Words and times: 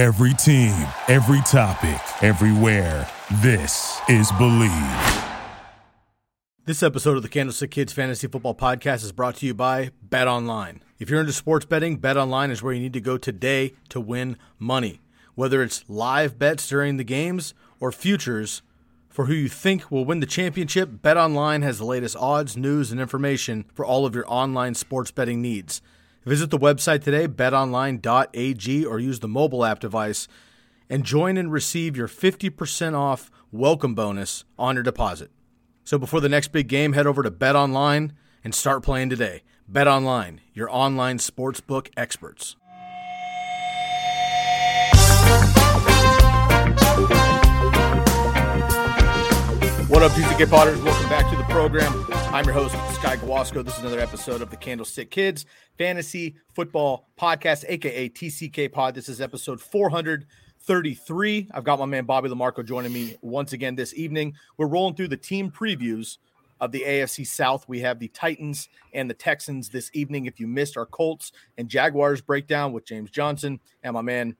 Every 0.00 0.32
team, 0.32 0.88
every 1.08 1.42
topic, 1.42 2.00
everywhere. 2.24 3.06
This 3.42 4.00
is 4.08 4.32
Believe. 4.32 5.24
This 6.64 6.82
episode 6.82 7.18
of 7.18 7.22
the 7.22 7.28
Candlestick 7.28 7.70
Kids 7.70 7.92
Fantasy 7.92 8.26
Football 8.26 8.54
Podcast 8.54 9.04
is 9.04 9.12
brought 9.12 9.36
to 9.36 9.46
you 9.46 9.52
by 9.52 9.90
Bet 10.00 10.26
Online. 10.26 10.80
If 10.98 11.10
you're 11.10 11.20
into 11.20 11.34
sports 11.34 11.66
betting, 11.66 11.98
Bet 11.98 12.16
Online 12.16 12.50
is 12.50 12.62
where 12.62 12.72
you 12.72 12.80
need 12.80 12.94
to 12.94 13.00
go 13.02 13.18
today 13.18 13.74
to 13.90 14.00
win 14.00 14.38
money. 14.58 15.02
Whether 15.34 15.62
it's 15.62 15.84
live 15.86 16.38
bets 16.38 16.66
during 16.66 16.96
the 16.96 17.04
games 17.04 17.52
or 17.78 17.92
futures 17.92 18.62
for 19.10 19.26
who 19.26 19.34
you 19.34 19.50
think 19.50 19.90
will 19.90 20.06
win 20.06 20.20
the 20.20 20.24
championship, 20.24 21.02
Bet 21.02 21.18
Online 21.18 21.60
has 21.60 21.76
the 21.76 21.84
latest 21.84 22.16
odds, 22.16 22.56
news, 22.56 22.90
and 22.90 23.02
information 23.02 23.66
for 23.74 23.84
all 23.84 24.06
of 24.06 24.14
your 24.14 24.24
online 24.28 24.74
sports 24.74 25.10
betting 25.10 25.42
needs. 25.42 25.82
Visit 26.24 26.50
the 26.50 26.58
website 26.58 27.02
today, 27.02 27.26
betonline.ag, 27.26 28.84
or 28.84 28.98
use 28.98 29.20
the 29.20 29.28
mobile 29.28 29.64
app 29.64 29.80
device 29.80 30.28
and 30.90 31.04
join 31.04 31.36
and 31.38 31.50
receive 31.50 31.96
your 31.96 32.08
50% 32.08 32.94
off 32.94 33.30
welcome 33.50 33.94
bonus 33.94 34.44
on 34.58 34.74
your 34.74 34.82
deposit. 34.82 35.30
So 35.84 35.98
before 35.98 36.20
the 36.20 36.28
next 36.28 36.48
big 36.48 36.68
game, 36.68 36.92
head 36.92 37.06
over 37.06 37.22
to 37.22 37.30
Bet 37.30 37.56
Online 37.56 38.12
and 38.44 38.54
start 38.54 38.82
playing 38.82 39.08
today. 39.08 39.42
Bet 39.66 39.88
Online, 39.88 40.42
your 40.52 40.70
online 40.70 41.18
sportsbook 41.18 41.88
experts. 41.96 42.56
What 49.88 50.02
up, 50.02 50.12
TCK 50.12 50.50
Potters? 50.50 50.80
Welcome 50.82 51.08
back 51.08 51.30
to 51.30 51.36
the 51.36 51.44
program. 51.44 52.19
I'm 52.32 52.44
your 52.44 52.54
host, 52.54 52.76
Sky 52.94 53.16
Guasco. 53.16 53.60
This 53.60 53.74
is 53.74 53.80
another 53.80 53.98
episode 53.98 54.40
of 54.40 54.50
the 54.50 54.56
Candlestick 54.56 55.10
Kids 55.10 55.46
Fantasy 55.76 56.36
Football 56.54 57.08
Podcast, 57.18 57.64
aka 57.66 58.08
TCK 58.08 58.70
Pod. 58.70 58.94
This 58.94 59.08
is 59.08 59.20
episode 59.20 59.60
433. 59.60 61.48
I've 61.52 61.64
got 61.64 61.80
my 61.80 61.86
man 61.86 62.04
Bobby 62.04 62.28
LaMarco 62.28 62.64
joining 62.64 62.92
me 62.92 63.16
once 63.20 63.52
again 63.52 63.74
this 63.74 63.92
evening. 63.94 64.34
We're 64.58 64.68
rolling 64.68 64.94
through 64.94 65.08
the 65.08 65.16
team 65.16 65.50
previews 65.50 66.18
of 66.60 66.70
the 66.70 66.84
AFC 66.86 67.26
South. 67.26 67.68
We 67.68 67.80
have 67.80 67.98
the 67.98 68.06
Titans 68.06 68.68
and 68.94 69.10
the 69.10 69.14
Texans 69.14 69.68
this 69.68 69.90
evening. 69.92 70.26
If 70.26 70.38
you 70.38 70.46
missed 70.46 70.76
our 70.76 70.86
Colts 70.86 71.32
and 71.58 71.68
Jaguars 71.68 72.20
breakdown 72.20 72.72
with 72.72 72.86
James 72.86 73.10
Johnson 73.10 73.58
and 73.82 73.92
my 73.92 74.02
man 74.02 74.36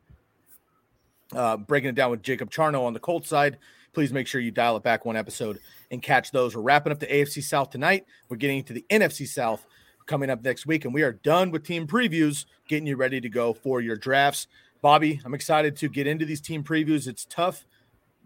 uh, 1.34 1.56
breaking 1.56 1.91
it 1.91 1.97
down 1.97 2.12
with 2.12 2.22
Jacob 2.22 2.52
Charno 2.52 2.82
on 2.84 2.92
the 2.92 3.00
Colts 3.00 3.28
side, 3.28 3.58
please 3.92 4.12
make 4.12 4.28
sure 4.28 4.41
you 4.41 4.52
dial 4.52 4.77
it 4.77 4.84
back 4.84 5.04
one 5.04 5.16
episode 5.16 5.58
and 5.91 6.02
catch 6.02 6.30
those. 6.30 6.55
We're 6.55 6.62
wrapping 6.62 6.92
up 6.92 7.00
the 7.00 7.06
AFC 7.06 7.42
South 7.42 7.70
tonight. 7.70 8.06
We're 8.28 8.36
getting 8.36 8.58
into 8.58 8.72
the 8.72 8.84
NFC 8.91 9.27
South 9.27 9.66
coming 10.06 10.30
up 10.30 10.42
next 10.42 10.66
week, 10.66 10.84
and 10.84 10.94
we 10.94 11.02
are 11.02 11.12
done 11.12 11.50
with 11.50 11.64
team 11.64 11.86
previews, 11.86 12.47
getting 12.69 12.86
you 12.86 12.97
ready 12.97 13.20
to 13.20 13.28
go 13.28 13.52
for 13.52 13.80
your 13.80 13.97
drafts. 13.97 14.47
Bobby, 14.82 15.20
I'm 15.24 15.34
excited 15.34 15.77
to 15.77 15.88
get 15.88 16.06
into 16.06 16.24
these 16.24 16.41
team 16.41 16.64
previews. 16.64 17.06
It's 17.06 17.27
tough 17.27 17.64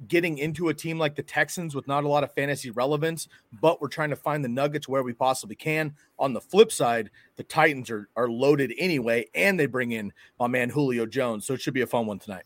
getting 0.08 0.38
into 0.38 0.68
a 0.68 0.74
team 0.74 0.98
like 0.98 1.14
the 1.14 1.22
Texans 1.22 1.74
with 1.74 1.86
not 1.86 2.04
a 2.04 2.08
lot 2.08 2.24
of 2.24 2.32
fantasy 2.32 2.70
relevance, 2.70 3.28
but 3.60 3.80
we're 3.80 3.88
trying 3.88 4.10
to 4.10 4.16
find 4.16 4.44
the 4.44 4.48
nuggets 4.48 4.88
where 4.88 5.02
we 5.02 5.12
possibly 5.12 5.56
can. 5.56 5.94
On 6.18 6.32
the 6.32 6.40
flip 6.40 6.72
side, 6.72 7.10
the 7.36 7.44
Titans 7.44 7.90
are, 7.90 8.08
are 8.16 8.28
loaded 8.28 8.72
anyway, 8.78 9.26
and 9.34 9.58
they 9.58 9.66
bring 9.66 9.92
in 9.92 10.12
my 10.38 10.46
man 10.46 10.70
Julio 10.70 11.06
Jones. 11.06 11.46
So 11.46 11.54
it 11.54 11.60
should 11.60 11.74
be 11.74 11.82
a 11.82 11.86
fun 11.86 12.06
one 12.06 12.18
tonight. 12.18 12.44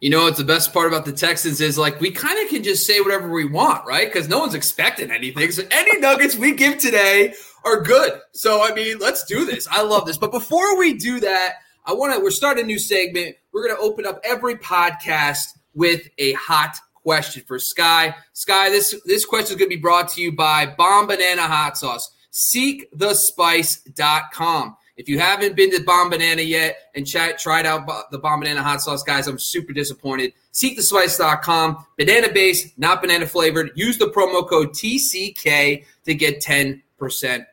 You 0.00 0.08
know 0.08 0.24
what's 0.24 0.38
the 0.38 0.44
best 0.44 0.72
part 0.72 0.88
about 0.88 1.04
the 1.04 1.12
Texans 1.12 1.60
is 1.60 1.76
like 1.76 2.00
we 2.00 2.10
kind 2.10 2.42
of 2.42 2.48
can 2.48 2.62
just 2.62 2.86
say 2.86 3.00
whatever 3.00 3.30
we 3.30 3.44
want, 3.44 3.86
right? 3.86 4.10
Because 4.10 4.28
no 4.28 4.38
one's 4.38 4.54
expecting 4.54 5.10
anything. 5.10 5.52
So 5.52 5.62
any 5.70 6.00
nuggets 6.00 6.36
we 6.36 6.54
give 6.54 6.78
today 6.78 7.34
are 7.64 7.82
good. 7.82 8.18
So 8.32 8.62
I 8.62 8.72
mean, 8.72 8.98
let's 8.98 9.24
do 9.24 9.44
this. 9.44 9.68
I 9.70 9.82
love 9.82 10.06
this. 10.06 10.16
But 10.16 10.32
before 10.32 10.78
we 10.78 10.94
do 10.94 11.20
that, 11.20 11.56
I 11.84 11.92
want 11.92 12.14
to. 12.14 12.20
We're 12.20 12.30
starting 12.30 12.64
a 12.64 12.66
new 12.66 12.78
segment. 12.78 13.36
We're 13.52 13.66
going 13.66 13.76
to 13.76 13.82
open 13.82 14.06
up 14.06 14.20
every 14.24 14.54
podcast 14.56 15.58
with 15.74 16.08
a 16.18 16.32
hot 16.32 16.76
question 16.94 17.44
for 17.46 17.58
Sky. 17.58 18.14
Sky, 18.32 18.70
this 18.70 18.94
this 19.04 19.24
question 19.24 19.54
is 19.54 19.58
going 19.58 19.70
to 19.70 19.76
be 19.76 19.80
brought 19.80 20.08
to 20.10 20.22
you 20.22 20.32
by 20.32 20.66
Bombanana 20.66 21.46
Hot 21.46 21.76
Sauce. 21.76 22.10
SeekTheSpice.com. 22.32 24.76
If 25.00 25.08
you 25.08 25.18
haven't 25.18 25.56
been 25.56 25.70
to 25.70 25.78
Bombanana 25.78 26.46
yet 26.46 26.90
and 26.94 27.06
chat, 27.06 27.38
tried 27.38 27.64
out 27.64 27.86
the 28.10 28.18
Bombanana 28.18 28.58
hot 28.58 28.82
sauce, 28.82 29.02
guys, 29.02 29.28
I'm 29.28 29.38
super 29.38 29.72
disappointed. 29.72 30.34
SeekTheSpice.com, 30.52 31.86
banana 31.96 32.30
based, 32.30 32.78
not 32.78 33.00
banana 33.00 33.26
flavored. 33.26 33.70
Use 33.74 33.96
the 33.96 34.08
promo 34.08 34.46
code 34.46 34.74
TCK 34.74 35.86
to 36.04 36.14
get 36.14 36.42
10% 36.42 36.82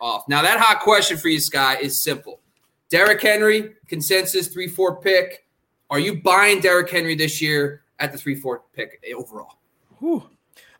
off. 0.01 0.27
Now, 0.27 0.41
that 0.41 0.59
hot 0.59 0.81
question 0.81 1.15
for 1.15 1.29
you, 1.29 1.39
Sky, 1.39 1.77
is 1.81 2.03
simple. 2.03 2.41
Derrick 2.89 3.21
Henry, 3.21 3.75
consensus 3.87 4.49
3 4.49 4.67
4 4.67 4.99
pick. 4.99 5.45
Are 5.89 5.99
you 5.99 6.21
buying 6.21 6.59
Derrick 6.59 6.89
Henry 6.89 7.15
this 7.15 7.41
year 7.41 7.83
at 7.99 8.11
the 8.11 8.17
3 8.17 8.35
4 8.35 8.63
pick 8.73 9.01
overall? 9.15 9.53
Whew. 9.99 10.29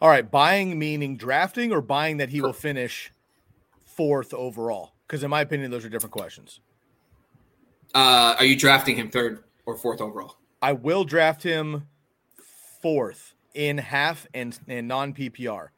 All 0.02 0.10
right. 0.10 0.30
Buying 0.30 0.78
meaning 0.78 1.16
drafting 1.16 1.72
or 1.72 1.80
buying 1.80 2.18
that 2.18 2.28
he 2.28 2.42
will 2.42 2.52
finish 2.52 3.10
fourth 3.86 4.34
overall? 4.34 4.92
Because 5.07 5.23
in 5.23 5.29
my 5.29 5.41
opinion, 5.41 5.72
those 5.72 5.85
are 5.85 5.90
different 5.90 6.12
questions. 6.12 6.59
Uh, 7.95 8.35
are 8.38 8.45
you 8.45 8.57
drafting 8.57 8.97
him 8.97 9.09
third 9.09 9.44
or 9.66 9.78
fourth 9.78 10.01
overall? 10.01 10.35
I 10.62 10.73
will 10.73 11.06
draft 11.06 11.44
him 11.44 11.88
fourth 12.81 13.34
in 13.53 13.78
half 13.78 14.28
and, 14.34 14.57
and 14.68 14.88
non 14.88 15.13
PPR. 15.13 15.69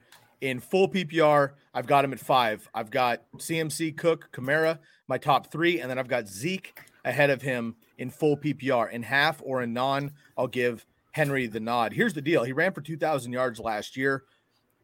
In 0.41 0.59
full 0.59 0.90
PPR, 0.90 1.51
I've 1.73 1.85
got 1.85 2.06
him 2.06 2.13
at 2.13 2.19
five. 2.19 2.67
I've 2.73 2.90
got 2.90 3.23
CMC, 3.38 3.95
Cook, 3.97 4.29
Kamara, 4.31 4.79
my 5.07 5.17
top 5.17 5.51
three, 5.51 5.79
and 5.79 5.90
then 5.90 6.00
I've 6.00 6.07
got 6.07 6.28
Zeke 6.28 6.79
ahead 7.06 7.29
of 7.29 7.41
him 7.41 7.75
in 7.97 8.09
full 8.09 8.38
PPR. 8.38 8.91
In 8.91 9.03
half 9.03 9.41
or 9.44 9.61
in 9.61 9.73
non, 9.73 10.13
I'll 10.38 10.47
give 10.47 10.85
Henry 11.11 11.47
the 11.47 11.59
nod. 11.59 11.94
Here's 11.94 12.13
the 12.13 12.22
deal: 12.22 12.44
he 12.44 12.53
ran 12.53 12.73
for 12.73 12.81
2,000 12.81 13.31
yards 13.31 13.59
last 13.59 13.96
year. 13.97 14.23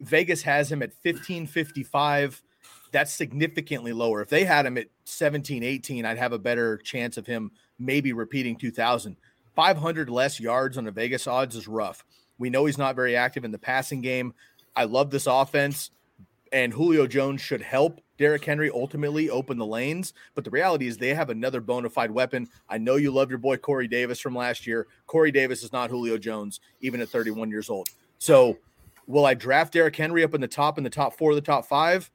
Vegas 0.01 0.41
has 0.41 0.72
him 0.72 0.81
at 0.81 0.89
1555 0.89 2.44
that's 2.95 3.13
significantly 3.13 3.91
lower. 3.91 4.22
If 4.22 4.29
they 4.29 4.45
had 4.45 4.66
him 4.66 4.78
at 4.78 4.88
17, 5.03 5.63
18, 5.63 6.06
I'd 6.06 6.17
have 6.17 6.31
a 6.31 6.39
better 6.39 6.78
chance 6.78 7.17
of 7.17 7.28
him 7.28 7.51
maybe 7.78 8.13
repeating 8.13 8.56
2000. 8.56 9.17
500 9.53 10.09
less 10.09 10.39
yards 10.39 10.78
on 10.78 10.85
the 10.85 10.91
Vegas 10.91 11.28
odds 11.28 11.57
is 11.57 11.67
rough. 11.67 12.06
We 12.38 12.50
know 12.50 12.66
he's 12.66 12.78
not 12.78 12.95
very 12.95 13.17
active 13.17 13.44
in 13.44 13.51
the 13.51 13.59
passing 13.59 14.00
game. 14.00 14.33
I 14.78 14.85
love 14.85 15.11
this 15.11 15.28
offense, 15.28 15.91
and 16.53 16.72
Julio 16.72 17.06
Jones 17.06 17.41
should 17.41 17.61
help 17.61 18.00
Derrick 18.17 18.45
Henry 18.45 18.72
ultimately 18.73 19.29
open 19.29 19.57
the 19.57 19.66
lanes. 19.66 20.13
But 20.33 20.45
the 20.45 20.50
reality 20.51 20.88
is 20.88 20.97
they 20.97 21.13
have 21.13 21.29
another 21.29 21.59
bona 21.59 21.89
fide 21.89 22.12
weapon. 22.12 22.47
I 22.69 22.77
know 22.77 22.95
you 22.95 23.12
love 23.12 23.29
your 23.29 23.39
boy 23.39 23.57
Corey 23.57 23.89
Davis 23.89 24.22
from 24.22 24.35
last 24.35 24.66
year. 24.66 24.88
Corey 25.06 25.33
Davis 25.33 25.63
is 25.63 25.73
not 25.73 25.89
Julio 25.89 26.17
Jones, 26.17 26.62
even 26.79 27.01
at 27.01 27.09
31 27.09 27.50
years 27.50 27.69
old. 27.69 27.89
So 28.19 28.57
will 29.06 29.25
I 29.25 29.33
draft 29.33 29.73
Derrick 29.73 29.97
Henry 29.97 30.23
up 30.23 30.33
in 30.33 30.39
the 30.39 30.47
top 30.47 30.77
in 30.77 30.85
the 30.85 30.89
top 30.89 31.17
four 31.17 31.35
the 31.35 31.41
top 31.41 31.66
five? 31.66 32.09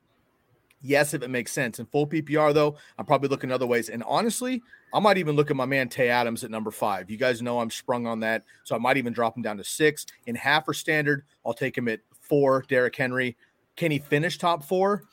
Yes, 0.83 1.13
if 1.13 1.23
it 1.23 1.29
makes 1.29 1.53
sense. 1.53 1.79
In 1.79 1.87
full 1.87 2.07
PPR, 2.07 2.55
though, 2.55 2.77
I'm 2.99 3.05
probably 3.05 3.29
looking 3.29 3.53
other 3.53 3.67
ways. 3.67 3.91
And 3.91 4.03
honestly, 4.05 4.63
I 4.95 5.01
might 5.01 5.19
even 5.19 5.37
look 5.37 5.51
at 5.51 5.57
my 5.57 5.67
man 5.67 5.89
Tay 5.89 6.09
Adams 6.09 6.43
at 6.43 6.51
number 6.51 6.71
five. 6.71 7.11
You 7.11 7.19
guys 7.19 7.43
know 7.43 7.61
I'm 7.61 7.71
sprung 7.71 8.07
on 8.07 8.21
that. 8.21 8.45
So 8.65 8.75
I 8.75 8.79
might 8.79 8.97
even 8.97 9.13
drop 9.13 9.37
him 9.37 9.43
down 9.43 9.59
to 9.59 9.65
six. 9.65 10.07
In 10.27 10.35
half 10.35 10.67
or 10.67 10.75
standard, 10.75 11.25
I'll 11.45 11.55
take 11.55 11.77
him 11.77 11.89
at 11.89 12.01
four, 12.21 12.65
Derrick 12.69 12.97
Henry. 12.97 13.37
Can 13.77 13.91
he 13.91 13.99
finish 13.99 14.39
top 14.39 14.65
four? 14.65 15.05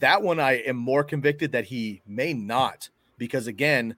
That 0.00 0.22
one 0.22 0.40
I 0.40 0.54
am 0.54 0.76
more 0.76 1.04
convicted 1.04 1.52
that 1.52 1.66
he 1.66 2.02
may 2.06 2.32
not. 2.32 2.88
Because 3.16 3.46
again, 3.46 3.94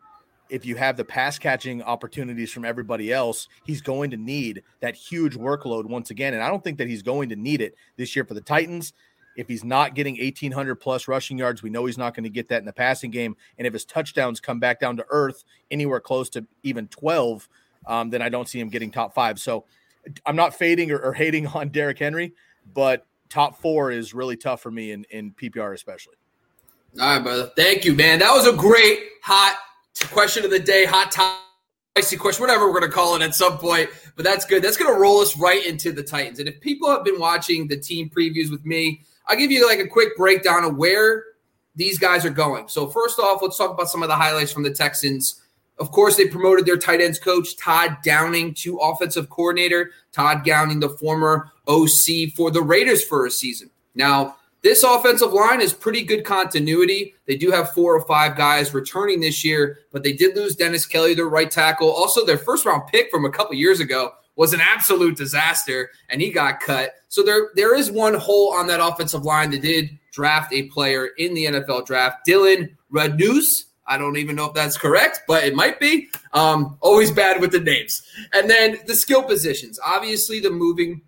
if 0.50 0.66
you 0.66 0.76
have 0.76 0.96
the 0.96 1.04
pass 1.04 1.38
catching 1.38 1.82
opportunities 1.82 2.52
from 2.52 2.64
everybody 2.64 3.12
else, 3.12 3.48
he's 3.64 3.80
going 3.80 4.10
to 4.10 4.16
need 4.16 4.62
that 4.80 4.94
huge 4.94 5.36
workload 5.36 5.86
once 5.86 6.10
again. 6.10 6.34
And 6.34 6.42
I 6.42 6.48
don't 6.48 6.62
think 6.62 6.78
that 6.78 6.88
he's 6.88 7.02
going 7.02 7.30
to 7.30 7.36
need 7.36 7.60
it 7.62 7.74
this 7.96 8.14
year 8.14 8.24
for 8.24 8.34
the 8.34 8.40
Titans. 8.40 8.92
If 9.36 9.48
he's 9.48 9.64
not 9.64 9.94
getting 9.94 10.16
1,800 10.16 10.76
plus 10.76 11.08
rushing 11.08 11.38
yards, 11.38 11.62
we 11.62 11.70
know 11.70 11.86
he's 11.86 11.98
not 11.98 12.14
going 12.14 12.24
to 12.24 12.30
get 12.30 12.48
that 12.48 12.58
in 12.58 12.64
the 12.64 12.72
passing 12.72 13.10
game. 13.10 13.36
And 13.58 13.66
if 13.66 13.72
his 13.72 13.84
touchdowns 13.84 14.40
come 14.40 14.60
back 14.60 14.80
down 14.80 14.96
to 14.96 15.06
earth 15.10 15.44
anywhere 15.70 16.00
close 16.00 16.28
to 16.30 16.46
even 16.62 16.88
12, 16.88 17.48
um, 17.86 18.10
then 18.10 18.22
I 18.22 18.28
don't 18.28 18.48
see 18.48 18.60
him 18.60 18.68
getting 18.68 18.90
top 18.90 19.14
five. 19.14 19.38
So 19.38 19.64
I'm 20.24 20.36
not 20.36 20.54
fading 20.54 20.90
or, 20.90 20.98
or 20.98 21.12
hating 21.12 21.46
on 21.54 21.68
Derrick 21.68 21.98
Henry, 21.98 22.34
but 22.72 23.06
top 23.28 23.60
four 23.60 23.90
is 23.90 24.14
really 24.14 24.36
tough 24.36 24.60
for 24.60 24.70
me 24.70 24.92
in, 24.92 25.04
in 25.10 25.32
PPR, 25.32 25.74
especially. 25.74 26.14
All 27.00 27.16
right, 27.16 27.22
brother. 27.22 27.50
Thank 27.56 27.84
you, 27.84 27.94
man. 27.94 28.20
That 28.20 28.32
was 28.32 28.46
a 28.46 28.52
great 28.52 29.00
hot 29.22 29.56
question 30.12 30.44
of 30.44 30.50
the 30.50 30.60
day, 30.60 30.84
hot 30.84 31.10
topic 31.10 31.40
spicy 31.96 32.16
question, 32.16 32.42
whatever 32.42 32.66
we're 32.66 32.80
going 32.80 32.90
to 32.90 32.94
call 32.94 33.14
it 33.14 33.22
at 33.22 33.36
some 33.36 33.56
point. 33.56 33.88
But 34.16 34.24
that's 34.24 34.44
good. 34.44 34.64
That's 34.64 34.76
going 34.76 34.92
to 34.92 34.98
roll 34.98 35.20
us 35.20 35.36
right 35.36 35.64
into 35.64 35.92
the 35.92 36.02
Titans. 36.02 36.40
And 36.40 36.48
if 36.48 36.60
people 36.60 36.90
have 36.90 37.04
been 37.04 37.20
watching 37.20 37.68
the 37.68 37.76
team 37.76 38.10
previews 38.10 38.50
with 38.50 38.66
me, 38.66 39.02
I'll 39.26 39.36
give 39.36 39.50
you 39.50 39.66
like 39.66 39.78
a 39.78 39.86
quick 39.86 40.16
breakdown 40.16 40.64
of 40.64 40.76
where 40.76 41.24
these 41.76 41.98
guys 41.98 42.24
are 42.24 42.30
going. 42.30 42.68
So 42.68 42.86
first 42.88 43.18
off, 43.18 43.40
let's 43.42 43.58
talk 43.58 43.70
about 43.70 43.88
some 43.88 44.02
of 44.02 44.08
the 44.08 44.16
highlights 44.16 44.52
from 44.52 44.62
the 44.62 44.72
Texans. 44.72 45.42
Of 45.78 45.90
course, 45.90 46.16
they 46.16 46.28
promoted 46.28 46.66
their 46.66 46.76
tight 46.76 47.00
ends 47.00 47.18
coach 47.18 47.56
Todd 47.56 47.96
Downing 48.04 48.54
to 48.54 48.78
offensive 48.78 49.28
coordinator. 49.28 49.90
Todd 50.12 50.44
Downing, 50.44 50.78
the 50.78 50.90
former 50.90 51.50
OC 51.66 52.32
for 52.36 52.50
the 52.52 52.62
Raiders 52.62 53.02
for 53.02 53.26
a 53.26 53.30
season. 53.30 53.70
Now, 53.94 54.36
This 54.64 54.82
offensive 54.82 55.34
line 55.34 55.60
is 55.60 55.74
pretty 55.74 56.02
good 56.02 56.24
continuity. 56.24 57.14
They 57.26 57.36
do 57.36 57.50
have 57.50 57.74
four 57.74 57.94
or 57.94 58.00
five 58.06 58.34
guys 58.34 58.72
returning 58.72 59.20
this 59.20 59.44
year, 59.44 59.80
but 59.92 60.02
they 60.02 60.14
did 60.14 60.34
lose 60.34 60.56
Dennis 60.56 60.86
Kelly, 60.86 61.12
their 61.12 61.28
right 61.28 61.50
tackle. 61.50 61.90
Also, 61.92 62.24
their 62.24 62.38
first 62.38 62.64
round 62.64 62.86
pick 62.86 63.10
from 63.10 63.26
a 63.26 63.30
couple 63.30 63.54
years 63.56 63.80
ago 63.80 64.12
was 64.36 64.52
an 64.52 64.60
absolute 64.60 65.16
disaster, 65.16 65.90
and 66.08 66.20
he 66.20 66.30
got 66.30 66.60
cut. 66.60 66.94
So 67.08 67.22
there, 67.22 67.50
there 67.54 67.76
is 67.76 67.90
one 67.90 68.14
hole 68.14 68.52
on 68.52 68.66
that 68.66 68.84
offensive 68.84 69.24
line. 69.24 69.50
that 69.50 69.62
did 69.62 69.98
draft 70.12 70.52
a 70.52 70.64
player 70.64 71.08
in 71.18 71.34
the 71.34 71.44
NFL 71.46 71.86
draft, 71.86 72.24
Dillon 72.24 72.76
Radunz. 72.92 73.46
I 73.86 73.98
don't 73.98 74.16
even 74.16 74.36
know 74.36 74.46
if 74.46 74.54
that's 74.54 74.78
correct, 74.78 75.20
but 75.28 75.44
it 75.44 75.54
might 75.54 75.78
be. 75.78 76.08
Um, 76.32 76.78
always 76.80 77.10
bad 77.10 77.40
with 77.40 77.52
the 77.52 77.60
names. 77.60 78.02
And 78.32 78.48
then 78.48 78.78
the 78.86 78.94
skill 78.94 79.22
positions. 79.22 79.78
Obviously, 79.84 80.40
the 80.40 80.50
moving 80.50 81.02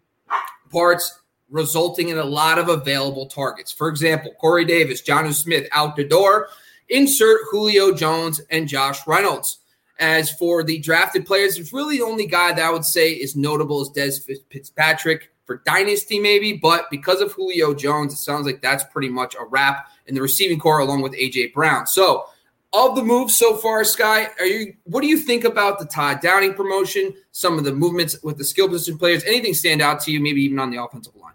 parts 0.70 1.20
resulting 1.48 2.08
in 2.08 2.18
a 2.18 2.24
lot 2.24 2.58
of 2.58 2.68
available 2.68 3.26
targets. 3.26 3.72
For 3.72 3.88
example, 3.88 4.34
Corey 4.40 4.64
Davis, 4.64 5.00
Jonnu 5.00 5.32
Smith 5.32 5.68
out 5.72 5.96
the 5.96 6.04
door. 6.04 6.48
Insert 6.88 7.40
Julio 7.50 7.92
Jones 7.92 8.40
and 8.50 8.68
Josh 8.68 9.06
Reynolds. 9.06 9.60
As 9.98 10.30
for 10.30 10.62
the 10.62 10.78
drafted 10.78 11.24
players, 11.24 11.58
it's 11.58 11.72
really 11.72 11.98
the 11.98 12.04
only 12.04 12.26
guy 12.26 12.52
that 12.52 12.64
I 12.64 12.70
would 12.70 12.84
say 12.84 13.12
is 13.12 13.34
notable 13.34 13.80
is 13.80 13.90
Dez 13.90 14.20
Fitzpatrick 14.50 15.32
for 15.46 15.62
Dynasty, 15.64 16.18
maybe. 16.18 16.52
But 16.52 16.90
because 16.90 17.20
of 17.20 17.32
Julio 17.32 17.72
Jones, 17.72 18.12
it 18.12 18.18
sounds 18.18 18.44
like 18.44 18.60
that's 18.60 18.84
pretty 18.84 19.08
much 19.08 19.34
a 19.34 19.44
wrap 19.44 19.88
in 20.06 20.14
the 20.14 20.20
receiving 20.20 20.58
core 20.58 20.80
along 20.80 21.02
with 21.02 21.12
AJ 21.14 21.54
Brown. 21.54 21.86
So 21.86 22.26
of 22.72 22.96
the 22.96 23.02
moves 23.02 23.36
so 23.36 23.56
far, 23.56 23.84
Sky, 23.84 24.28
are 24.38 24.46
you 24.46 24.74
what 24.84 25.00
do 25.00 25.06
you 25.06 25.18
think 25.18 25.44
about 25.44 25.78
the 25.78 25.86
Todd 25.86 26.20
Downing 26.20 26.54
promotion? 26.54 27.14
Some 27.32 27.58
of 27.58 27.64
the 27.64 27.72
movements 27.72 28.22
with 28.22 28.38
the 28.38 28.44
skill 28.44 28.68
position 28.68 28.98
players, 28.98 29.24
anything 29.24 29.54
stand 29.54 29.80
out 29.80 30.00
to 30.00 30.12
you, 30.12 30.20
maybe 30.20 30.42
even 30.42 30.58
on 30.58 30.70
the 30.70 30.82
offensive 30.82 31.16
line? 31.16 31.32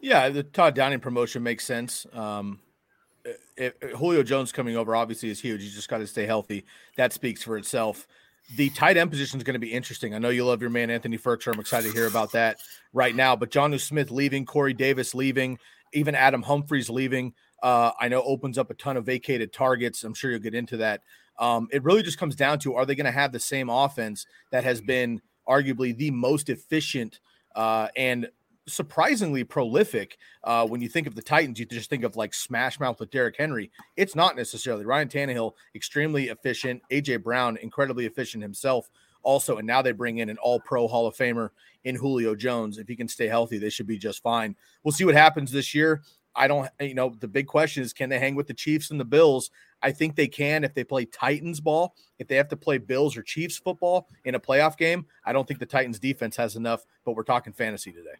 Yeah, 0.00 0.28
the 0.28 0.42
Todd 0.42 0.74
Downing 0.74 1.00
promotion 1.00 1.42
makes 1.42 1.64
sense. 1.64 2.06
Um, 2.12 2.60
if, 3.58 3.74
if 3.82 3.90
Julio 3.92 4.22
Jones 4.22 4.52
coming 4.52 4.76
over 4.76 4.94
obviously 4.96 5.30
is 5.30 5.40
huge. 5.40 5.62
You 5.62 5.70
just 5.70 5.88
got 5.88 5.98
to 5.98 6.06
stay 6.06 6.26
healthy. 6.26 6.64
That 6.96 7.12
speaks 7.12 7.42
for 7.42 7.56
itself. 7.56 8.06
The 8.56 8.70
tight 8.70 8.96
end 8.96 9.10
position 9.10 9.38
is 9.38 9.44
going 9.44 9.54
to 9.54 9.60
be 9.60 9.72
interesting. 9.72 10.14
I 10.14 10.18
know 10.18 10.30
you 10.30 10.44
love 10.44 10.62
your 10.62 10.70
man 10.70 10.90
Anthony 10.90 11.18
Firkser. 11.18 11.52
I'm 11.52 11.60
excited 11.60 11.88
to 11.88 11.94
hear 11.94 12.06
about 12.06 12.32
that 12.32 12.58
right 12.94 13.14
now. 13.14 13.36
But 13.36 13.50
Jonnu 13.50 13.78
Smith 13.78 14.10
leaving, 14.10 14.46
Corey 14.46 14.72
Davis 14.72 15.14
leaving, 15.14 15.58
even 15.92 16.14
Adam 16.14 16.42
Humphries 16.42 16.88
leaving. 16.88 17.34
Uh, 17.62 17.90
I 18.00 18.08
know 18.08 18.22
opens 18.22 18.56
up 18.56 18.70
a 18.70 18.74
ton 18.74 18.96
of 18.96 19.04
vacated 19.04 19.52
targets. 19.52 20.04
I'm 20.04 20.14
sure 20.14 20.30
you'll 20.30 20.40
get 20.40 20.54
into 20.54 20.78
that. 20.78 21.02
Um, 21.38 21.68
it 21.72 21.84
really 21.84 22.02
just 22.02 22.18
comes 22.18 22.34
down 22.34 22.58
to 22.60 22.74
are 22.74 22.86
they 22.86 22.94
going 22.94 23.04
to 23.06 23.12
have 23.12 23.32
the 23.32 23.40
same 23.40 23.68
offense 23.68 24.26
that 24.50 24.64
has 24.64 24.80
been 24.80 25.20
arguably 25.48 25.96
the 25.96 26.10
most 26.10 26.48
efficient 26.48 27.20
uh, 27.54 27.88
and 27.96 28.28
surprisingly 28.68 29.44
prolific. 29.44 30.18
Uh, 30.44 30.66
when 30.66 30.80
you 30.80 30.88
think 30.88 31.06
of 31.06 31.14
the 31.14 31.22
Titans, 31.22 31.58
you 31.58 31.66
just 31.66 31.90
think 31.90 32.04
of 32.04 32.16
like 32.16 32.34
smash 32.34 32.78
mouth 32.78 33.00
with 33.00 33.10
Derrick 33.10 33.36
Henry. 33.36 33.70
It's 33.96 34.14
not 34.14 34.36
necessarily 34.36 34.84
Ryan 34.84 35.08
Tannehill, 35.08 35.52
extremely 35.74 36.28
efficient. 36.28 36.82
AJ 36.90 37.22
Brown, 37.22 37.56
incredibly 37.58 38.06
efficient 38.06 38.42
himself, 38.42 38.90
also. 39.22 39.58
And 39.58 39.66
now 39.66 39.82
they 39.82 39.92
bring 39.92 40.18
in 40.18 40.28
an 40.28 40.38
All 40.38 40.60
Pro 40.60 40.86
Hall 40.86 41.06
of 41.06 41.16
Famer 41.16 41.50
in 41.84 41.96
Julio 41.96 42.34
Jones. 42.34 42.78
If 42.78 42.88
he 42.88 42.96
can 42.96 43.08
stay 43.08 43.26
healthy, 43.26 43.58
they 43.58 43.70
should 43.70 43.86
be 43.86 43.98
just 43.98 44.22
fine. 44.22 44.54
We'll 44.84 44.92
see 44.92 45.04
what 45.04 45.14
happens 45.14 45.50
this 45.50 45.74
year. 45.74 46.02
I 46.38 46.46
don't, 46.46 46.68
you 46.80 46.94
know, 46.94 47.14
the 47.18 47.26
big 47.26 47.48
question 47.48 47.82
is 47.82 47.92
can 47.92 48.08
they 48.08 48.18
hang 48.18 48.36
with 48.36 48.46
the 48.46 48.54
Chiefs 48.54 48.90
and 48.90 49.00
the 49.00 49.04
Bills? 49.04 49.50
I 49.82 49.90
think 49.90 50.14
they 50.14 50.28
can 50.28 50.64
if 50.64 50.74
they 50.74 50.84
play 50.84 51.04
Titans 51.04 51.60
ball. 51.60 51.94
If 52.18 52.28
they 52.28 52.36
have 52.36 52.48
to 52.48 52.56
play 52.56 52.78
Bills 52.78 53.16
or 53.16 53.22
Chiefs 53.22 53.58
football 53.58 54.08
in 54.24 54.34
a 54.34 54.40
playoff 54.40 54.76
game, 54.76 55.06
I 55.24 55.32
don't 55.32 55.46
think 55.46 55.60
the 55.60 55.66
Titans 55.66 55.98
defense 55.98 56.36
has 56.36 56.56
enough, 56.56 56.84
but 57.04 57.12
we're 57.12 57.24
talking 57.24 57.52
fantasy 57.52 57.92
today. 57.92 58.16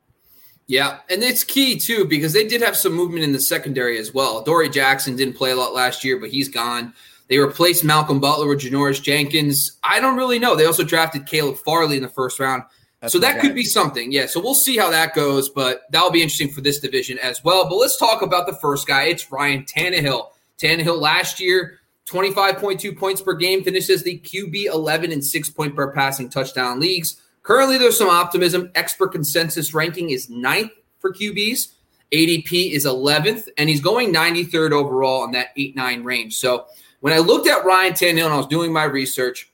Yeah, 0.69 0.99
and 1.09 1.23
it's 1.23 1.45
key 1.45 1.79
too 1.79 2.05
because 2.05 2.35
they 2.35 2.47
did 2.47 2.61
have 2.61 2.77
some 2.77 2.93
movement 2.93 3.25
in 3.25 3.33
the 3.33 3.41
secondary 3.41 3.99
as 3.99 4.13
well. 4.13 4.43
Dory 4.43 4.69
Jackson 4.69 5.17
didn't 5.17 5.35
play 5.35 5.51
a 5.51 5.57
lot 5.57 5.75
last 5.75 6.05
year, 6.05 6.21
but 6.21 6.29
he's 6.29 6.49
gone. 6.49 6.93
They 7.29 7.39
replaced 7.39 7.85
Malcolm 7.85 8.21
Butler 8.21 8.47
with 8.47 8.61
Janoris 8.61 9.03
Jenkins. 9.03 9.79
I 9.83 9.99
don't 9.99 10.17
really 10.17 10.39
know. 10.39 10.55
They 10.55 10.67
also 10.67 10.85
drafted 10.85 11.27
Caleb 11.27 11.57
Farley 11.57 11.97
in 11.97 12.03
the 12.03 12.09
first 12.09 12.39
round. 12.39 12.65
That's 13.01 13.13
so 13.13 13.19
that 13.21 13.41
could 13.41 13.55
be 13.55 13.65
something. 13.65 14.13
Yeah. 14.13 14.27
So 14.27 14.41
we'll 14.41 14.55
see 14.55 14.77
how 14.77 14.91
that 14.91 15.15
goes, 15.15 15.49
but 15.49 15.83
that'll 15.91 16.11
be 16.11 16.23
interesting 16.23 16.51
for 16.51 16.61
this 16.61 16.81
division 16.81 17.19
as 17.19 17.43
well. 17.45 17.69
But 17.69 17.77
let's 17.77 17.97
talk 17.97 18.23
about 18.23 18.47
the 18.47 18.57
first 18.57 18.87
guy. 18.87 19.05
It's 19.05 19.31
Ryan 19.31 19.65
Tannehill. 19.65 20.31
Tannehill 20.59 21.01
last 21.01 21.39
year, 21.39 21.79
25.2 22.07 22.99
points 22.99 23.23
per 23.23 23.35
game, 23.35 23.63
finishes 23.63 24.03
the 24.03 24.19
QB 24.19 24.65
11 24.65 25.13
and 25.13 25.25
six 25.25 25.49
point 25.49 25.77
per 25.77 25.93
passing 25.93 26.29
touchdown 26.29 26.81
leagues. 26.81 27.23
Currently, 27.49 27.79
there's 27.79 27.97
some 27.97 28.11
optimism. 28.11 28.71
Expert 28.75 29.09
consensus 29.09 29.73
ranking 29.73 30.11
is 30.11 30.29
ninth 30.29 30.71
for 30.99 31.15
QBs. 31.15 31.73
ADP 32.13 32.73
is 32.73 32.85
11th, 32.85 33.49
and 33.57 33.71
he's 33.71 33.81
going 33.81 34.13
93rd 34.13 34.73
overall 34.73 35.25
in 35.25 35.31
that 35.31 35.49
8 35.57 35.75
9 35.75 36.05
range. 36.05 36.37
So 36.37 36.67
when 37.01 37.15
I 37.15 37.19
looked 37.21 37.49
at 37.49 37.65
Ryan 37.65 37.95
Tannehill 37.95 38.27
and 38.27 38.35
I 38.35 38.37
was 38.37 38.49
doing 38.49 38.71
my 38.71 38.85
research, 38.85 39.51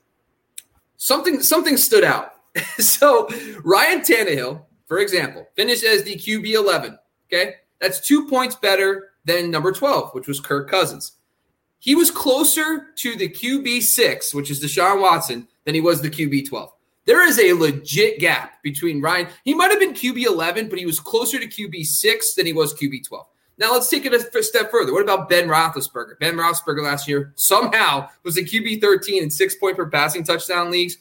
something 0.97 1.41
something 1.41 1.77
stood 1.77 2.03
out. 2.03 2.33
so 2.79 3.29
Ryan 3.63 4.01
Tannehill, 4.01 4.61
for 4.87 4.99
example, 4.99 5.47
finished 5.55 5.85
as 5.85 6.03
the 6.03 6.17
QB 6.17 6.51
11. 6.51 6.99
Okay. 7.31 7.53
That's 7.79 8.05
two 8.05 8.27
points 8.27 8.55
better 8.55 9.11
than 9.23 9.49
number 9.49 9.71
12, 9.71 10.13
which 10.13 10.27
was 10.27 10.41
Kirk 10.41 10.69
Cousins. 10.69 11.13
He 11.79 11.95
was 11.95 12.11
closer 12.11 12.87
to 12.97 13.15
the 13.15 13.29
QB 13.29 13.83
6, 13.83 14.33
which 14.33 14.51
is 14.51 14.61
Deshaun 14.61 14.99
Watson, 14.99 15.47
than 15.63 15.75
he 15.75 15.79
was 15.79 16.01
the 16.01 16.09
QB 16.09 16.49
12. 16.49 16.74
There 17.05 17.27
is 17.27 17.39
a 17.39 17.53
legit 17.53 18.19
gap 18.19 18.61
between 18.63 19.01
Ryan. 19.01 19.27
He 19.43 19.53
might 19.53 19.69
have 19.71 19.79
been 19.79 19.93
QB 19.93 20.25
11, 20.25 20.69
but 20.69 20.79
he 20.79 20.85
was 20.85 20.99
closer 20.99 21.39
to 21.39 21.47
QB 21.47 21.85
6 21.85 22.33
than 22.33 22.45
he 22.45 22.53
was 22.53 22.73
QB 22.73 23.07
12. 23.07 23.25
Now 23.57 23.71
let's 23.71 23.89
take 23.89 24.05
it 24.05 24.13
a 24.13 24.43
step 24.43 24.69
further. 24.69 24.91
What 24.91 25.03
about 25.03 25.29
Ben 25.29 25.47
Roethlisberger? 25.47 26.19
Ben 26.19 26.35
Roethlisberger 26.35 26.83
last 26.83 27.07
year 27.07 27.31
somehow 27.35 28.09
was 28.23 28.37
a 28.37 28.41
QB 28.41 28.81
13 28.81 29.23
and 29.23 29.31
six 29.31 29.55
point 29.55 29.77
per 29.77 29.89
passing 29.89 30.23
touchdown 30.23 30.71
leagues, 30.71 30.97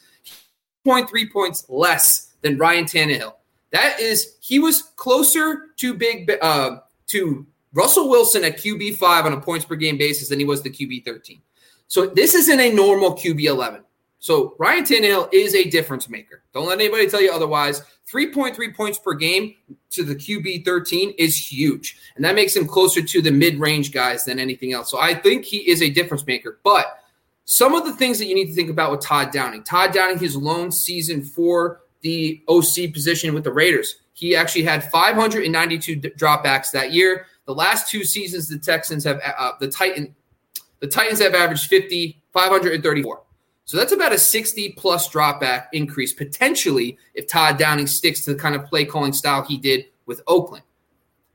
0.3 0.87 1.33
points 1.33 1.65
less 1.69 2.35
than 2.43 2.57
Ryan 2.57 2.85
Tannehill. 2.85 3.35
That 3.73 3.99
is, 3.99 4.37
he 4.41 4.61
was 4.61 4.83
closer 4.95 5.71
to 5.79 5.95
big 5.95 6.31
uh, 6.41 6.79
to 7.09 7.45
Russell 7.73 8.09
Wilson 8.09 8.45
at 8.45 8.57
QB 8.57 8.97
five 8.97 9.27
on 9.27 9.33
a 9.33 9.41
points 9.41 9.65
per 9.65 9.75
game 9.75 9.99
basis 9.99 10.29
than 10.29 10.39
he 10.39 10.45
was 10.45 10.63
the 10.63 10.71
QB 10.71 11.05
13. 11.05 11.43
So 11.89 12.07
this 12.07 12.35
isn't 12.35 12.61
a 12.61 12.73
normal 12.73 13.15
QB 13.15 13.43
11. 13.43 13.83
So 14.25 14.55
Ryan 14.59 14.85
Tannehill 14.85 15.29
is 15.35 15.55
a 15.55 15.69
difference 15.69 16.09
maker. 16.09 16.41
Don't 16.55 16.67
let 16.67 16.81
anybody 16.81 17.07
tell 17.11 17.21
you 17.21 17.31
otherwise. 17.31 17.83
3.3 18.11 18.75
points 18.75 18.99
per 18.99 19.13
game 19.13 19.55
to 19.91 20.03
the 20.03 20.15
QB 20.15 20.65
13 20.65 21.13
is 21.19 21.37
huge. 21.37 21.99
And 22.17 22.25
that 22.25 22.35
makes 22.35 22.57
him 22.57 22.67
closer 22.67 23.03
to 23.03 23.21
the 23.21 23.31
mid 23.31 23.61
range 23.61 23.93
guys 23.93 24.25
than 24.25 24.39
anything 24.39 24.73
else. 24.73 24.91
So 24.91 24.99
I 24.99 25.13
think 25.13 25.45
he 25.45 25.59
is 25.69 25.83
a 25.83 25.91
difference 25.91 26.27
maker. 26.27 26.59
But 26.65 26.87
some 27.45 27.75
of 27.75 27.85
the 27.85 27.93
things 27.93 28.19
that 28.19 28.25
you 28.25 28.35
need 28.35 28.47
to 28.47 28.55
think 28.55 28.71
about 28.71 28.93
with 28.93 29.03
Todd 29.03 29.31
Downing 29.31 29.63
Todd 29.63 29.93
Downing, 29.93 30.19
his 30.19 30.37
lone 30.37 30.73
season 30.73 31.23
for 31.23 31.83
the 32.01 32.43
OC 32.49 32.95
position 32.95 33.35
with 33.35 33.45
the 33.45 33.53
Raiders, 33.53 33.97
he 34.15 34.35
actually 34.35 34.63
had 34.63 34.91
592 34.91 36.01
dropbacks 36.17 36.71
that 36.71 36.95
year. 36.95 37.27
The 37.45 37.55
last 37.55 37.91
two 37.91 38.05
seasons, 38.05 38.49
the 38.49 38.57
Texans 38.59 39.05
have, 39.05 39.21
uh, 39.23 39.53
the 39.61 39.69
Titan, 39.69 40.17
the 40.81 40.87
Titans 40.87 41.21
have 41.21 41.35
averaged 41.35 41.67
50, 41.67 42.23
534. 42.33 43.24
So 43.65 43.77
that's 43.79 43.93
about 43.93 44.13
a 44.13 44.19
60 44.19 44.75
plus 44.77 45.09
dropback 45.09 45.67
increase 45.73 46.13
potentially 46.13 46.99
if 47.15 47.27
Todd 47.27 47.59
Downing 47.59 47.87
sticks 47.87 48.25
to 48.25 48.35
the 48.35 48.39
kind 48.39 48.55
of 48.55 48.67
play 48.67 48.85
calling 48.85 49.13
style 49.13 49.43
he 49.43 49.57
did 49.57 49.87
with 50.07 50.21
Oakland. 50.27 50.65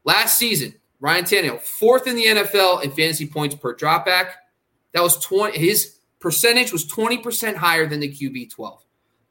Last 0.03 0.38
season, 0.38 0.75
Ryan 1.00 1.25
Tannehill, 1.25 1.62
fourth 1.62 2.07
in 2.07 2.15
the 2.15 2.25
NFL 2.25 2.83
in 2.83 2.91
fantasy 2.91 3.25
points 3.25 3.55
per 3.55 3.75
dropback. 3.75 4.31
That 4.93 5.01
was 5.01 5.17
20 5.17 5.57
his 5.57 6.00
percentage 6.19 6.71
was 6.71 6.86
20% 6.86 7.55
higher 7.55 7.88
than 7.88 8.00
the 8.00 8.09
QB 8.09 8.51
12. 8.51 8.83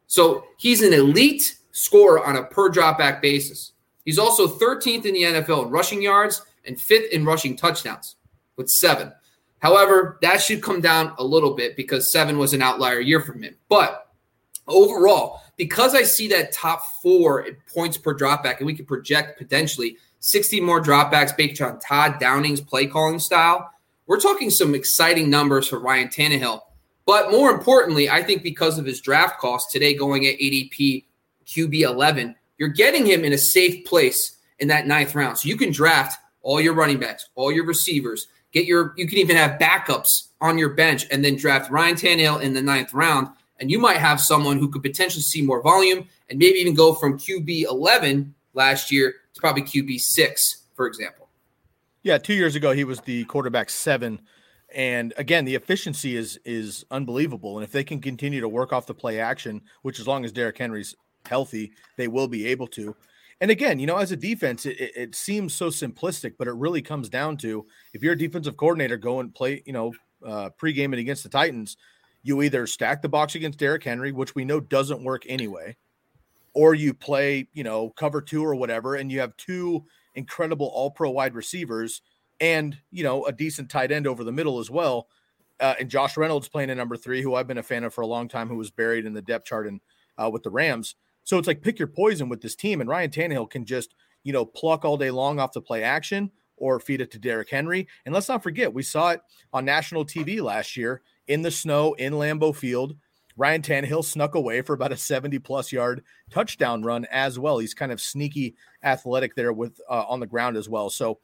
So 0.07 0.45
he's 0.57 0.83
an 0.83 0.93
elite 0.93 1.59
scorer 1.73 2.25
on 2.25 2.37
a 2.37 2.45
per 2.45 2.71
dropback 2.71 3.21
basis. 3.21 3.73
He's 4.05 4.19
also 4.19 4.49
13th 4.49 5.05
in 5.05 5.15
the 5.15 5.23
NFL 5.23 5.67
in 5.67 5.71
rushing 5.71 6.01
yards 6.01 6.43
and 6.65 6.81
fifth 6.81 7.13
in 7.13 7.25
rushing 7.25 7.57
touchdowns 7.57 8.17
with 8.57 8.71
seven. 8.71 9.13
However, 9.61 10.19
that 10.23 10.41
should 10.41 10.63
come 10.63 10.81
down 10.81 11.15
a 11.19 11.25
little 11.25 11.55
bit 11.55 11.77
because 11.77 12.13
seven 12.13 12.39
was 12.39 12.55
an 12.55 12.63
outlier 12.63 13.01
year 13.01 13.21
from 13.21 13.43
him. 13.43 13.57
But 13.69 14.09
overall, 14.67 15.41
because 15.57 15.95
I 15.95 16.03
see 16.03 16.29
that 16.29 16.53
top 16.53 16.83
four 17.03 17.45
points 17.75 17.97
per 17.97 18.17
dropback, 18.17 18.59
and 18.59 18.67
we 18.67 18.75
can 18.75 18.87
project 18.87 19.39
potentially 19.39 19.97
60 20.21 20.61
more 20.61 20.83
dropbacks 20.83 21.37
based 21.37 21.61
on 21.61 21.81
Todd 21.81 22.19
Downing's 22.21 22.61
play 22.61 22.87
calling 22.87 23.19
style, 23.19 23.71
we're 24.07 24.21
talking 24.21 24.51
some 24.51 24.75
exciting 24.75 25.29
numbers 25.29 25.69
for 25.69 25.79
Ryan 25.79 26.09
Tannehill. 26.09 26.61
But 27.05 27.31
more 27.31 27.51
importantly, 27.51 28.09
I 28.09 28.23
think 28.23 28.43
because 28.43 28.79
of 28.79 28.85
his 28.85 29.01
draft 29.01 29.39
cost 29.39 29.71
today 29.71 29.95
going 29.95 30.27
at 30.27 30.39
ADP 30.39 31.05
QB 31.47 31.81
11, 31.81 32.37
you're 32.59 32.69
getting 32.69 33.07
him 33.07 33.25
in 33.25 33.33
a 33.33 33.39
safe 33.39 33.85
place 33.87 34.39
in 34.59 34.69
that 34.69 34.87
ninth 34.87 35.15
round. 35.15 35.39
So 35.39 35.49
you 35.49 35.57
can 35.57 35.73
draft 35.73 36.21
all 36.43 36.61
your 36.61 36.75
running 36.75 36.99
backs, 36.99 37.29
all 37.35 37.53
your 37.53 37.65
receivers, 37.65 38.29
Get 38.53 38.67
your 38.67 38.95
you 38.97 39.07
can 39.07 39.19
even 39.19 39.37
have 39.37 39.59
backups 39.59 40.29
on 40.41 40.59
your 40.59 40.71
bench 40.71 41.07
and 41.11 41.25
then 41.25 41.37
draft 41.37 41.71
Ryan 41.71 41.97
Tannehill 41.97 42.43
in 42.43 42.55
the 42.55 42.63
ninth 42.63 42.93
round. 42.95 43.29
And 43.61 43.71
you 43.71 43.79
might 43.79 43.97
have 43.97 44.21
someone 44.21 44.59
who 44.59 44.69
could 44.69 44.83
potentially 44.83 45.23
see 45.23 45.43
more 45.43 45.61
volume 45.63 46.09
and 46.31 46.39
maybe 46.39 46.59
even 46.59 46.75
go 46.75 46.95
from 46.95 47.19
QB 47.19 47.65
11 47.65 48.35
last 48.55 48.93
year 48.93 49.15
to 49.35 49.41
probably 49.41 49.63
QB 49.63 49.99
6 50.01 50.59
for 50.75 50.87
example. 50.87 51.29
Yeah, 52.03 52.17
two 52.17 52.35
years 52.35 52.55
ago 52.55 52.73
he 52.73 52.85
was 52.85 53.01
the 53.01 53.25
quarterback 53.25 53.69
seven, 53.69 54.21
and 54.75 55.13
again 55.19 55.45
the 55.45 55.57
efficiency 55.57 56.17
is 56.17 56.39
is 56.45 56.87
unbelievable. 56.91 57.59
And 57.59 57.65
if 57.65 57.73
they 57.73 57.85
can 57.85 58.01
continue 58.01 58.41
to 58.41 58.49
work 58.49 58.73
off 58.73 58.87
the 58.87 58.95
play 58.95 59.21
action, 59.21 59.61
which 59.83 60.01
as 60.01 60.07
long 60.07 60.25
as 60.25 60.33
Derrick 60.33 60.57
Henry's 60.57 60.95
healthy, 61.27 61.73
they 61.97 62.09
will 62.09 62.29
be 62.29 62.47
able 62.47 62.69
to. 62.69 62.97
And 63.41 63.51
again, 63.51 63.79
you 63.79 63.87
know, 63.87 63.97
as 63.97 64.11
a 64.11 64.17
defense, 64.17 64.67
it, 64.67 64.77
it, 64.79 65.15
seems 65.15 65.55
so 65.55 65.69
simplistic, 65.69 66.35
but 66.39 66.49
it 66.49 66.55
really 66.55 66.83
comes 66.83 67.09
down 67.09 67.37
to 67.39 67.67
if 67.95 68.03
you're 68.03 68.15
a 68.15 68.19
defensive 68.19 68.57
coordinator, 68.57 68.97
go 68.97 69.21
and 69.21 69.33
play, 69.33 69.63
you 69.65 69.73
know, 69.73 69.93
uh, 70.27 70.51
pregame 70.61 70.93
it 70.93 70.99
against 70.99 71.23
the 71.23 71.29
Titans, 71.29 71.77
you 72.23 72.43
either 72.43 72.67
stack 72.67 73.01
the 73.01 73.09
box 73.09 73.37
against 73.37 73.59
Derrick 73.59 73.85
Henry, 73.85 74.11
which 74.11 74.35
we 74.35 74.45
know 74.45 74.59
doesn't 74.59 75.05
work 75.05 75.23
anyway, 75.29 75.77
or 76.53 76.75
you 76.75 76.93
play, 76.93 77.49
you 77.53 77.63
know, 77.63 77.91
cover 77.91 78.21
two 78.21 78.45
or 78.45 78.57
whatever, 78.57 78.97
and 78.97 79.13
you 79.13 79.21
have 79.21 79.37
two 79.37 79.85
incredible 80.17 80.67
all 80.67 80.91
pro 80.91 81.11
wide 81.11 81.35
receivers 81.35 82.03
and, 82.41 82.77
you 82.91 83.05
know, 83.05 83.25
a 83.27 83.33
decent 83.33 83.71
tight 83.71 83.93
end 83.93 84.07
over 84.07 84.25
the 84.25 84.33
middle 84.33 84.59
as 84.59 84.71
well. 84.71 85.07
Uh, 85.61 85.75
and 85.79 85.89
Josh 85.89 86.17
Reynolds 86.17 86.49
playing 86.49 86.71
at 86.71 86.77
number 86.77 86.97
three, 86.97 87.23
who 87.23 87.35
I've 87.35 87.49
been 87.49 87.59
a 87.59 87.63
fan 87.63 87.85
of 87.85 87.95
for 87.95 88.03
a 88.03 88.07
long 88.07 88.29
time, 88.29 88.49
who 88.49 88.57
was 88.57 88.71
buried 88.71 89.07
in 89.07 89.13
the 89.13 89.23
depth 89.23 89.47
chart 89.47 89.67
and 89.67 89.81
uh, 90.17 90.31
with 90.33 90.43
the 90.43 90.51
Rams. 90.51 90.97
So 91.29 91.37
it's 91.37 91.47
like 91.47 91.61
pick 91.61 91.79
your 91.79 91.89
poison 91.89 92.31
with 92.31 92.41
this 92.41 92.55
team, 92.55 92.81
and 92.81 92.89
Ryan 92.89 93.11
Tannehill 93.11 93.51
can 93.51 93.67
just 93.67 93.95
you 94.25 94.33
know 94.33 94.47
pluck 94.47 94.87
all 94.87 94.97
day 94.97 95.11
long 95.11 95.39
off 95.39 95.53
the 95.53 95.61
play 95.61 95.83
action 95.83 96.31
or 96.57 96.81
feed 96.81 97.03
it 97.03 97.11
to 97.11 97.19
Derrick 97.19 97.51
Henry. 97.51 97.87
And 98.07 98.15
let's 98.15 98.31
not 98.31 98.43
forget, 98.43 98.73
we 98.73 98.83
saw 98.83 99.11
it 99.11 99.21
on 99.53 99.67
national 99.67 100.07
TV 100.07 100.41
last 100.41 100.75
year 100.75 101.03
in 101.27 101.43
the 101.43 101.51
snow 101.51 101.93
in 101.93 102.15
Lambeau 102.15 102.57
Field. 102.57 102.97
Ryan 103.37 103.61
Tannehill 103.61 104.07
snuck 104.07 104.37
away 104.37 104.63
for 104.63 104.73
about 104.73 104.91
a 104.91 104.97
70 104.97 105.39
plus 105.41 105.71
yard 105.71 106.03
touchdown 106.31 106.83
run 106.83 107.05
as 107.11 107.39
well. 107.39 107.59
He's 107.59 107.75
kind 107.75 107.93
of 107.93 108.01
sneaky 108.01 108.57
athletic 108.83 109.35
there 109.35 109.53
with 109.53 109.79
uh, 109.91 110.05
on 110.09 110.21
the 110.21 110.27
ground 110.27 110.57
as 110.57 110.67
well. 110.67 110.89
So 110.89 111.19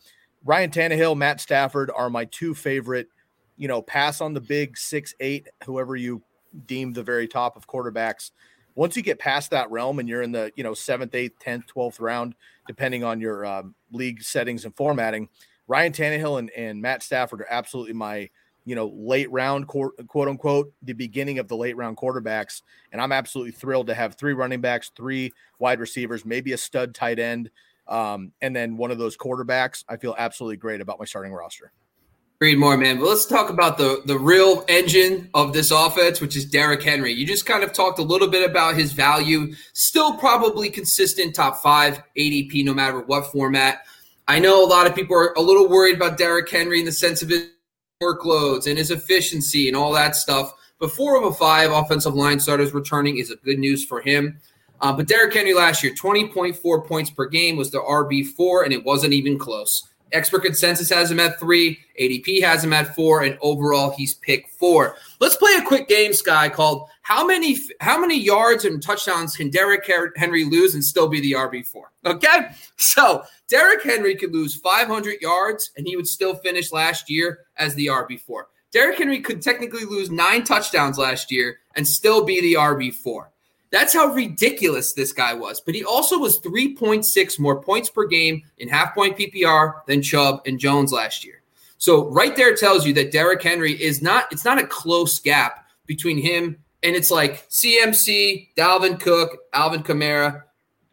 Ryan 0.44 0.70
Tannehill, 0.70 1.16
Matt 1.16 1.40
Stafford 1.40 1.90
are 1.96 2.11
my 2.11 2.26
two 2.26 2.54
favorite, 2.54 3.08
you 3.56 3.68
know, 3.68 3.80
pass 3.80 4.20
on 4.20 4.34
the 4.34 4.40
big 4.42 4.76
six, 4.76 5.14
eight, 5.20 5.49
whoever 5.64 5.96
you 5.96 6.23
deem 6.66 6.92
the 6.92 7.02
very 7.02 7.26
top 7.26 7.56
of 7.56 7.66
quarterbacks 7.66 8.32
once 8.75 8.97
you 8.97 9.02
get 9.02 9.19
past 9.19 9.50
that 9.50 9.71
realm 9.71 9.99
and 9.99 10.09
you're 10.09 10.23
in 10.23 10.33
the 10.33 10.52
you 10.57 10.64
know 10.64 10.75
seventh, 10.75 11.14
eighth, 11.14 11.38
tenth, 11.38 11.66
twelfth 11.66 12.00
round, 12.00 12.35
depending 12.66 13.04
on 13.04 13.21
your 13.21 13.47
um, 13.47 13.75
league 13.93 14.23
settings 14.23 14.64
and 14.64 14.75
formatting, 14.76 15.28
Ryan 15.69 15.93
Tannehill 15.93 16.38
and, 16.38 16.50
and 16.50 16.81
Matt 16.81 17.02
Stafford 17.02 17.43
are 17.43 17.50
absolutely 17.50 17.95
my 17.95 18.28
you 18.64 18.75
know 18.75 18.93
late 18.95 19.31
round 19.31 19.69
quote, 19.69 19.95
quote 20.09 20.28
unquote 20.28 20.73
the 20.83 20.93
beginning 20.93 21.38
of 21.38 21.49
the 21.49 21.57
late 21.57 21.76
round 21.76 21.97
quarterbacks, 21.97 22.62
and 22.93 23.00
I'm 23.00 23.12
absolutely 23.12 23.52
thrilled 23.52 23.87
to 23.88 23.95
have 23.95 24.14
three 24.14 24.33
running 24.33 24.61
backs, 24.61 24.90
three 24.97 25.33
wide 25.59 25.81
receivers, 25.81 26.25
maybe 26.25 26.52
a 26.52 26.59
stud 26.59 26.95
tight 26.95 27.19
end, 27.19 27.50
um, 27.88 28.33
and 28.43 28.54
then 28.54 28.76
one 28.76 28.90
of 28.90 28.99
those 28.99 29.16
quarterbacks. 29.16 29.85
I 29.88 29.97
feel 29.97 30.14
absolutely 30.19 30.57
great 30.57 30.81
about 30.81 30.99
my 30.99 31.04
starting 31.04 31.33
roster. 31.33 31.73
Read 32.45 32.59
more, 32.59 32.77
man. 32.77 32.99
But 32.99 33.09
let's 33.09 33.25
talk 33.25 33.49
about 33.49 33.79
the 33.79 34.03
the 34.05 34.19
real 34.19 34.67
engine 34.69 35.31
of 35.33 35.55
this 35.55 35.71
offense, 35.71 36.21
which 36.21 36.37
is 36.37 36.45
Derrick 36.45 36.83
Henry. 36.83 37.11
You 37.11 37.27
just 37.27 37.47
kind 37.47 37.65
of 37.65 37.73
talked 37.73 37.99
a 37.99 38.03
little 38.03 38.29
bit 38.29 38.47
about 38.47 38.75
his 38.75 38.93
value. 38.93 39.55
Still 39.73 40.19
probably 40.19 40.69
consistent 40.69 41.35
top 41.35 41.63
five 41.63 42.03
ADP, 42.19 42.63
no 42.67 42.75
matter 42.75 43.01
what 43.01 43.33
format. 43.33 43.87
I 44.29 44.41
know 44.41 44.63
a 44.63 44.69
lot 44.69 44.87
of 44.87 44.95
people 44.95 45.17
are 45.17 45.33
a 45.39 45.41
little 45.41 45.71
worried 45.71 45.97
about 45.97 46.19
Derrick 46.19 46.51
Henry 46.51 46.81
in 46.81 46.85
the 46.85 46.93
sense 46.93 47.23
of 47.23 47.31
his 47.31 47.49
workloads 48.03 48.67
and 48.67 48.77
his 48.77 48.91
efficiency 48.91 49.67
and 49.67 49.75
all 49.75 49.93
that 49.93 50.15
stuff. 50.15 50.53
But 50.79 50.91
four 50.91 51.17
of 51.17 51.25
a 51.25 51.33
five 51.33 51.73
offensive 51.73 52.13
line 52.13 52.41
starters 52.41 52.75
returning 52.75 53.17
is 53.17 53.31
a 53.31 53.37
good 53.37 53.59
news 53.59 53.87
for 53.87 54.03
him. 54.03 54.39
Uh, 54.83 54.93
but 54.93 55.09
Derrick 55.09 55.33
Henry 55.33 55.55
last 55.55 55.83
year, 55.83 55.95
20.4 55.95 56.87
points 56.87 57.09
per 57.09 57.25
game 57.25 57.57
was 57.57 57.71
the 57.71 57.81
RB4, 57.81 58.65
and 58.65 58.75
it 58.75 58.85
wasn't 58.85 59.15
even 59.15 59.39
close. 59.39 59.89
Expert 60.12 60.40
consensus 60.40 60.90
has 60.90 61.11
him 61.11 61.18
at 61.20 61.40
three. 61.40 61.78
ADP 62.00 62.42
has 62.42 62.62
him 62.62 62.73
at 62.73 62.94
four, 62.94 63.23
and 63.23 63.37
overall 63.40 63.90
he's 63.90 64.14
picked 64.14 64.50
four. 64.52 64.96
Let's 65.20 65.37
play 65.37 65.52
a 65.58 65.64
quick 65.64 65.88
game, 65.88 66.12
Sky, 66.12 66.49
called 66.49 66.88
"How 67.02 67.26
many 67.26 67.56
How 67.80 67.99
many 67.99 68.18
yards 68.18 68.64
and 68.64 68.82
touchdowns 68.82 69.37
can 69.37 69.50
Derrick 69.50 69.90
Henry 70.16 70.44
lose 70.44 70.75
and 70.75 70.84
still 70.84 71.08
be 71.08 71.20
the 71.20 71.32
RB 71.32 71.66
four? 71.66 71.92
Okay, 72.04 72.49
so 72.76 73.25
Derrick 73.49 73.82
Henry 73.82 74.14
could 74.14 74.32
lose 74.32 74.54
500 74.56 75.20
yards 75.20 75.70
and 75.76 75.87
he 75.87 75.96
would 75.96 76.08
still 76.08 76.34
finish 76.37 76.73
last 76.73 77.11
year 77.11 77.40
as 77.56 77.75
the 77.75 77.87
RB 77.87 78.20
four. 78.20 78.49
Derrick 78.73 78.99
Henry 78.99 79.20
could 79.20 79.40
technically 79.40 79.84
lose 79.84 80.11
nine 80.11 80.42
touchdowns 80.42 80.99
last 80.99 81.30
year 81.30 81.58
and 81.76 81.87
still 81.87 82.25
be 82.25 82.40
the 82.40 82.54
RB 82.54 82.92
four. 82.92 83.30
That's 83.75 83.93
how 83.93 84.07
ridiculous 84.07 84.93
this 84.93 85.12
guy 85.12 85.35
was. 85.35 85.61
But 85.61 85.75
he 85.75 85.83
also 85.83 86.16
was 86.16 86.38
3.6 86.38 87.40
more 87.40 87.61
points 87.61 87.90
per 87.90 88.07
game 88.07 88.45
in 88.59 88.69
half 88.69 88.95
point 88.95 89.19
PPR 89.19 89.85
than 89.87 90.00
Chubb 90.00 90.43
and 90.47 90.61
Jones 90.61 90.93
last 90.93 91.25
year. 91.25 91.43
So 91.76 92.09
right 92.11 92.37
there 92.37 92.54
tells 92.54 92.87
you 92.87 92.93
that 92.93 93.11
Derrick 93.11 93.43
Henry 93.43 93.73
is 93.73 94.00
not, 94.00 94.26
it's 94.31 94.45
not 94.45 94.62
a 94.62 94.66
close 94.69 95.19
gap 95.19 95.66
between 95.87 96.19
him 96.19 96.57
and 96.85 96.95
it's 96.95 97.11
like 97.11 97.49
CMC, 97.49 98.50
Dalvin 98.57 99.00
Cook, 99.00 99.38
Alvin 99.52 99.83
Kamara, 99.83 100.45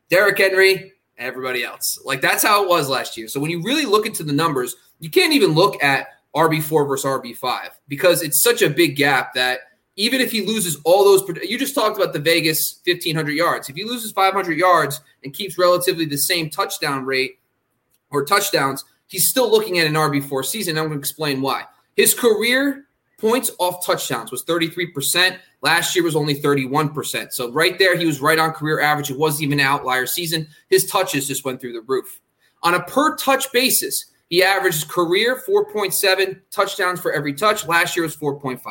Derrick 0.10 0.40
Henry, 0.40 0.94
everybody 1.20 1.64
else. 1.64 2.00
Like 2.04 2.20
that's 2.22 2.42
how 2.42 2.64
it 2.64 2.68
was 2.68 2.90
last 2.90 3.16
year. 3.16 3.28
So 3.28 3.40
when 3.40 3.52
you 3.52 3.62
really 3.62 3.86
look 3.86 4.08
into 4.08 4.24
the 4.24 4.34
numbers, 4.34 4.76
you 5.00 5.12
can't 5.12 5.34
even 5.34 5.52
look 5.52 5.84
at 5.84 6.08
RB4 6.36 6.88
versus 6.88 7.06
RB5 7.06 7.70
because 7.88 8.24
it's 8.24 8.42
such 8.42 8.64
a 8.64 8.72
big 8.72 8.96
gap 8.96 9.36
that– 9.36 9.60
even 10.02 10.20
if 10.20 10.32
he 10.32 10.44
loses 10.44 10.78
all 10.84 11.04
those, 11.04 11.22
you 11.48 11.60
just 11.60 11.76
talked 11.76 11.96
about 11.96 12.12
the 12.12 12.20
Vegas 12.20 12.82
1500 12.86 13.34
yards. 13.34 13.70
If 13.70 13.76
he 13.76 13.84
loses 13.84 14.12
500 14.12 14.58
yards 14.58 15.00
and 15.24 15.32
keeps 15.32 15.60
relatively 15.60 16.06
the 16.06 16.18
same 16.18 16.50
touchdown 16.50 17.06
rate 17.06 17.38
or 18.10 18.26
touchdowns, 18.26 18.84
he's 19.06 19.30
still 19.30 19.50
looking 19.52 19.78
at 19.78 19.86
an 19.86 19.94
RB4 19.94 20.44
season. 20.44 20.76
I'm 20.76 20.86
going 20.86 20.94
to 20.94 21.00
explain 21.00 21.40
why. 21.40 21.66
His 21.96 22.16
career 22.16 22.86
points 23.20 23.52
off 23.60 23.86
touchdowns 23.86 24.32
was 24.32 24.44
33%. 24.44 25.38
Last 25.62 25.96
year 25.96 26.04
was 26.04 26.16
only 26.16 26.34
31%. 26.34 27.32
So 27.32 27.52
right 27.52 27.78
there, 27.78 27.96
he 27.96 28.08
was 28.08 28.22
right 28.22 28.40
on 28.40 28.54
career 28.54 28.82
average. 28.82 29.12
It 29.12 29.20
wasn't 29.20 29.44
even 29.44 29.60
an 29.60 29.68
outlier 29.68 30.08
season. 30.08 30.48
His 30.72 30.88
touches 30.88 31.28
just 31.28 31.46
went 31.46 31.62
through 31.62 31.74
the 31.74 31.82
roof. 31.82 32.22
On 32.64 32.74
a 32.74 32.82
per 32.82 33.16
touch 33.18 33.52
basis, 33.52 34.06
he 34.30 34.42
averages 34.42 34.84
career 34.84 35.40
4.7 35.48 36.40
touchdowns 36.50 37.00
for 37.00 37.12
every 37.12 37.34
touch. 37.34 37.68
Last 37.68 37.96
year 37.96 38.04
was 38.04 38.18
4.5. 38.18 38.62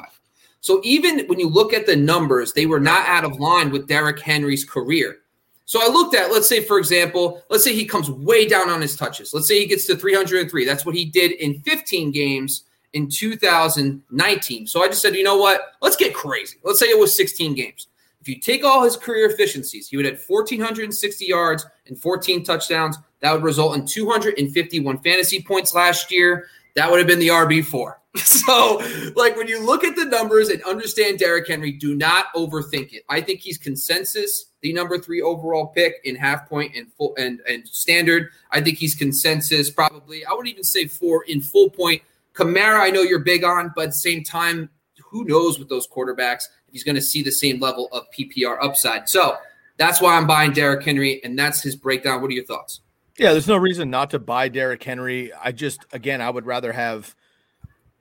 So 0.61 0.81
even 0.85 1.27
when 1.27 1.41
you 1.41 1.49
look 1.49 1.73
at 1.73 1.87
the 1.87 1.97
numbers, 1.97 2.53
they 2.53 2.67
were 2.67 2.81
not 2.81 3.07
out 3.09 3.25
of 3.25 3.41
line 3.41 3.71
with 3.71 3.89
Derrick 3.89 4.21
Henry's 4.21 4.65
career. 4.65 5.19
So 5.65 5.81
I 5.83 5.87
looked 5.87 6.15
at, 6.15 6.33
let's 6.33 6.49
say, 6.49 6.65
for 6.65 6.79
example, 6.79 7.43
let's 7.49 7.63
say 7.63 7.73
he 7.73 7.85
comes 7.85 8.11
way 8.11 8.47
down 8.47 8.69
on 8.69 8.81
his 8.81 8.97
touches. 8.97 9.33
Let's 9.33 9.47
say 9.47 9.61
he 9.61 9.67
gets 9.67 9.87
to 9.87 9.97
303. 9.97 10.65
That's 10.65 10.85
what 10.85 10.97
he 10.97 11.05
did 11.05 11.33
in 11.33 11.61
15 11.61 12.11
games 12.11 12.65
in 12.93 13.09
2019. 13.09 14.67
So 14.67 14.83
I 14.83 14.89
just 14.89 15.01
said, 15.01 15.15
you 15.15 15.23
know 15.23 15.37
what? 15.37 15.77
Let's 15.81 15.97
get 15.97 16.13
crazy. 16.13 16.59
Let's 16.65 16.81
say 16.81 16.87
it 16.87 16.99
was 16.99 17.15
16 17.17 17.55
games. 17.55 17.87
If 18.21 18.29
you 18.29 18.39
take 18.39 18.65
all 18.65 18.83
his 18.83 18.97
career 18.97 19.31
efficiencies, 19.31 19.89
he 19.89 19.97
would 19.97 20.07
have 20.07 20.23
1,460 20.27 21.25
yards 21.25 21.65
and 21.87 21.97
14 21.97 22.45
touchdowns. 22.45 22.99
That 23.21 23.33
would 23.33 23.43
result 23.45 23.77
in 23.77 23.87
251 23.87 24.99
fantasy 24.99 25.43
points 25.43 25.75
last 25.75 26.11
year. 26.11 26.49
That 26.75 26.91
would 26.91 26.99
have 26.99 27.07
been 27.07 27.19
the 27.19 27.29
RB4. 27.29 27.95
So, 28.17 28.83
like 29.15 29.37
when 29.37 29.47
you 29.47 29.65
look 29.65 29.85
at 29.85 29.95
the 29.95 30.05
numbers 30.05 30.49
and 30.49 30.61
understand 30.65 31.19
Derrick 31.19 31.47
Henry, 31.47 31.71
do 31.71 31.95
not 31.95 32.27
overthink 32.35 32.93
it. 32.93 33.05
I 33.09 33.21
think 33.21 33.41
he's 33.41 33.57
consensus 33.57 34.47
the 34.63 34.73
number 34.73 34.99
three 34.99 35.23
overall 35.23 35.69
pick 35.69 35.97
in 36.05 36.17
half 36.17 36.49
point 36.49 36.75
and 36.75 36.93
full 36.93 37.15
and 37.17 37.41
and 37.49 37.67
standard. 37.69 38.31
I 38.51 38.61
think 38.61 38.79
he's 38.79 38.95
consensus 38.95 39.71
probably. 39.71 40.25
I 40.25 40.33
would 40.33 40.49
even 40.49 40.65
say 40.65 40.87
four 40.87 41.25
in 41.25 41.41
full 41.41 41.71
point. 41.71 42.03
Kamara, 42.35 42.81
I 42.81 42.91
know 42.91 43.03
you're 43.03 43.21
big 43.21 43.45
on, 43.45 43.73
but 43.77 43.95
same 43.95 44.25
time, 44.25 44.71
who 44.99 45.25
knows 45.25 45.59
with 45.59 45.69
those 45.69 45.87
quarterbacks 45.87 46.45
if 46.67 46.73
he's 46.73 46.85
going 46.85 46.95
to 46.95 47.03
see 47.03 47.23
the 47.23 47.33
same 47.33 47.61
level 47.61 47.89
of 47.93 48.05
PPR 48.11 48.59
upside. 48.63 49.09
So 49.09 49.37
that's 49.77 50.01
why 50.01 50.17
I'm 50.17 50.27
buying 50.27 50.53
Derrick 50.53 50.85
Henry, 50.85 51.23
and 51.25 51.39
that's 51.39 51.63
his 51.63 51.77
breakdown. 51.77 52.21
What 52.21 52.31
are 52.31 52.35
your 52.35 52.45
thoughts? 52.45 52.81
Yeah, 53.19 53.33
there's 53.33 53.49
no 53.49 53.57
reason 53.57 53.91
not 53.91 54.11
to 54.11 54.19
buy 54.19 54.49
Derrick 54.49 54.83
Henry. 54.83 55.33
I 55.33 55.53
just, 55.53 55.85
again, 55.93 56.21
I 56.21 56.31
would 56.31 56.47
rather 56.47 56.73
have 56.73 57.15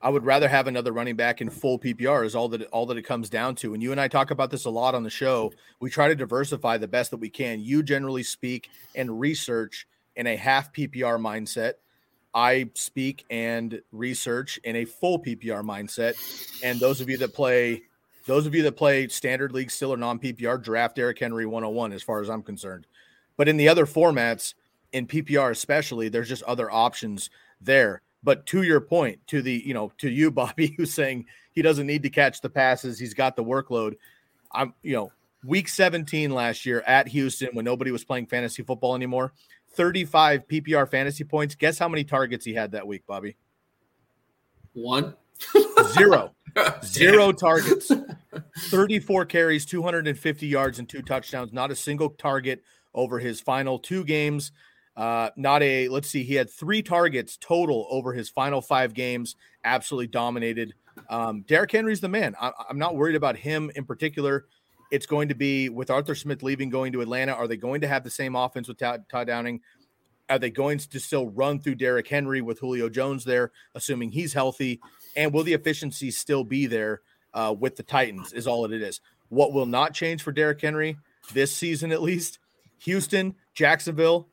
I 0.02 0.08
would 0.08 0.24
rather 0.24 0.48
have 0.48 0.66
another 0.66 0.92
running 0.92 1.16
back 1.16 1.40
in 1.40 1.50
full 1.50 1.78
PPR 1.78 2.24
is 2.24 2.34
all 2.34 2.48
that 2.50 2.62
all 2.68 2.86
that 2.86 2.96
it 2.96 3.02
comes 3.02 3.28
down 3.28 3.54
to. 3.56 3.74
And 3.74 3.82
you 3.82 3.92
and 3.92 4.00
I 4.00 4.08
talk 4.08 4.30
about 4.30 4.50
this 4.50 4.64
a 4.64 4.70
lot 4.70 4.94
on 4.94 5.02
the 5.02 5.10
show. 5.10 5.52
We 5.80 5.90
try 5.90 6.08
to 6.08 6.14
diversify 6.14 6.78
the 6.78 6.88
best 6.88 7.10
that 7.10 7.18
we 7.18 7.28
can. 7.28 7.60
You 7.60 7.82
generally 7.82 8.22
speak 8.22 8.70
and 8.94 9.20
research 9.20 9.86
in 10.16 10.26
a 10.26 10.36
half 10.36 10.72
PPR 10.72 11.20
mindset. 11.20 11.74
I 12.32 12.70
speak 12.74 13.24
and 13.28 13.82
research 13.92 14.58
in 14.64 14.76
a 14.76 14.84
full 14.84 15.18
PPR 15.18 15.62
mindset. 15.62 16.14
And 16.64 16.80
those 16.80 17.00
of 17.00 17.10
you 17.10 17.18
that 17.18 17.34
play 17.34 17.82
those 18.26 18.46
of 18.46 18.54
you 18.54 18.62
that 18.62 18.76
play 18.76 19.08
standard 19.08 19.52
league 19.52 19.70
still 19.70 19.92
or 19.92 19.96
non 19.96 20.18
PPR 20.18 20.62
draft 20.62 20.96
Derrick 20.96 21.18
Henry 21.18 21.46
101 21.46 21.92
as 21.92 22.02
far 22.02 22.22
as 22.22 22.30
I'm 22.30 22.42
concerned. 22.42 22.86
But 23.36 23.48
in 23.48 23.56
the 23.56 23.68
other 23.68 23.86
formats, 23.86 24.54
in 24.92 25.06
PPR 25.06 25.50
especially, 25.50 26.08
there's 26.08 26.28
just 26.28 26.42
other 26.44 26.70
options 26.70 27.30
there. 27.60 28.02
But 28.22 28.46
to 28.46 28.62
your 28.62 28.80
point, 28.80 29.26
to 29.28 29.42
the 29.42 29.62
you 29.64 29.74
know 29.74 29.92
to 29.98 30.10
you, 30.10 30.30
Bobby, 30.30 30.74
who's 30.76 30.92
saying 30.92 31.26
he 31.52 31.62
doesn't 31.62 31.86
need 31.86 32.02
to 32.02 32.10
catch 32.10 32.40
the 32.40 32.50
passes, 32.50 32.98
he's 32.98 33.14
got 33.14 33.36
the 33.36 33.44
workload. 33.44 33.96
I'm 34.52 34.74
you 34.82 34.94
know 34.94 35.12
week 35.44 35.68
17 35.68 36.30
last 36.30 36.66
year 36.66 36.82
at 36.86 37.08
Houston 37.08 37.50
when 37.52 37.64
nobody 37.64 37.90
was 37.90 38.04
playing 38.04 38.26
fantasy 38.26 38.62
football 38.62 38.94
anymore. 38.94 39.32
35 39.72 40.46
PPR 40.48 40.90
fantasy 40.90 41.24
points. 41.24 41.54
Guess 41.54 41.78
how 41.78 41.88
many 41.88 42.04
targets 42.04 42.44
he 42.44 42.54
had 42.54 42.72
that 42.72 42.86
week, 42.86 43.06
Bobby? 43.06 43.36
One. 44.72 45.14
Zero. 45.92 46.34
Zero 46.84 47.32
targets. 47.32 47.90
34 48.58 49.24
carries, 49.26 49.64
250 49.64 50.46
yards, 50.46 50.78
and 50.78 50.88
two 50.88 51.02
touchdowns. 51.02 51.52
Not 51.52 51.70
a 51.70 51.76
single 51.76 52.10
target 52.10 52.62
over 52.94 53.18
his 53.18 53.40
final 53.40 53.78
two 53.78 54.04
games. 54.04 54.52
Uh, 55.00 55.30
not 55.34 55.62
a, 55.62 55.88
let's 55.88 56.10
see, 56.10 56.22
he 56.22 56.34
had 56.34 56.50
three 56.50 56.82
targets 56.82 57.38
total 57.38 57.86
over 57.90 58.12
his 58.12 58.28
final 58.28 58.60
five 58.60 58.92
games. 58.92 59.34
Absolutely 59.64 60.08
dominated. 60.08 60.74
Um, 61.08 61.40
Derrick 61.48 61.72
Henry's 61.72 62.02
the 62.02 62.08
man. 62.08 62.36
I, 62.38 62.52
I'm 62.68 62.78
not 62.78 62.96
worried 62.96 63.16
about 63.16 63.36
him 63.36 63.70
in 63.74 63.86
particular. 63.86 64.44
It's 64.90 65.06
going 65.06 65.28
to 65.28 65.34
be 65.34 65.70
with 65.70 65.88
Arthur 65.88 66.14
Smith 66.14 66.42
leaving, 66.42 66.68
going 66.68 66.92
to 66.92 67.00
Atlanta. 67.00 67.32
Are 67.32 67.48
they 67.48 67.56
going 67.56 67.80
to 67.80 67.88
have 67.88 68.04
the 68.04 68.10
same 68.10 68.36
offense 68.36 68.68
with 68.68 68.76
Todd, 68.76 69.04
Todd 69.08 69.28
Downing? 69.28 69.62
Are 70.28 70.38
they 70.38 70.50
going 70.50 70.76
to 70.76 71.00
still 71.00 71.30
run 71.30 71.60
through 71.60 71.76
Derrick 71.76 72.06
Henry 72.06 72.42
with 72.42 72.58
Julio 72.58 72.90
Jones 72.90 73.24
there, 73.24 73.52
assuming 73.74 74.10
he's 74.10 74.34
healthy? 74.34 74.80
And 75.16 75.32
will 75.32 75.44
the 75.44 75.54
efficiency 75.54 76.10
still 76.10 76.44
be 76.44 76.66
there 76.66 77.00
uh, 77.32 77.54
with 77.58 77.76
the 77.76 77.82
Titans? 77.82 78.34
Is 78.34 78.46
all 78.46 78.66
it 78.66 78.72
is. 78.72 79.00
What 79.30 79.54
will 79.54 79.64
not 79.64 79.94
change 79.94 80.22
for 80.22 80.30
Derrick 80.30 80.60
Henry 80.60 80.98
this 81.32 81.56
season, 81.56 81.90
at 81.90 82.02
least? 82.02 82.38
Houston, 82.80 83.34
Jacksonville, 83.54 84.28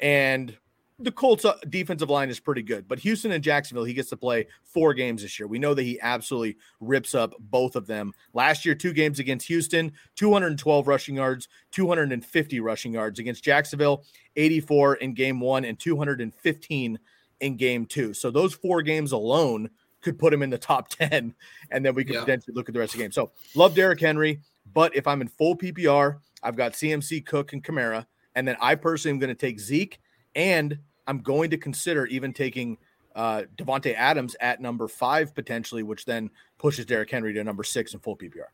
and 0.00 0.56
the 1.00 1.10
Colts 1.10 1.44
uh, 1.44 1.56
defensive 1.68 2.10
line 2.10 2.28
is 2.28 2.38
pretty 2.38 2.62
good, 2.62 2.86
but 2.86 2.98
Houston 2.98 3.32
and 3.32 3.42
Jacksonville, 3.42 3.84
he 3.84 3.94
gets 3.94 4.10
to 4.10 4.16
play 4.16 4.46
four 4.62 4.92
games 4.92 5.22
this 5.22 5.38
year. 5.38 5.46
We 5.46 5.58
know 5.58 5.72
that 5.72 5.82
he 5.82 5.98
absolutely 6.00 6.58
rips 6.78 7.14
up 7.14 7.32
both 7.38 7.74
of 7.74 7.86
them. 7.86 8.12
Last 8.34 8.66
year, 8.66 8.74
two 8.74 8.92
games 8.92 9.18
against 9.18 9.46
Houston, 9.46 9.92
212 10.16 10.86
rushing 10.86 11.16
yards, 11.16 11.48
250 11.72 12.60
rushing 12.60 12.92
yards 12.92 13.18
against 13.18 13.42
Jacksonville, 13.42 14.04
84 14.36 14.96
in 14.96 15.14
game 15.14 15.40
one 15.40 15.64
and 15.64 15.78
215 15.78 16.98
in 17.40 17.56
game 17.56 17.86
two. 17.86 18.12
So 18.12 18.30
those 18.30 18.52
four 18.52 18.82
games 18.82 19.12
alone 19.12 19.70
could 20.02 20.18
put 20.18 20.34
him 20.34 20.42
in 20.42 20.50
the 20.50 20.58
top 20.58 20.88
10, 20.90 21.34
and 21.70 21.84
then 21.84 21.94
we 21.94 22.04
could 22.04 22.14
yeah. 22.14 22.20
potentially 22.20 22.54
look 22.54 22.68
at 22.68 22.74
the 22.74 22.80
rest 22.80 22.94
of 22.94 22.98
the 22.98 23.04
game. 23.04 23.12
So 23.12 23.32
love 23.54 23.74
Derrick 23.74 24.00
Henry, 24.00 24.40
but 24.72 24.94
if 24.94 25.06
I'm 25.06 25.22
in 25.22 25.28
full 25.28 25.56
PPR, 25.56 26.18
I've 26.42 26.56
got 26.56 26.72
CMC, 26.72 27.24
Cook, 27.24 27.52
and 27.52 27.62
Kamara, 27.64 28.06
and 28.34 28.46
then 28.46 28.56
I 28.60 28.74
personally 28.74 29.14
am 29.14 29.18
going 29.18 29.34
to 29.34 29.40
take 29.40 29.60
Zeke 29.60 30.00
and 30.34 30.78
I'm 31.06 31.18
going 31.18 31.50
to 31.50 31.56
consider 31.56 32.06
even 32.06 32.32
taking 32.32 32.78
uh, 33.14 33.42
Davante 33.56 33.94
Adams 33.94 34.36
at 34.40 34.60
number 34.60 34.88
five 34.88 35.34
potentially, 35.34 35.82
which 35.82 36.04
then 36.04 36.30
pushes 36.58 36.86
Derrick 36.86 37.10
Henry 37.10 37.32
to 37.34 37.44
number 37.44 37.64
six 37.64 37.94
in 37.94 38.00
full 38.00 38.16
PPR. 38.16 38.44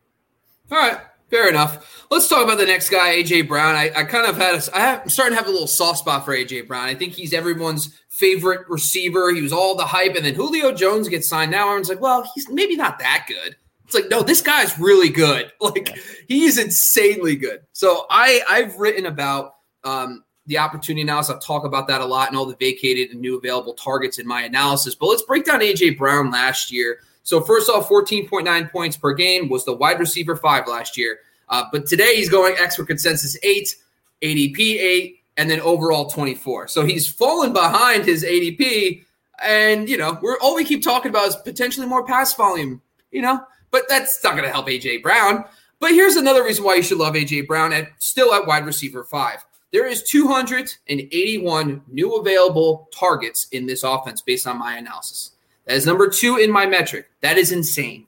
All 0.71 0.77
right, 0.77 0.97
fair 1.29 1.47
enough. 1.47 2.05
Let's 2.09 2.27
talk 2.27 2.43
about 2.43 2.57
the 2.57 2.65
next 2.65 2.89
guy, 2.89 3.15
AJ 3.15 3.47
Brown. 3.47 3.75
I, 3.75 3.91
I 3.95 4.03
kind 4.03 4.27
of 4.27 4.35
had 4.35 4.55
a, 4.55 4.75
I 4.75 4.79
have, 4.79 5.01
I'm 5.03 5.09
starting 5.09 5.35
to 5.35 5.41
have 5.41 5.47
a 5.47 5.51
little 5.51 5.67
soft 5.67 5.99
spot 5.99 6.25
for 6.25 6.35
AJ 6.35 6.67
Brown. 6.67 6.85
I 6.85 6.95
think 6.95 7.13
he's 7.13 7.33
everyone's 7.33 8.01
favorite 8.09 8.67
receiver. 8.67 9.31
He 9.31 9.41
was 9.41 9.53
all 9.53 9.75
the 9.75 9.85
hype, 9.85 10.15
and 10.15 10.25
then 10.25 10.33
Julio 10.33 10.73
Jones 10.73 11.07
gets 11.07 11.29
signed. 11.29 11.51
Now 11.51 11.67
everyone's 11.67 11.89
like, 11.89 12.01
well, 12.01 12.29
he's 12.33 12.49
maybe 12.49 12.75
not 12.75 12.99
that 12.99 13.25
good. 13.27 13.55
It's 13.85 13.95
like, 13.95 14.09
no, 14.09 14.21
this 14.21 14.41
guy's 14.41 14.77
really 14.79 15.09
good. 15.09 15.51
Like 15.61 15.89
yeah. 15.89 16.01
he's 16.27 16.57
insanely 16.57 17.35
good. 17.35 17.61
So 17.71 18.05
I 18.09 18.41
I've 18.47 18.75
written 18.77 19.05
about 19.05 19.55
um, 19.83 20.23
the 20.47 20.57
opportunity 20.57 21.03
now, 21.03 21.13
analysis. 21.13 21.33
I'll 21.33 21.39
talk 21.39 21.65
about 21.65 21.87
that 21.87 22.01
a 22.01 22.05
lot 22.05 22.29
and 22.29 22.37
all 22.37 22.45
the 22.45 22.55
vacated 22.55 23.11
and 23.11 23.21
new 23.21 23.37
available 23.37 23.73
targets 23.73 24.17
in 24.17 24.25
my 24.25 24.43
analysis. 24.43 24.95
But 24.95 25.07
let's 25.07 25.21
break 25.21 25.45
down 25.45 25.59
AJ 25.59 25.97
Brown 25.97 26.31
last 26.31 26.71
year. 26.71 26.99
So 27.23 27.41
first 27.41 27.69
off, 27.69 27.89
14.9 27.89 28.71
points 28.71 28.95
per 28.95 29.13
game 29.13 29.49
was 29.49 29.65
the 29.65 29.73
wide 29.73 29.99
receiver 29.99 30.37
five 30.37 30.65
last 30.67 30.97
year. 30.97 31.19
Uh, 31.49 31.65
but 31.71 31.85
today 31.85 32.15
he's 32.15 32.29
going 32.29 32.55
expert 32.57 32.87
consensus 32.87 33.37
eight, 33.43 33.75
ADP 34.21 34.59
eight, 34.59 35.23
and 35.35 35.49
then 35.49 35.59
overall 35.59 36.09
24. 36.09 36.69
So 36.69 36.85
he's 36.85 37.07
fallen 37.07 37.51
behind 37.51 38.05
his 38.05 38.23
ADP. 38.23 39.03
And, 39.43 39.87
you 39.89 39.97
know, 39.97 40.17
we're 40.21 40.39
all 40.39 40.55
we 40.55 40.63
keep 40.63 40.83
talking 40.83 41.09
about 41.09 41.27
is 41.27 41.35
potentially 41.35 41.85
more 41.85 42.05
pass 42.05 42.33
volume, 42.33 42.81
you 43.11 43.21
know, 43.21 43.41
but 43.69 43.83
that's 43.89 44.23
not 44.23 44.31
going 44.31 44.45
to 44.45 44.51
help 44.51 44.67
AJ 44.67 45.03
Brown. 45.03 45.43
But 45.79 45.91
here's 45.91 46.15
another 46.15 46.43
reason 46.43 46.63
why 46.63 46.75
you 46.75 46.81
should 46.83 46.97
love 46.97 47.13
AJ 47.13 47.45
Brown 47.47 47.71
at 47.71 47.89
still 47.99 48.33
at 48.33 48.47
wide 48.47 48.65
receiver 48.65 49.03
five. 49.03 49.45
There 49.71 49.85
is 49.85 50.03
281 50.03 51.81
new 51.87 52.15
available 52.15 52.89
targets 52.97 53.47
in 53.51 53.65
this 53.65 53.83
offense 53.83 54.21
based 54.21 54.47
on 54.47 54.57
my 54.57 54.77
analysis. 54.77 55.31
That 55.65 55.75
is 55.75 55.85
number 55.85 56.09
two 56.09 56.37
in 56.37 56.51
my 56.51 56.65
metric. 56.65 57.09
That 57.21 57.37
is 57.37 57.51
insane. 57.51 58.07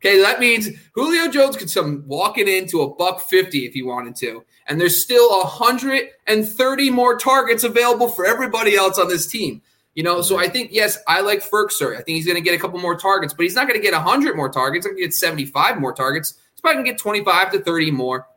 Okay, 0.00 0.20
that 0.20 0.38
means 0.38 0.68
Julio 0.92 1.28
Jones 1.28 1.56
could 1.56 1.72
come 1.72 2.04
walking 2.06 2.46
into 2.46 2.82
a 2.82 2.94
buck 2.94 3.20
50 3.22 3.66
if 3.66 3.72
he 3.72 3.82
wanted 3.82 4.14
to. 4.16 4.44
And 4.66 4.80
there's 4.80 5.02
still 5.02 5.28
130 5.40 6.90
more 6.90 7.18
targets 7.18 7.64
available 7.64 8.08
for 8.08 8.24
everybody 8.24 8.76
else 8.76 8.98
on 8.98 9.08
this 9.08 9.26
team. 9.26 9.62
You 9.94 10.04
know, 10.04 10.22
so 10.22 10.38
I 10.38 10.48
think, 10.48 10.70
yes, 10.72 10.98
I 11.08 11.22
like 11.22 11.40
Firkser. 11.42 11.94
I 11.94 12.02
think 12.02 12.16
he's 12.16 12.26
going 12.26 12.36
to 12.36 12.42
get 12.42 12.54
a 12.54 12.58
couple 12.58 12.78
more 12.78 12.96
targets, 12.96 13.34
but 13.34 13.42
he's 13.42 13.56
not 13.56 13.66
going 13.66 13.80
to 13.80 13.84
get 13.84 13.94
100 13.94 14.36
more 14.36 14.48
targets. 14.48 14.86
He's 14.86 14.92
going 14.92 15.02
to 15.02 15.06
get 15.08 15.14
75 15.14 15.80
more 15.80 15.92
targets. 15.92 16.34
He's 16.52 16.60
probably 16.60 16.76
going 16.76 16.84
to 16.84 16.90
get 16.92 17.00
25 17.00 17.52
to 17.52 17.58
30 17.60 17.90
more. 17.90 18.28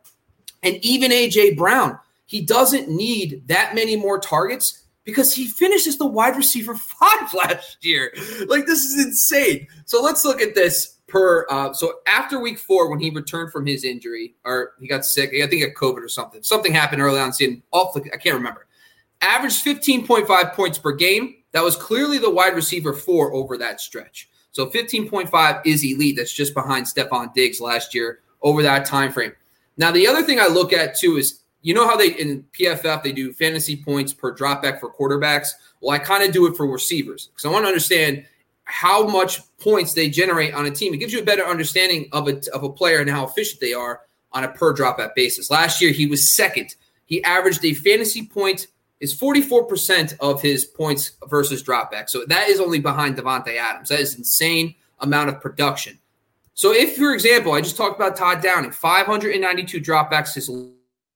And 0.64 0.76
even 0.82 1.12
A.J. 1.12 1.54
Brown, 1.54 2.00
he 2.32 2.40
doesn't 2.40 2.88
need 2.88 3.46
that 3.48 3.74
many 3.74 3.94
more 3.94 4.18
targets 4.18 4.84
because 5.04 5.34
he 5.34 5.46
finishes 5.46 5.98
the 5.98 6.06
wide 6.06 6.34
receiver 6.34 6.74
five 6.98 7.34
last 7.34 7.84
year. 7.84 8.10
Like 8.46 8.64
this 8.64 8.82
is 8.82 9.04
insane. 9.04 9.66
So 9.84 10.00
let's 10.00 10.24
look 10.24 10.40
at 10.40 10.54
this 10.54 10.98
per. 11.08 11.44
Uh, 11.50 11.74
so 11.74 11.96
after 12.06 12.40
week 12.40 12.58
four, 12.58 12.88
when 12.88 13.00
he 13.00 13.10
returned 13.10 13.52
from 13.52 13.66
his 13.66 13.84
injury 13.84 14.34
or 14.46 14.72
he 14.80 14.88
got 14.88 15.04
sick, 15.04 15.28
I 15.34 15.40
think 15.40 15.52
he 15.52 15.66
got 15.66 15.74
COVID 15.74 16.02
or 16.02 16.08
something. 16.08 16.42
Something 16.42 16.72
happened 16.72 17.02
early 17.02 17.20
on. 17.20 17.34
Seeing 17.34 17.62
off, 17.70 17.92
the, 17.92 18.00
I 18.14 18.16
can't 18.16 18.36
remember. 18.36 18.66
Averaged 19.20 19.62
15.5 19.62 20.54
points 20.54 20.78
per 20.78 20.92
game. 20.92 21.34
That 21.52 21.62
was 21.62 21.76
clearly 21.76 22.16
the 22.16 22.30
wide 22.30 22.54
receiver 22.54 22.94
four 22.94 23.34
over 23.34 23.58
that 23.58 23.78
stretch. 23.82 24.30
So 24.52 24.70
15.5 24.70 25.60
is 25.66 25.84
elite. 25.84 26.16
That's 26.16 26.32
just 26.32 26.54
behind 26.54 26.86
Stefon 26.86 27.34
Diggs 27.34 27.60
last 27.60 27.94
year 27.94 28.20
over 28.40 28.62
that 28.62 28.86
time 28.86 29.12
frame. 29.12 29.32
Now 29.76 29.90
the 29.90 30.06
other 30.06 30.22
thing 30.22 30.40
I 30.40 30.46
look 30.46 30.72
at 30.72 30.96
too 30.96 31.18
is 31.18 31.41
you 31.62 31.74
know 31.74 31.86
how 31.86 31.96
they 31.96 32.10
in 32.10 32.44
PFF 32.58 33.02
they 33.02 33.12
do 33.12 33.32
fantasy 33.32 33.76
points 33.76 34.12
per 34.12 34.34
dropback 34.34 34.80
for 34.80 34.92
quarterbacks. 34.92 35.48
Well, 35.80 35.90
I 35.90 35.98
kind 35.98 36.22
of 36.22 36.32
do 36.32 36.46
it 36.46 36.56
for 36.56 36.66
receivers 36.66 37.28
because 37.28 37.44
I 37.44 37.52
want 37.52 37.64
to 37.64 37.68
understand 37.68 38.26
how 38.64 39.06
much 39.06 39.40
points 39.58 39.94
they 39.94 40.08
generate 40.08 40.54
on 40.54 40.66
a 40.66 40.70
team. 40.70 40.94
It 40.94 40.98
gives 40.98 41.12
you 41.12 41.20
a 41.20 41.24
better 41.24 41.44
understanding 41.44 42.08
of 42.12 42.28
a 42.28 42.40
of 42.52 42.62
a 42.62 42.70
player 42.70 43.00
and 43.00 43.08
how 43.08 43.26
efficient 43.26 43.60
they 43.60 43.72
are 43.72 44.02
on 44.32 44.44
a 44.44 44.48
per 44.48 44.74
dropback 44.74 45.14
basis. 45.14 45.50
Last 45.50 45.80
year 45.80 45.92
he 45.92 46.06
was 46.06 46.34
second. 46.34 46.74
He 47.06 47.22
averaged 47.24 47.64
a 47.64 47.74
fantasy 47.74 48.26
point 48.26 48.68
is 49.00 49.14
44% 49.14 50.14
of 50.20 50.40
his 50.40 50.64
points 50.64 51.12
versus 51.26 51.62
dropback. 51.62 52.08
So 52.08 52.24
that 52.26 52.48
is 52.48 52.60
only 52.60 52.78
behind 52.78 53.16
Davante 53.16 53.56
Adams. 53.56 53.88
That 53.88 53.98
is 53.98 54.16
insane 54.16 54.76
amount 55.00 55.28
of 55.28 55.40
production. 55.40 55.98
So 56.54 56.72
if, 56.72 56.96
for 56.96 57.12
example, 57.12 57.52
I 57.52 57.60
just 57.60 57.76
talked 57.76 57.96
about 57.96 58.16
Todd 58.16 58.42
Downing, 58.42 58.70
592 58.70 59.80
dropbacks 59.80 60.34
his 60.34 60.48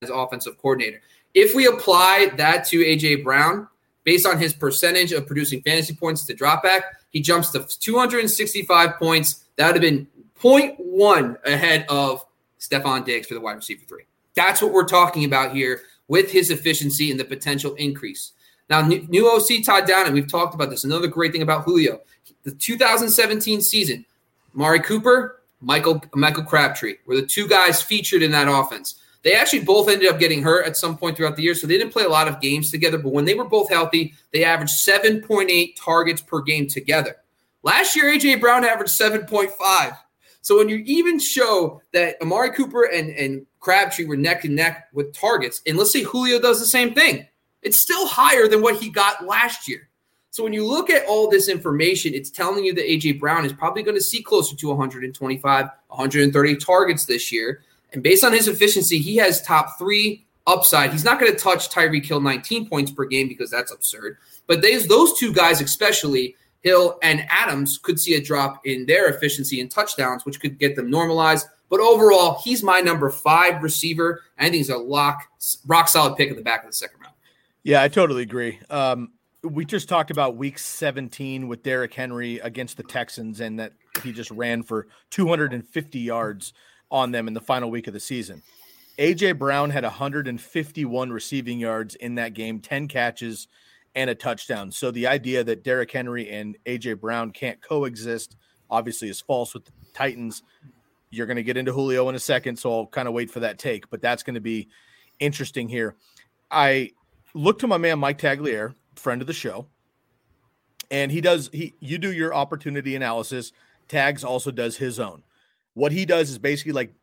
as 0.03 0.11
offensive 0.11 0.59
coordinator. 0.59 1.01
If 1.35 1.55
we 1.55 1.67
apply 1.67 2.33
that 2.37 2.67
to 2.67 2.79
AJ 2.79 3.25
Brown, 3.25 3.69
based 4.05 4.27
on 4.27 4.39
his 4.39 4.53
percentage 4.53 5.13
of 5.13 5.27
producing 5.27 5.63
fantasy 5.63 5.95
points 5.95 6.25
to 6.27 6.35
drop 6.35 6.63
back, 6.63 6.85
he 7.11 7.21
jumps 7.21 7.51
to 7.51 7.67
265 7.67 8.97
points. 8.99 9.45
That 9.57 9.67
would 9.67 9.77
have 9.77 9.83
been 9.83 10.07
0.1 10.41 11.45
ahead 11.47 11.87
of 11.89 12.25
Stefon 12.61 13.05
Diggs 13.05 13.27
for 13.27 13.35
the 13.35 13.41
wide 13.41 13.55
receiver 13.55 13.85
three. 13.89 14.05
That's 14.35 14.61
what 14.61 14.73
we're 14.73 14.87
talking 14.87 15.25
about 15.25 15.55
here 15.55 15.83
with 16.09 16.31
his 16.31 16.51
efficiency 16.51 17.11
and 17.11 17.19
the 17.19 17.25
potential 17.25 17.75
increase. 17.75 18.33
Now, 18.69 18.87
new 18.87 19.31
OC 19.31 19.65
Todd 19.65 19.87
Downing, 19.87 20.13
we've 20.13 20.31
talked 20.31 20.55
about 20.55 20.71
this. 20.71 20.85
Another 20.85 21.07
great 21.07 21.33
thing 21.33 21.43
about 21.43 21.65
Julio, 21.65 22.01
the 22.43 22.53
2017 22.53 23.63
season, 23.63 24.05
Mari 24.53 24.81
Cooper, 24.81 25.43
Michael 25.61 26.03
Michael 26.15 26.43
Crabtree 26.43 26.97
were 27.07 27.17
the 27.17 27.27
two 27.27 27.49
guys 27.49 27.83
featured 27.83 28.23
in 28.23 28.31
that 28.33 28.49
offense. 28.49 28.97
They 29.27 29.35
actually 29.35 29.65
both 29.65 29.89
ended 29.89 30.09
up 30.09 30.21
getting 30.21 30.41
hurt 30.41 30.67
at 30.67 30.77
some 30.77 30.97
point 30.97 31.17
throughout 31.17 31.35
the 31.35 31.43
year, 31.43 31.57
so 31.57 31.67
they 31.67 31.77
didn't 31.77 31.93
play 31.93 32.05
a 32.05 32.09
lot 32.09 32.29
of 32.29 32.41
games 32.41 32.71
together. 32.71 32.97
But 32.97 33.13
when 33.13 33.25
they 33.25 33.35
were 33.35 33.45
both 33.45 33.69
healthy, 33.69 34.15
they 34.33 34.45
averaged 34.45 34.75
7.8 34.87 35.75
targets 35.77 36.23
per 36.23 36.41
game 36.43 36.69
together. 36.69 37.17
Last 37.65 37.97
year, 37.97 38.05
AJ 38.05 38.41
Brown 38.41 38.65
averaged 38.65 38.93
7.5. 38.93 39.99
So 40.43 40.59
when 40.59 40.69
you 40.69 40.77
even 40.87 41.19
show 41.19 41.83
that 41.93 42.23
Amari 42.23 42.53
Cooper 42.53 42.85
and, 42.85 43.11
and 43.11 43.45
Crabtree 43.59 44.05
were 44.05 44.17
neck 44.17 44.45
and 44.45 44.55
neck 44.55 44.87
with 44.93 45.13
targets, 45.13 45.61
and 45.67 45.77
let's 45.77 45.93
say 45.93 46.05
Julio 46.05 46.39
does 46.39 46.61
the 46.61 46.67
same 46.67 46.95
thing, 46.95 47.27
it's 47.63 47.79
still 47.79 48.07
higher 48.07 48.47
than 48.47 48.63
what 48.63 48.77
he 48.77 48.91
got 48.91 49.27
last 49.27 49.67
year. 49.67 49.89
So 50.31 50.45
when 50.45 50.53
you 50.53 50.65
look 50.65 50.89
at 50.89 51.05
all 51.07 51.29
this 51.29 51.49
information, 51.49 52.15
it's 52.15 52.31
telling 52.31 52.65
you 52.65 52.75
that 52.75 52.85
AJ 52.85 53.19
Brown 53.19 53.45
is 53.45 53.53
probably 53.53 53.83
going 53.83 53.97
to 53.97 54.05
see 54.05 54.23
closer 54.23 54.55
to 54.55 54.69
125, 54.69 55.69
130 55.89 56.57
targets 56.59 57.07
this 57.07 57.33
year. 57.33 57.65
And 57.93 58.03
based 58.03 58.25
on 58.25 58.33
his 58.33 58.49
efficiency, 58.49 58.99
he 58.99 59.17
has 59.17 59.43
top 59.43 59.79
three 59.79 60.27
upside. 60.47 60.93
He's 60.93 61.05
not 61.05 61.19
going 61.19 61.33
to 61.33 61.39
touch 61.39 61.71
Tyreek 61.71 62.05
Hill 62.05 62.21
19 62.21 62.69
points 62.69 62.91
per 62.91 63.05
game 63.05 63.29
because 63.29 63.51
that's 63.51 63.73
absurd. 63.73 64.19
But 64.47 64.63
those 64.63 64.87
those 64.87 65.19
two 65.19 65.33
guys, 65.33 65.61
especially 65.61 66.37
Hill 66.63 66.99
and 67.03 67.27
Adams, 67.29 67.79
could 67.79 67.99
see 67.99 68.15
a 68.15 68.23
drop 68.23 68.61
in 68.65 68.87
their 68.87 69.09
efficiency 69.09 69.61
and 69.61 69.71
touchdowns, 69.71 70.25
which 70.25 70.41
could 70.41 70.59
get 70.59 70.77
them 70.77 70.91
normalized. 70.91 71.47
But 71.69 71.81
overall, 71.81 72.41
he's 72.45 72.63
my 72.63 72.81
number 72.81 73.11
five 73.11 73.63
receiver. 73.63 74.23
I 74.39 74.45
think 74.45 74.55
he's 74.55 74.71
a 74.71 74.77
lock, 74.77 75.25
rock 75.67 75.89
solid 75.89 76.17
pick 76.17 76.31
in 76.31 76.37
the 76.37 76.43
back 76.43 76.63
of 76.63 76.71
the 76.71 76.77
second 76.77 77.01
round. 77.01 77.15
Yeah, 77.65 77.83
I 77.83 77.89
totally 77.89 78.23
agree. 78.23 78.61
Um, 78.71 79.13
we 79.43 79.65
just 79.65 79.89
talked 79.89 80.13
about 80.13 80.37
week 80.37 80.59
17 80.59 81.49
with 81.49 81.63
Derrick 81.63 81.93
Henry 81.93 82.39
against 82.39 82.77
the 82.77 82.85
Texans 82.85 83.41
and 83.41 83.59
that 83.59 83.73
he 84.03 84.13
just 84.13 84.31
ran 84.31 84.63
for 84.63 84.87
250 85.11 85.99
yards 85.99 86.53
on 86.91 87.11
them 87.11 87.29
in 87.29 87.35
the 87.35 87.41
final 87.41 87.71
week 87.71 87.87
of 87.87 87.93
the 87.93 88.01
season. 88.01 88.43
AJ 88.99 89.39
Brown 89.39 89.71
had 89.71 89.85
151 89.85 91.11
receiving 91.11 91.59
yards 91.59 91.95
in 91.97 92.15
that 92.15 92.35
game, 92.35 92.61
10 92.61 92.89
catches 92.89 93.49
and 93.95 94.11
a 94.11 94.15
touchdown. 94.15 94.71
So 94.71 94.91
the 94.91 95.07
idea 95.07 95.45
that 95.45 95.65
Derrick 95.65 95.91
Henry 95.91 96.31
and 96.31 96.57
AJ 96.67 97.01
Brown 97.01 97.31
can't 97.31 97.61
coexist 97.61 98.37
obviously 98.71 99.09
is 99.09 99.21
false 99.21 99.55
with 99.55 99.65
the 99.65 99.73
Titans. 99.95 100.43
You're 101.11 101.27
going 101.27 101.37
to 101.37 101.43
get 101.43 101.57
into 101.57 101.73
Julio 101.73 102.09
in 102.09 102.15
a 102.15 102.21
second, 102.21 102.57
so 102.57 102.73
I'll 102.73 102.87
kind 102.87 103.09
of 103.09 103.15
wait 103.15 103.31
for 103.31 103.41
that 103.41 103.59
take, 103.59 103.89
but 103.91 104.03
that's 104.03 104.23
going 104.23 104.35
to 104.35 104.41
be 104.41 104.69
interesting 105.19 105.69
here. 105.69 105.95
I 106.51 106.91
look 107.35 107.59
to 107.61 107.67
my 107.67 107.79
man 107.79 107.99
Mike 107.99 108.19
Tagliere, 108.19 108.75
friend 108.97 109.21
of 109.21 109.27
the 109.27 109.33
show, 109.33 109.67
and 110.91 111.11
he 111.11 111.21
does 111.21 111.51
he 111.53 111.75
you 111.81 111.99
do 111.99 112.13
your 112.13 112.35
opportunity 112.35 112.97
analysis. 112.97 113.53
Tags 113.89 114.25
also 114.25 114.51
does 114.51 114.77
his 114.77 115.01
own. 115.01 115.23
What 115.77 115.93
he 115.93 116.07
does 116.07 116.31
is 116.31 116.39
basically 116.39 116.73
like 116.73 116.95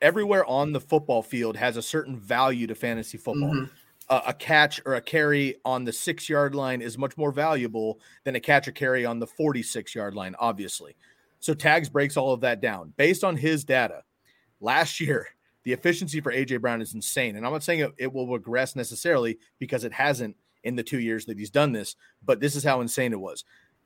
everywhere 0.00 0.44
on 0.46 0.72
the 0.72 0.80
football 0.80 1.22
field 1.22 1.56
has 1.56 1.76
a 1.76 1.82
certain 1.82 2.18
value 2.18 2.66
to 2.66 2.74
fantasy 2.74 3.16
football. 3.16 3.54
Mm-hmm. 3.54 3.72
Uh, 4.08 4.20
a 4.26 4.34
catch 4.34 4.80
or 4.84 4.96
a 4.96 5.00
carry 5.00 5.54
on 5.64 5.84
the 5.84 5.92
six 5.92 6.28
yard 6.28 6.52
line 6.56 6.82
is 6.82 6.98
much 6.98 7.16
more 7.16 7.30
valuable 7.30 8.00
than 8.24 8.34
a 8.34 8.40
catch 8.40 8.66
or 8.66 8.72
carry 8.72 9.06
on 9.06 9.20
the 9.20 9.26
46 9.26 9.94
yard 9.94 10.16
line, 10.16 10.34
obviously. 10.40 10.96
So 11.38 11.54
Tags 11.54 11.88
breaks 11.88 12.16
all 12.16 12.32
of 12.32 12.40
that 12.40 12.60
down. 12.60 12.92
Based 12.96 13.22
on 13.22 13.36
his 13.36 13.62
data, 13.62 14.02
last 14.60 14.98
year, 14.98 15.28
the 15.62 15.72
efficiency 15.72 16.20
for 16.20 16.32
AJ 16.32 16.60
Brown 16.60 16.82
is 16.82 16.94
insane. 16.94 17.36
And 17.36 17.46
I'm 17.46 17.52
not 17.52 17.62
saying 17.62 17.80
it, 17.80 17.92
it 17.98 18.12
will 18.12 18.26
regress 18.26 18.74
necessarily 18.74 19.38
because 19.60 19.84
it 19.84 19.92
hasn't 19.92 20.36
in 20.64 20.74
the 20.74 20.82
two 20.82 20.98
years 20.98 21.24
that 21.26 21.38
he's 21.38 21.50
done 21.50 21.70
this, 21.70 21.94
but 22.24 22.40
this 22.40 22.56
is 22.56 22.64
how 22.64 22.80
insane 22.80 23.12
it 23.12 23.20
was. 23.20 23.44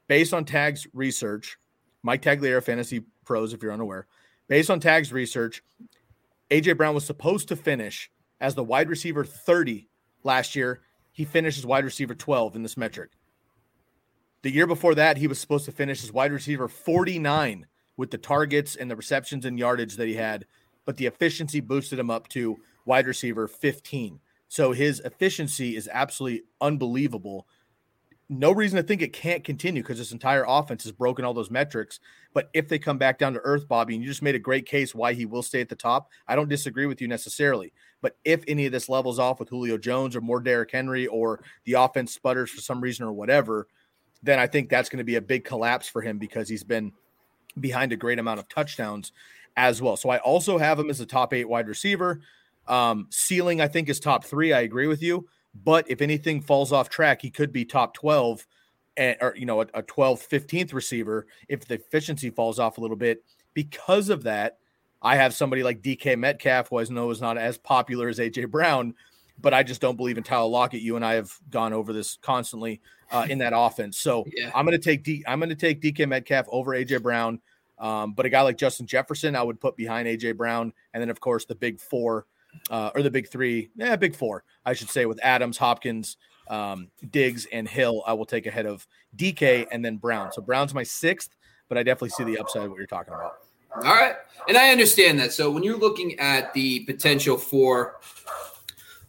Based 0.08 0.32
on 0.32 0.46
Tags 0.46 0.86
research, 0.94 1.58
Mike 2.06 2.22
Tagliere, 2.22 2.62
Fantasy 2.62 3.02
Pros, 3.24 3.52
if 3.52 3.64
you're 3.64 3.72
unaware, 3.72 4.06
based 4.46 4.70
on 4.70 4.78
Tags 4.78 5.12
research, 5.12 5.60
AJ 6.52 6.76
Brown 6.76 6.94
was 6.94 7.04
supposed 7.04 7.48
to 7.48 7.56
finish 7.56 8.12
as 8.40 8.54
the 8.54 8.62
wide 8.62 8.88
receiver 8.88 9.24
30 9.24 9.88
last 10.22 10.54
year. 10.54 10.82
He 11.10 11.24
finished 11.24 11.58
as 11.58 11.66
wide 11.66 11.84
receiver 11.84 12.14
12 12.14 12.54
in 12.54 12.62
this 12.62 12.76
metric. 12.76 13.10
The 14.42 14.52
year 14.52 14.68
before 14.68 14.94
that, 14.94 15.16
he 15.16 15.26
was 15.26 15.40
supposed 15.40 15.64
to 15.64 15.72
finish 15.72 16.04
as 16.04 16.12
wide 16.12 16.30
receiver 16.30 16.68
49 16.68 17.66
with 17.96 18.12
the 18.12 18.18
targets 18.18 18.76
and 18.76 18.88
the 18.88 18.94
receptions 18.94 19.44
and 19.44 19.58
yardage 19.58 19.96
that 19.96 20.06
he 20.06 20.14
had, 20.14 20.46
but 20.84 20.98
the 20.98 21.06
efficiency 21.06 21.58
boosted 21.58 21.98
him 21.98 22.10
up 22.10 22.28
to 22.28 22.56
wide 22.84 23.08
receiver 23.08 23.48
15. 23.48 24.20
So 24.46 24.70
his 24.70 25.00
efficiency 25.00 25.74
is 25.74 25.88
absolutely 25.92 26.44
unbelievable 26.60 27.48
no 28.28 28.50
reason 28.52 28.76
to 28.76 28.82
think 28.82 29.02
it 29.02 29.12
can't 29.12 29.44
continue 29.44 29.82
because 29.82 29.98
this 29.98 30.12
entire 30.12 30.44
offense 30.48 30.82
has 30.82 30.92
broken 30.92 31.24
all 31.24 31.34
those 31.34 31.50
metrics. 31.50 32.00
But 32.34 32.50
if 32.52 32.68
they 32.68 32.78
come 32.78 32.98
back 32.98 33.18
down 33.18 33.34
to 33.34 33.40
earth, 33.40 33.68
Bobby, 33.68 33.94
and 33.94 34.02
you 34.02 34.10
just 34.10 34.22
made 34.22 34.34
a 34.34 34.40
great 34.40 34.66
case 34.66 34.94
why 34.94 35.12
he 35.12 35.26
will 35.26 35.42
stay 35.42 35.60
at 35.60 35.68
the 35.68 35.76
top, 35.76 36.10
I 36.26 36.34
don't 36.34 36.48
disagree 36.48 36.86
with 36.86 37.00
you 37.00 37.06
necessarily. 37.06 37.72
But 38.02 38.16
if 38.24 38.42
any 38.48 38.66
of 38.66 38.72
this 38.72 38.88
levels 38.88 39.18
off 39.18 39.38
with 39.38 39.48
Julio 39.48 39.78
Jones 39.78 40.16
or 40.16 40.20
more 40.20 40.40
Derrick 40.40 40.72
Henry 40.72 41.06
or 41.06 41.42
the 41.64 41.74
offense 41.74 42.12
sputters 42.12 42.50
for 42.50 42.60
some 42.60 42.80
reason 42.80 43.06
or 43.06 43.12
whatever, 43.12 43.68
then 44.22 44.38
I 44.38 44.46
think 44.46 44.68
that's 44.68 44.88
going 44.88 44.98
to 44.98 45.04
be 45.04 45.16
a 45.16 45.20
big 45.20 45.44
collapse 45.44 45.88
for 45.88 46.02
him 46.02 46.18
because 46.18 46.48
he's 46.48 46.64
been 46.64 46.92
behind 47.60 47.92
a 47.92 47.96
great 47.96 48.18
amount 48.18 48.40
of 48.40 48.48
touchdowns 48.48 49.12
as 49.56 49.80
well. 49.80 49.96
So 49.96 50.10
I 50.10 50.18
also 50.18 50.58
have 50.58 50.78
him 50.78 50.90
as 50.90 51.00
a 51.00 51.06
top 51.06 51.32
eight 51.32 51.48
wide 51.48 51.68
receiver. 51.68 52.20
Um, 52.66 53.06
ceiling, 53.10 53.60
I 53.60 53.68
think, 53.68 53.88
is 53.88 54.00
top 54.00 54.24
three. 54.24 54.52
I 54.52 54.60
agree 54.60 54.88
with 54.88 55.02
you. 55.02 55.28
But 55.64 55.90
if 55.90 56.00
anything 56.00 56.40
falls 56.40 56.72
off 56.72 56.88
track, 56.88 57.22
he 57.22 57.30
could 57.30 57.52
be 57.52 57.64
top 57.64 57.94
12 57.94 58.46
and, 58.96 59.16
or, 59.20 59.34
you 59.36 59.46
know, 59.46 59.60
a, 59.60 59.66
a 59.74 59.82
12th, 59.82 60.28
15th 60.28 60.72
receiver 60.72 61.26
if 61.48 61.66
the 61.66 61.74
efficiency 61.74 62.30
falls 62.30 62.58
off 62.58 62.78
a 62.78 62.80
little 62.80 62.96
bit. 62.96 63.24
Because 63.54 64.08
of 64.08 64.24
that, 64.24 64.58
I 65.02 65.16
have 65.16 65.34
somebody 65.34 65.62
like 65.62 65.82
DK 65.82 66.18
Metcalf, 66.18 66.68
who 66.68 66.80
I 66.80 66.84
know 66.84 67.10
is 67.10 67.20
not 67.20 67.38
as 67.38 67.58
popular 67.58 68.08
as 68.08 68.18
AJ 68.18 68.50
Brown, 68.50 68.94
but 69.40 69.54
I 69.54 69.62
just 69.62 69.80
don't 69.80 69.96
believe 69.96 70.18
in 70.18 70.24
Tyler 70.24 70.48
Lockett. 70.48 70.80
You 70.80 70.96
and 70.96 71.04
I 71.04 71.14
have 71.14 71.32
gone 71.50 71.72
over 71.72 71.92
this 71.92 72.18
constantly 72.22 72.80
uh, 73.12 73.26
in 73.28 73.38
that 73.38 73.52
offense. 73.54 73.98
So 73.98 74.24
yeah. 74.34 74.50
I'm 74.54 74.64
going 74.64 74.78
to 74.78 74.84
take 74.84 75.04
D. 75.04 75.22
I'm 75.26 75.38
going 75.38 75.50
to 75.50 75.54
take 75.54 75.80
DK 75.80 76.08
Metcalf 76.08 76.46
over 76.48 76.72
AJ 76.72 77.02
Brown. 77.02 77.40
Um, 77.78 78.14
but 78.14 78.24
a 78.24 78.30
guy 78.30 78.40
like 78.40 78.56
Justin 78.56 78.86
Jefferson, 78.86 79.36
I 79.36 79.42
would 79.42 79.60
put 79.60 79.76
behind 79.76 80.08
AJ 80.08 80.38
Brown, 80.38 80.72
and 80.94 81.00
then 81.00 81.10
of 81.10 81.20
course 81.20 81.44
the 81.44 81.54
big 81.54 81.78
four 81.78 82.26
uh, 82.70 82.90
or 82.94 83.02
the 83.02 83.10
big 83.10 83.28
three, 83.28 83.70
yeah, 83.76 83.96
big 83.96 84.14
four, 84.14 84.44
I 84.64 84.72
should 84.72 84.90
say, 84.90 85.06
with 85.06 85.18
Adams, 85.22 85.58
Hopkins, 85.58 86.16
um, 86.48 86.88
Diggs, 87.10 87.46
and 87.52 87.68
Hill. 87.68 88.02
I 88.06 88.12
will 88.12 88.26
take 88.26 88.46
ahead 88.46 88.66
of 88.66 88.86
DK 89.16 89.66
and 89.70 89.84
then 89.84 89.96
Brown. 89.96 90.32
So 90.32 90.42
Brown's 90.42 90.74
my 90.74 90.82
sixth, 90.82 91.30
but 91.68 91.78
I 91.78 91.82
definitely 91.82 92.10
see 92.10 92.24
the 92.24 92.38
upside 92.38 92.64
of 92.64 92.70
what 92.70 92.78
you're 92.78 92.86
talking 92.86 93.14
about. 93.14 93.34
All 93.76 93.94
right. 93.94 94.14
And 94.48 94.56
I 94.56 94.70
understand 94.70 95.18
that. 95.18 95.32
So 95.32 95.50
when 95.50 95.62
you're 95.62 95.76
looking 95.76 96.18
at 96.18 96.52
the 96.54 96.80
potential 96.80 97.36
for 97.36 97.96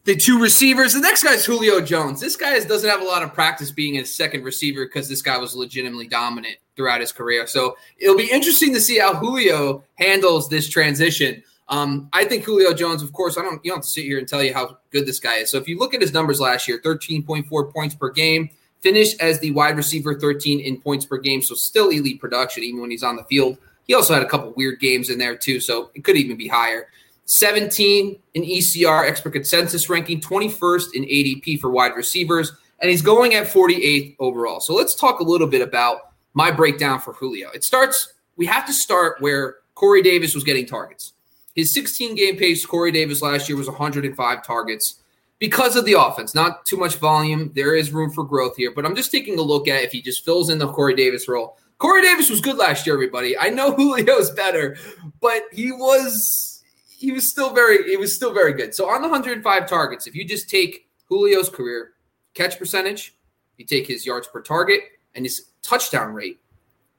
the 0.03 0.15
two 0.15 0.41
receivers, 0.41 0.93
the 0.93 0.99
next 0.99 1.23
guy 1.23 1.33
is 1.33 1.45
Julio 1.45 1.79
Jones. 1.79 2.19
This 2.19 2.36
guy 2.36 2.57
doesn't 2.60 2.89
have 2.89 3.01
a 3.01 3.05
lot 3.05 3.23
of 3.23 3.33
practice 3.33 3.71
being 3.71 3.97
a 3.97 4.05
second 4.05 4.43
receiver 4.43 4.86
because 4.86 5.07
this 5.07 5.21
guy 5.21 5.38
was 5.38 5.55
legitimately 5.55 6.07
dominant 6.07 6.57
throughout 6.75 7.01
his 7.01 7.12
career. 7.12 7.47
So 7.47 7.77
it'll 7.97 8.17
be 8.17 8.29
interesting 8.29 8.73
to 8.73 8.81
see 8.81 8.99
how 8.99 9.15
Julio 9.15 9.83
handles 9.95 10.49
this 10.49 10.69
transition. 10.69 11.43
Um, 11.69 12.10
I 12.13 12.23
think 12.23 12.43
Julio 12.45 12.73
Jones, 12.73 13.03
of 13.03 13.12
course, 13.12 13.38
I 13.38 13.41
don't 13.41 13.63
you 13.63 13.71
don't 13.71 13.80
have 13.80 13.84
to 13.84 13.89
sit 13.89 14.06
here 14.06 14.19
and 14.19 14.27
tell 14.27 14.41
you 14.41 14.53
how 14.53 14.77
good 14.91 15.06
this 15.06 15.19
guy 15.19 15.36
is. 15.38 15.51
So 15.51 15.58
if 15.58 15.67
you 15.67 15.77
look 15.77 15.93
at 15.93 16.01
his 16.01 16.13
numbers 16.13 16.39
last 16.39 16.67
year, 16.67 16.80
13.4 16.80 17.73
points 17.73 17.95
per 17.95 18.10
game, 18.10 18.49
finished 18.82 19.19
as 19.21 19.39
the 19.39 19.51
wide 19.51 19.75
receiver 19.75 20.17
13 20.19 20.60
in 20.60 20.80
points 20.80 21.06
per 21.06 21.17
game, 21.17 21.41
so 21.41 21.56
still 21.56 21.89
elite 21.89 22.21
production 22.21 22.63
even 22.63 22.82
when 22.82 22.91
he's 22.91 23.03
on 23.03 23.15
the 23.15 23.23
field. 23.25 23.58
He 23.86 23.93
also 23.93 24.13
had 24.13 24.23
a 24.23 24.27
couple 24.27 24.53
weird 24.56 24.80
games 24.80 25.10
in 25.10 25.17
there 25.17 25.36
too, 25.36 25.60
so 25.60 25.91
it 25.93 26.03
could 26.03 26.17
even 26.17 26.38
be 26.38 26.47
higher. 26.47 26.88
17 27.25 28.17
in 28.36 28.43
ECR 28.43 29.08
expert 29.08 29.32
consensus 29.32 29.89
ranking, 29.89 30.21
21st 30.21 30.93
in 30.93 31.03
ADP 31.03 31.60
for 31.60 31.69
wide 31.69 31.93
receivers, 31.95 32.53
and 32.80 32.89
he's 32.89 33.01
going 33.01 33.34
at 33.34 33.47
48th 33.47 34.15
overall. 34.19 34.62
So 34.62 34.73
let's 34.73 34.95
talk 34.95 35.19
a 35.19 35.23
little 35.23 35.47
bit 35.47 35.62
about 35.62 36.13
my 36.34 36.51
breakdown 36.51 36.99
for 37.01 37.13
Julio. 37.13 37.49
It 37.51 37.63
starts, 37.63 38.13
we 38.38 38.45
have 38.45 38.65
to 38.67 38.73
start 38.73 39.19
where 39.19 39.58
Corey 39.75 40.01
Davis 40.01 40.36
was 40.36 40.43
getting 40.45 40.65
targets. 40.65 41.13
His 41.57 41.73
16 41.73 42.13
game 42.13 42.37
pace, 42.37 42.63
Corey 42.63 42.91
Davis 42.91 43.23
last 43.23 43.49
year 43.49 43.57
was 43.57 43.67
105 43.67 44.45
targets 44.45 45.01
because 45.39 45.75
of 45.75 45.85
the 45.85 45.99
offense. 45.99 46.35
Not 46.35 46.67
too 46.67 46.77
much 46.77 46.97
volume. 46.97 47.51
There 47.55 47.75
is 47.75 47.91
room 47.91 48.11
for 48.11 48.23
growth 48.23 48.55
here, 48.55 48.71
but 48.71 48.85
I'm 48.85 48.95
just 48.95 49.11
taking 49.11 49.39
a 49.39 49.41
look 49.41 49.67
at 49.67 49.81
if 49.81 49.91
he 49.91 49.99
just 49.99 50.23
fills 50.23 50.51
in 50.51 50.59
the 50.59 50.71
Corey 50.71 50.93
Davis 50.93 51.27
role. 51.27 51.57
Corey 51.79 52.03
Davis 52.03 52.29
was 52.29 52.41
good 52.41 52.57
last 52.57 52.85
year, 52.85 52.93
everybody. 52.93 53.35
I 53.35 53.49
know 53.49 53.75
Julio's 53.77 54.29
better, 54.29 54.77
but 55.19 55.43
he 55.51 55.71
was 55.71 56.63
he 56.87 57.11
was 57.11 57.27
still 57.27 57.51
very 57.55 57.89
he 57.89 57.97
was 57.97 58.15
still 58.15 58.35
very 58.35 58.53
good. 58.53 58.75
So 58.75 58.87
on 58.87 59.01
the 59.01 59.07
105 59.07 59.67
targets, 59.67 60.05
if 60.05 60.15
you 60.15 60.25
just 60.25 60.51
take 60.51 60.87
Julio's 61.09 61.49
career 61.49 61.93
catch 62.35 62.59
percentage, 62.59 63.15
you 63.57 63.65
take 63.65 63.87
his 63.87 64.05
yards 64.05 64.27
per 64.27 64.43
target 64.43 64.81
and 65.15 65.25
his 65.25 65.49
touchdown 65.63 66.13
rate, 66.13 66.39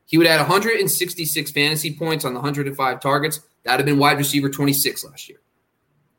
he 0.06 0.18
would 0.18 0.26
add 0.26 0.40
166 0.40 1.52
fantasy 1.52 1.94
points 1.94 2.24
on 2.24 2.34
the 2.34 2.40
105 2.40 3.00
targets. 3.00 3.40
That 3.64 3.72
would 3.72 3.80
have 3.80 3.86
been 3.86 3.98
wide 3.98 4.18
receiver 4.18 4.48
26 4.48 5.04
last 5.04 5.28
year. 5.28 5.40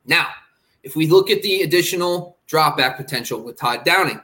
Now, 0.06 0.28
if 0.84 0.96
we 0.96 1.08
look 1.08 1.30
at 1.30 1.42
the 1.42 1.62
additional 1.62 2.38
dropback 2.48 2.98
potential 2.98 3.42
with 3.42 3.58
Todd 3.58 3.84
Downing, 3.84 4.22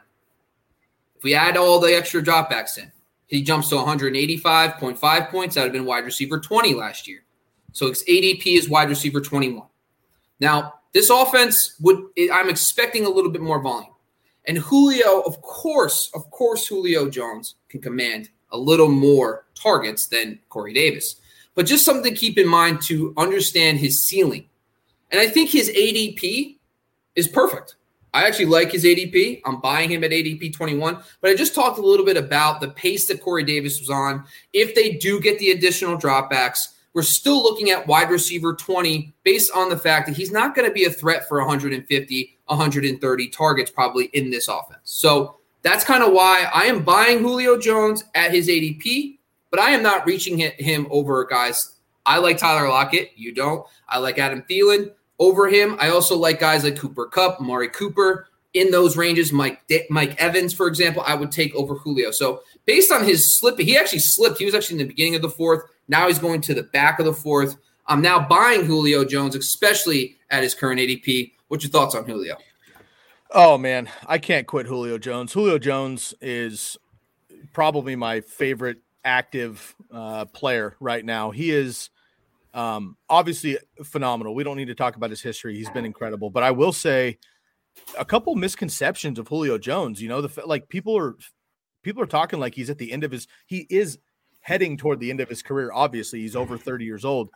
if 1.16 1.24
we 1.24 1.34
add 1.34 1.58
all 1.58 1.80
the 1.80 1.96
extra 1.96 2.22
dropbacks 2.22 2.78
in, 2.78 2.92
he 3.28 3.42
jumps 3.42 3.70
to 3.70 3.76
185.5 3.76 5.30
points. 5.30 5.56
That 5.56 5.62
would 5.62 5.68
have 5.68 5.74
been 5.74 5.86
wide 5.86 6.06
receiver 6.06 6.40
20 6.40 6.74
last 6.76 7.08
year. 7.08 7.24
So 7.72 7.88
his 7.88 8.04
ADP 8.04 8.46
is 8.58 8.70
wide 8.70 8.90
receiver 8.90 9.20
21. 9.20 9.68
Now, 10.40 10.76
this 10.94 11.10
offense 11.10 11.76
would, 11.82 11.98
I'm 12.32 12.50
expecting 12.50 13.06
a 13.06 13.10
little 13.10 13.32
bit 13.32 13.42
more 13.42 13.62
volume. 13.62 13.92
And 14.46 14.58
Julio, 14.58 15.22
of 15.22 15.42
course, 15.42 16.12
of 16.14 16.30
course, 16.30 16.68
Julio 16.68 17.10
Jones 17.10 17.56
can 17.68 17.82
command 17.82 18.30
a 18.52 18.58
little 18.58 18.88
more 18.88 19.46
targets 19.56 20.08
than 20.08 20.40
Corey 20.50 20.74
Davis 20.74 21.16
but 21.56 21.66
just 21.66 21.86
something 21.86 22.14
to 22.14 22.20
keep 22.20 22.38
in 22.38 22.48
mind 22.48 22.82
to 22.84 23.14
understand 23.18 23.80
his 23.80 24.06
ceiling. 24.06 24.48
And 25.12 25.20
I 25.20 25.28
think 25.28 25.50
his 25.50 25.70
ADP 25.70 26.58
is 27.16 27.28
perfect. 27.28 27.76
I 28.14 28.26
actually 28.26 28.46
like 28.46 28.72
his 28.72 28.86
ADP. 28.86 29.42
I'm 29.46 29.60
buying 29.60 29.92
him 29.92 30.04
at 30.04 30.12
ADP 30.12 30.54
21. 30.54 30.98
But 31.20 31.32
I 31.32 31.36
just 31.36 31.54
talked 31.54 31.80
a 31.80 31.82
little 31.82 32.06
bit 32.06 32.16
about 32.16 32.62
the 32.62 32.70
pace 32.70 33.08
that 33.08 33.22
Corey 33.22 33.44
Davis 33.44 33.80
was 33.80 33.90
on. 33.90 34.24
If 34.54 34.74
they 34.74 34.92
do 34.92 35.20
get 35.20 35.38
the 35.38 35.52
additional 35.52 35.98
dropbacks, 35.98 36.60
we're 36.94 37.02
still 37.02 37.44
looking 37.44 37.72
at 37.72 37.88
wide 37.88 38.10
receiver 38.10 38.54
20 38.54 39.14
based 39.24 39.52
on 39.54 39.68
the 39.70 39.78
fact 39.78 40.08
that 40.08 40.16
he's 40.16 40.32
not 40.32 40.56
going 40.56 40.66
to 40.66 40.74
be 40.74 40.86
a 40.86 40.90
threat 40.90 41.28
for 41.28 41.40
150, 41.40 42.38
130 42.46 43.28
targets 43.30 43.70
probably 43.70 44.06
in 44.14 44.30
this 44.30 44.48
offense. 44.48 44.80
So 44.84 45.36
that's 45.62 45.84
kind 45.84 46.02
of 46.02 46.14
why 46.14 46.50
I 46.54 46.66
am 46.66 46.84
buying 46.84 47.20
Julio 47.20 47.60
Jones 47.60 48.06
at 48.16 48.32
his 48.32 48.48
ADP 48.48 49.15
but 49.56 49.64
I 49.64 49.70
am 49.70 49.82
not 49.82 50.06
reaching 50.06 50.38
him 50.38 50.86
over 50.90 51.24
guys. 51.24 51.78
I 52.06 52.18
like 52.18 52.38
Tyler 52.38 52.68
Lockett. 52.68 53.12
You 53.16 53.34
don't. 53.34 53.66
I 53.88 54.00
like 54.00 54.20
Adam 54.20 54.44
Thielen 54.50 54.92
over 55.18 55.48
him. 55.48 55.78
I 55.80 55.92
also 55.92 56.18
like 56.18 56.42
guys 56.42 56.66
like 56.66 56.78
Cooper 56.78 57.06
Kupp, 57.06 57.40
Mari 57.40 57.70
Cooper 57.70 58.28
in 58.54 58.70
those 58.72 58.98
ranges. 58.98 59.32
Mike 59.32 59.62
Mike 59.90 60.22
Evans, 60.22 60.54
for 60.54 60.68
example, 60.68 61.04
I 61.08 61.16
would 61.16 61.32
take 61.32 61.56
over 61.56 61.76
Julio. 61.76 62.12
So 62.12 62.42
based 62.66 62.92
on 62.92 63.06
his 63.06 63.34
slip, 63.38 63.58
he 63.58 63.78
actually 63.78 64.00
slipped. 64.00 64.40
He 64.40 64.46
was 64.46 64.54
actually 64.54 64.82
in 64.82 64.88
the 64.88 64.94
beginning 64.94 65.16
of 65.16 65.22
the 65.22 65.30
fourth. 65.30 65.64
Now 65.88 66.10
he's 66.10 66.20
going 66.20 66.42
to 66.42 66.54
the 66.54 66.64
back 66.64 67.00
of 67.00 67.06
the 67.06 67.14
fourth. 67.14 67.56
I'm 67.88 68.02
now 68.02 68.28
buying 68.28 68.66
Julio 68.66 69.06
Jones, 69.06 69.38
especially 69.38 70.18
at 70.32 70.44
his 70.44 70.54
current 70.54 70.82
ADP. 70.82 71.32
What's 71.48 71.64
your 71.64 71.72
thoughts 71.72 71.96
on 71.96 72.04
Julio? 72.04 72.36
Oh 73.32 73.58
man, 73.58 73.88
I 74.06 74.18
can't 74.18 74.48
quit 74.48 74.66
Julio 74.66 74.98
Jones. 74.98 75.32
Julio 75.32 75.58
Jones 75.60 76.14
is 76.20 76.76
probably 77.54 77.96
my 77.96 78.20
favorite 78.20 78.80
active 79.06 79.76
uh, 79.92 80.26
player 80.26 80.76
right 80.82 81.06
now. 81.06 81.32
He 81.32 81.52
is 81.52 81.90
um, 82.54 82.98
obviously 83.10 83.58
phenomenal. 83.84 84.36
We 84.36 84.44
don't 84.44 84.58
need 84.58 84.66
to 84.66 84.76
talk 84.76 84.96
about 84.96 85.12
his 85.12 85.22
history. 85.22 85.56
He's 85.56 85.70
been 85.70 85.86
incredible. 85.86 86.30
But 86.30 86.44
I 86.44 86.52
will 86.52 86.74
say 86.74 87.20
a 87.98 88.06
couple 88.06 88.36
misconceptions 88.36 89.20
of 89.20 89.28
Julio 89.28 89.58
Jones. 89.58 90.02
You 90.02 90.10
know, 90.10 90.22
the 90.22 90.46
like 90.46 90.68
people 90.68 90.98
are 90.98 91.16
people 91.84 92.02
are 92.02 92.08
talking 92.08 92.40
like 92.40 92.56
he's 92.56 92.70
at 92.70 92.78
the 92.78 92.92
end 92.92 93.04
of 93.04 93.12
his. 93.12 93.28
He 93.46 93.68
is 93.70 94.00
heading 94.42 94.78
toward 94.78 95.00
the 95.00 95.10
end 95.10 95.20
of 95.22 95.30
his 95.30 95.42
career. 95.42 95.72
Obviously, 95.74 96.22
he's 96.22 96.36
over 96.36 96.56
30 96.56 96.86
years 96.86 97.04
old, 97.04 97.30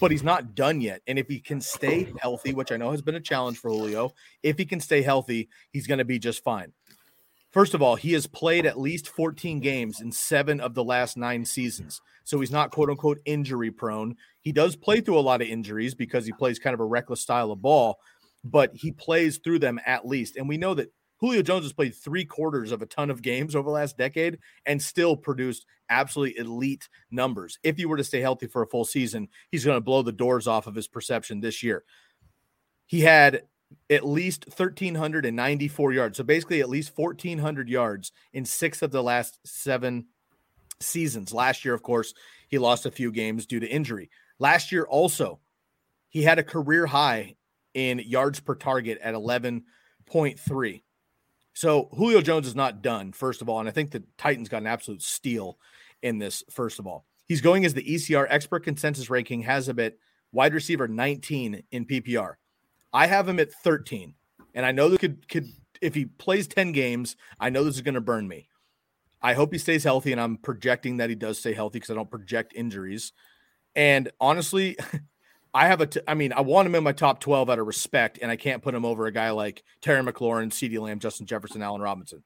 but 0.00 0.10
he's 0.10 0.24
not 0.24 0.56
done 0.56 0.80
yet. 0.80 1.00
And 1.06 1.18
if 1.18 1.28
he 1.28 1.38
can 1.38 1.60
stay 1.60 2.12
healthy, 2.20 2.52
which 2.52 2.72
I 2.72 2.76
know 2.76 2.90
has 2.90 3.00
been 3.00 3.14
a 3.14 3.20
challenge 3.20 3.58
for 3.58 3.70
Julio, 3.70 4.12
if 4.42 4.58
he 4.58 4.64
can 4.64 4.80
stay 4.80 5.02
healthy, 5.02 5.48
he's 5.70 5.86
going 5.86 5.98
to 5.98 6.04
be 6.04 6.18
just 6.18 6.42
fine. 6.42 6.72
First 7.50 7.74
of 7.74 7.80
all, 7.80 7.96
he 7.96 8.12
has 8.12 8.26
played 8.26 8.66
at 8.66 8.78
least 8.78 9.08
14 9.08 9.60
games 9.60 10.00
in 10.00 10.12
seven 10.12 10.60
of 10.60 10.74
the 10.74 10.84
last 10.84 11.16
nine 11.16 11.44
seasons. 11.44 12.00
So 12.24 12.40
he's 12.40 12.50
not 12.50 12.70
quote 12.70 12.90
unquote 12.90 13.20
injury 13.24 13.70
prone. 13.70 14.16
He 14.40 14.52
does 14.52 14.76
play 14.76 15.00
through 15.00 15.18
a 15.18 15.20
lot 15.20 15.40
of 15.40 15.48
injuries 15.48 15.94
because 15.94 16.26
he 16.26 16.32
plays 16.32 16.58
kind 16.58 16.74
of 16.74 16.80
a 16.80 16.84
reckless 16.84 17.22
style 17.22 17.50
of 17.50 17.62
ball, 17.62 17.98
but 18.44 18.70
he 18.74 18.92
plays 18.92 19.38
through 19.38 19.60
them 19.60 19.80
at 19.86 20.06
least. 20.06 20.36
And 20.36 20.48
we 20.48 20.58
know 20.58 20.74
that 20.74 20.92
Julio 21.20 21.42
Jones 21.42 21.64
has 21.64 21.72
played 21.72 21.94
three 21.94 22.24
quarters 22.24 22.70
of 22.70 22.82
a 22.82 22.86
ton 22.86 23.10
of 23.10 23.22
games 23.22 23.56
over 23.56 23.66
the 23.66 23.74
last 23.74 23.96
decade 23.96 24.38
and 24.66 24.80
still 24.80 25.16
produced 25.16 25.66
absolutely 25.90 26.38
elite 26.38 26.88
numbers. 27.10 27.58
If 27.62 27.76
he 27.76 27.86
were 27.86 27.96
to 27.96 28.04
stay 28.04 28.20
healthy 28.20 28.46
for 28.46 28.62
a 28.62 28.68
full 28.68 28.84
season, 28.84 29.28
he's 29.50 29.64
going 29.64 29.76
to 29.76 29.80
blow 29.80 30.02
the 30.02 30.12
doors 30.12 30.46
off 30.46 30.66
of 30.66 30.74
his 30.74 30.86
perception 30.86 31.40
this 31.40 31.62
year. 31.62 31.82
He 32.86 33.00
had 33.00 33.42
at 33.90 34.06
least 34.06 34.46
1,394 34.46 35.92
yards. 35.92 36.16
So 36.16 36.24
basically, 36.24 36.60
at 36.60 36.68
least 36.68 36.92
1,400 36.96 37.68
yards 37.68 38.12
in 38.32 38.44
six 38.44 38.82
of 38.82 38.90
the 38.90 39.02
last 39.02 39.38
seven 39.44 40.06
seasons. 40.80 41.32
Last 41.32 41.64
year, 41.64 41.74
of 41.74 41.82
course, 41.82 42.14
he 42.48 42.58
lost 42.58 42.86
a 42.86 42.90
few 42.90 43.10
games 43.12 43.46
due 43.46 43.60
to 43.60 43.68
injury. 43.68 44.10
Last 44.38 44.72
year, 44.72 44.84
also, 44.84 45.40
he 46.08 46.22
had 46.22 46.38
a 46.38 46.44
career 46.44 46.86
high 46.86 47.36
in 47.74 47.98
yards 47.98 48.40
per 48.40 48.54
target 48.54 48.98
at 49.02 49.14
11.3. 49.14 50.82
So 51.54 51.88
Julio 51.92 52.20
Jones 52.20 52.46
is 52.46 52.54
not 52.54 52.82
done, 52.82 53.12
first 53.12 53.42
of 53.42 53.48
all. 53.48 53.60
And 53.60 53.68
I 53.68 53.72
think 53.72 53.90
the 53.90 54.04
Titans 54.16 54.48
got 54.48 54.62
an 54.62 54.66
absolute 54.66 55.02
steal 55.02 55.58
in 56.02 56.18
this, 56.18 56.44
first 56.50 56.78
of 56.78 56.86
all. 56.86 57.04
He's 57.26 57.40
going 57.40 57.64
as 57.64 57.74
the 57.74 57.82
ECR 57.82 58.26
expert 58.30 58.60
consensus 58.60 59.10
ranking 59.10 59.42
has 59.42 59.68
him 59.68 59.78
at 59.80 59.96
wide 60.32 60.54
receiver 60.54 60.88
19 60.88 61.62
in 61.70 61.84
PPR. 61.84 62.34
I 62.92 63.06
have 63.06 63.28
him 63.28 63.40
at 63.40 63.52
13. 63.52 64.14
And 64.54 64.66
I 64.66 64.72
know 64.72 64.88
that 64.88 65.00
could 65.00 65.28
could 65.28 65.46
if 65.80 65.94
he 65.94 66.06
plays 66.06 66.48
10 66.48 66.72
games, 66.72 67.16
I 67.38 67.50
know 67.50 67.64
this 67.64 67.76
is 67.76 67.82
going 67.82 67.94
to 67.94 68.00
burn 68.00 68.26
me. 68.26 68.48
I 69.20 69.34
hope 69.34 69.52
he 69.52 69.58
stays 69.58 69.84
healthy, 69.84 70.12
and 70.12 70.20
I'm 70.20 70.36
projecting 70.36 70.98
that 70.98 71.10
he 71.10 71.16
does 71.16 71.38
stay 71.38 71.52
healthy 71.52 71.78
because 71.78 71.90
I 71.90 71.94
don't 71.94 72.10
project 72.10 72.52
injuries. 72.54 73.12
And 73.74 74.10
honestly, 74.20 74.76
I 75.54 75.66
have 75.66 75.80
a. 75.80 75.86
T- 75.86 76.00
I 76.06 76.14
mean, 76.14 76.32
I 76.32 76.40
want 76.42 76.66
him 76.66 76.74
in 76.74 76.84
my 76.84 76.92
top 76.92 77.20
12 77.20 77.50
out 77.50 77.58
of 77.58 77.66
respect, 77.66 78.18
and 78.22 78.30
I 78.30 78.36
can't 78.36 78.62
put 78.62 78.74
him 78.74 78.84
over 78.84 79.06
a 79.06 79.12
guy 79.12 79.30
like 79.30 79.64
Terry 79.80 80.02
McLaurin, 80.02 80.50
CeeDee 80.50 80.80
Lamb, 80.80 81.00
Justin 81.00 81.26
Jefferson, 81.26 81.62
Allen 81.62 81.80
Robinson. 81.80 82.22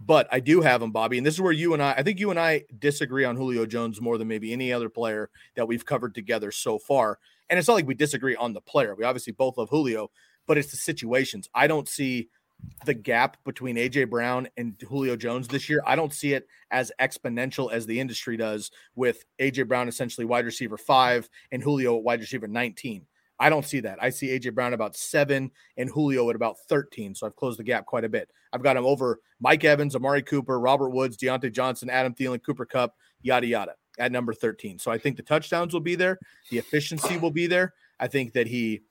But 0.00 0.28
I 0.30 0.40
do 0.40 0.60
have 0.60 0.82
him, 0.82 0.90
Bobby. 0.90 1.18
And 1.18 1.26
this 1.26 1.34
is 1.34 1.40
where 1.40 1.52
you 1.52 1.72
and 1.72 1.82
I, 1.82 1.92
I 1.92 2.02
think 2.02 2.18
you 2.18 2.30
and 2.30 2.38
I 2.38 2.64
disagree 2.78 3.24
on 3.24 3.36
Julio 3.36 3.64
Jones 3.64 4.00
more 4.00 4.18
than 4.18 4.28
maybe 4.28 4.52
any 4.52 4.72
other 4.72 4.88
player 4.88 5.30
that 5.54 5.68
we've 5.68 5.86
covered 5.86 6.14
together 6.14 6.50
so 6.50 6.78
far. 6.78 7.18
And 7.50 7.58
it's 7.58 7.68
not 7.68 7.74
like 7.74 7.86
we 7.86 7.94
disagree 7.94 8.36
on 8.36 8.52
the 8.52 8.60
player. 8.60 8.94
We 8.94 9.04
obviously 9.04 9.32
both 9.32 9.58
love 9.58 9.68
Julio, 9.70 10.10
but 10.46 10.58
it's 10.58 10.70
the 10.70 10.76
situations. 10.76 11.48
I 11.54 11.66
don't 11.66 11.88
see 11.88 12.28
the 12.84 12.94
gap 12.94 13.36
between 13.44 13.76
AJ 13.76 14.10
Brown 14.10 14.48
and 14.56 14.80
Julio 14.88 15.16
Jones 15.16 15.48
this 15.48 15.68
year. 15.68 15.82
I 15.86 15.96
don't 15.96 16.12
see 16.12 16.32
it 16.34 16.46
as 16.70 16.92
exponential 17.00 17.72
as 17.72 17.86
the 17.86 18.00
industry 18.00 18.36
does 18.36 18.70
with 18.94 19.24
AJ 19.40 19.68
Brown 19.68 19.88
essentially 19.88 20.24
wide 20.24 20.44
receiver 20.44 20.78
5 20.78 21.28
and 21.52 21.62
Julio 21.62 21.96
wide 21.96 22.20
receiver 22.20 22.46
19. 22.46 23.06
I 23.40 23.50
don't 23.50 23.64
see 23.64 23.80
that. 23.80 23.98
I 24.00 24.10
see 24.10 24.28
AJ 24.28 24.54
Brown 24.54 24.74
about 24.74 24.94
7 24.96 25.50
and 25.76 25.90
Julio 25.90 26.30
at 26.30 26.36
about 26.36 26.56
13, 26.68 27.14
so 27.14 27.26
I've 27.26 27.36
closed 27.36 27.58
the 27.58 27.64
gap 27.64 27.84
quite 27.84 28.04
a 28.04 28.08
bit. 28.08 28.30
I've 28.52 28.62
got 28.62 28.76
him 28.76 28.86
over 28.86 29.20
Mike 29.40 29.64
Evans, 29.64 29.96
Amari 29.96 30.22
Cooper, 30.22 30.60
Robert 30.60 30.90
Woods, 30.90 31.16
Diontae 31.16 31.52
Johnson, 31.52 31.90
Adam 31.90 32.14
Thielen, 32.14 32.42
Cooper 32.42 32.64
Kupp, 32.64 32.94
yada 33.22 33.46
yada 33.46 33.74
at 33.98 34.12
number 34.12 34.32
13. 34.32 34.78
So 34.78 34.90
I 34.90 34.98
think 34.98 35.16
the 35.16 35.22
touchdowns 35.22 35.72
will 35.72 35.80
be 35.80 35.94
there, 35.94 36.18
the 36.50 36.58
efficiency 36.58 37.16
will 37.16 37.30
be 37.30 37.46
there. 37.46 37.74
I 38.00 38.08
think 38.08 38.32
that 38.32 38.46
he 38.46 38.82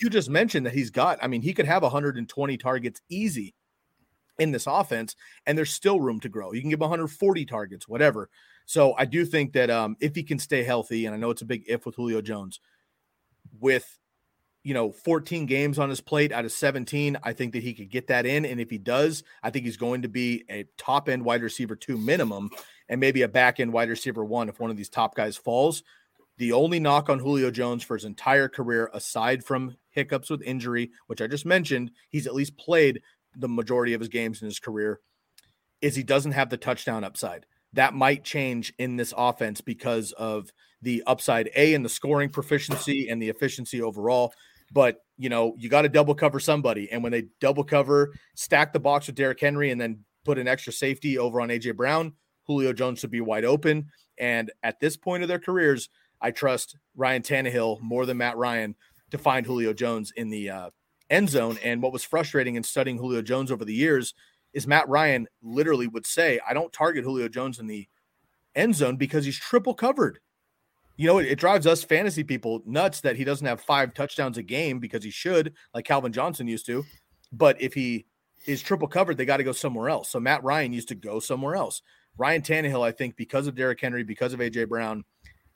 you 0.00 0.10
just 0.10 0.30
mentioned 0.30 0.66
that 0.66 0.74
he's 0.74 0.90
got, 0.90 1.18
I 1.22 1.26
mean, 1.26 1.42
he 1.42 1.52
could 1.52 1.66
have 1.66 1.82
120 1.82 2.56
targets 2.56 3.00
easy 3.08 3.54
in 4.38 4.52
this 4.52 4.66
offense, 4.66 5.16
and 5.46 5.56
there's 5.56 5.72
still 5.72 6.00
room 6.00 6.20
to 6.20 6.28
grow. 6.28 6.52
You 6.52 6.60
can 6.60 6.70
give 6.70 6.80
140 6.80 7.44
targets, 7.46 7.88
whatever. 7.88 8.28
So 8.66 8.94
I 8.98 9.04
do 9.04 9.24
think 9.24 9.52
that 9.54 9.70
um, 9.70 9.96
if 10.00 10.14
he 10.14 10.22
can 10.22 10.38
stay 10.38 10.62
healthy, 10.62 11.06
and 11.06 11.14
I 11.14 11.18
know 11.18 11.30
it's 11.30 11.42
a 11.42 11.46
big 11.46 11.64
if 11.66 11.86
with 11.86 11.96
Julio 11.96 12.20
Jones, 12.20 12.60
with 13.58 13.98
you 14.62 14.74
know 14.74 14.92
14 14.92 15.46
games 15.46 15.78
on 15.78 15.88
his 15.88 16.00
plate 16.00 16.32
out 16.32 16.44
of 16.44 16.52
17, 16.52 17.16
I 17.22 17.32
think 17.32 17.52
that 17.54 17.62
he 17.62 17.72
could 17.72 17.90
get 17.90 18.08
that 18.08 18.26
in. 18.26 18.44
And 18.44 18.60
if 18.60 18.68
he 18.68 18.78
does, 18.78 19.22
I 19.42 19.50
think 19.50 19.64
he's 19.64 19.76
going 19.76 20.02
to 20.02 20.08
be 20.08 20.44
a 20.50 20.66
top 20.76 21.08
end 21.08 21.24
wide 21.24 21.42
receiver 21.42 21.76
two 21.76 21.96
minimum, 21.96 22.50
and 22.88 23.00
maybe 23.00 23.22
a 23.22 23.28
back 23.28 23.60
end 23.60 23.72
wide 23.72 23.88
receiver 23.88 24.24
one 24.24 24.48
if 24.48 24.60
one 24.60 24.70
of 24.70 24.76
these 24.76 24.88
top 24.88 25.14
guys 25.14 25.36
falls. 25.36 25.82
The 26.38 26.52
only 26.52 26.78
knock 26.78 27.08
on 27.08 27.18
Julio 27.18 27.50
Jones 27.50 27.82
for 27.82 27.96
his 27.96 28.04
entire 28.04 28.48
career, 28.48 28.90
aside 28.92 29.42
from 29.42 29.76
hiccups 29.90 30.28
with 30.28 30.42
injury, 30.42 30.90
which 31.06 31.22
I 31.22 31.26
just 31.26 31.46
mentioned, 31.46 31.90
he's 32.10 32.26
at 32.26 32.34
least 32.34 32.58
played 32.58 33.00
the 33.34 33.48
majority 33.48 33.94
of 33.94 34.00
his 34.00 34.08
games 34.08 34.42
in 34.42 34.46
his 34.46 34.58
career, 34.58 35.00
is 35.80 35.96
he 35.96 36.02
doesn't 36.02 36.32
have 36.32 36.50
the 36.50 36.56
touchdown 36.56 37.04
upside. 37.04 37.46
That 37.72 37.94
might 37.94 38.24
change 38.24 38.72
in 38.78 38.96
this 38.96 39.14
offense 39.16 39.60
because 39.60 40.12
of 40.12 40.52
the 40.82 41.02
upside 41.06 41.50
A 41.56 41.74
and 41.74 41.84
the 41.84 41.90
scoring 41.90 42.28
proficiency 42.28 43.08
and 43.08 43.20
the 43.20 43.28
efficiency 43.28 43.80
overall. 43.80 44.32
But 44.72 45.00
you 45.16 45.28
know, 45.28 45.54
you 45.58 45.68
got 45.68 45.82
to 45.82 45.88
double 45.88 46.14
cover 46.14 46.40
somebody. 46.40 46.90
And 46.90 47.02
when 47.02 47.12
they 47.12 47.24
double 47.40 47.64
cover, 47.64 48.12
stack 48.34 48.72
the 48.72 48.80
box 48.80 49.06
with 49.06 49.16
Derrick 49.16 49.40
Henry 49.40 49.70
and 49.70 49.80
then 49.80 50.04
put 50.24 50.38
an 50.38 50.48
extra 50.48 50.72
safety 50.72 51.18
over 51.18 51.40
on 51.40 51.48
AJ 51.48 51.76
Brown, 51.76 52.12
Julio 52.46 52.72
Jones 52.72 53.00
should 53.00 53.10
be 53.10 53.20
wide 53.20 53.44
open. 53.44 53.90
And 54.18 54.50
at 54.62 54.80
this 54.80 54.96
point 54.96 55.22
of 55.22 55.28
their 55.28 55.38
careers, 55.38 55.88
I 56.20 56.30
trust 56.30 56.76
Ryan 56.96 57.22
Tannehill 57.22 57.80
more 57.80 58.06
than 58.06 58.18
Matt 58.18 58.36
Ryan 58.36 58.74
to 59.10 59.18
find 59.18 59.46
Julio 59.46 59.72
Jones 59.72 60.12
in 60.16 60.30
the 60.30 60.50
uh, 60.50 60.70
end 61.10 61.28
zone. 61.28 61.58
And 61.62 61.82
what 61.82 61.92
was 61.92 62.04
frustrating 62.04 62.56
in 62.56 62.62
studying 62.62 62.98
Julio 62.98 63.22
Jones 63.22 63.52
over 63.52 63.64
the 63.64 63.74
years 63.74 64.14
is 64.52 64.66
Matt 64.66 64.88
Ryan 64.88 65.28
literally 65.42 65.86
would 65.86 66.06
say, 66.06 66.40
I 66.48 66.54
don't 66.54 66.72
target 66.72 67.04
Julio 67.04 67.28
Jones 67.28 67.58
in 67.58 67.66
the 67.66 67.86
end 68.54 68.74
zone 68.74 68.96
because 68.96 69.24
he's 69.24 69.38
triple 69.38 69.74
covered. 69.74 70.18
You 70.96 71.06
know, 71.06 71.18
it, 71.18 71.26
it, 71.26 71.38
drives 71.38 71.66
us 71.66 71.84
fantasy 71.84 72.24
people 72.24 72.62
nuts 72.64 73.02
that 73.02 73.16
he 73.16 73.24
doesn't 73.24 73.46
have 73.46 73.60
five 73.60 73.92
touchdowns 73.92 74.38
a 74.38 74.42
game 74.42 74.78
because 74.78 75.04
he 75.04 75.10
should, 75.10 75.52
like 75.74 75.84
Calvin 75.84 76.12
Johnson 76.12 76.48
used 76.48 76.64
to. 76.66 76.84
But 77.30 77.60
if 77.60 77.74
he 77.74 78.06
is 78.46 78.62
triple 78.62 78.88
covered, 78.88 79.18
they 79.18 79.26
got 79.26 79.36
to 79.36 79.44
go 79.44 79.52
somewhere 79.52 79.90
else. 79.90 80.08
So 80.08 80.20
Matt 80.20 80.42
Ryan 80.42 80.72
used 80.72 80.88
to 80.88 80.94
go 80.94 81.20
somewhere 81.20 81.54
else. 81.54 81.82
Ryan 82.18 82.42
Tannehill, 82.42 82.84
I 82.84 82.92
think, 82.92 83.16
because 83.16 83.46
of 83.46 83.54
Derrick 83.54 83.80
Henry, 83.80 84.02
because 84.02 84.32
of 84.32 84.40
AJ 84.40 84.68
Brown, 84.68 85.04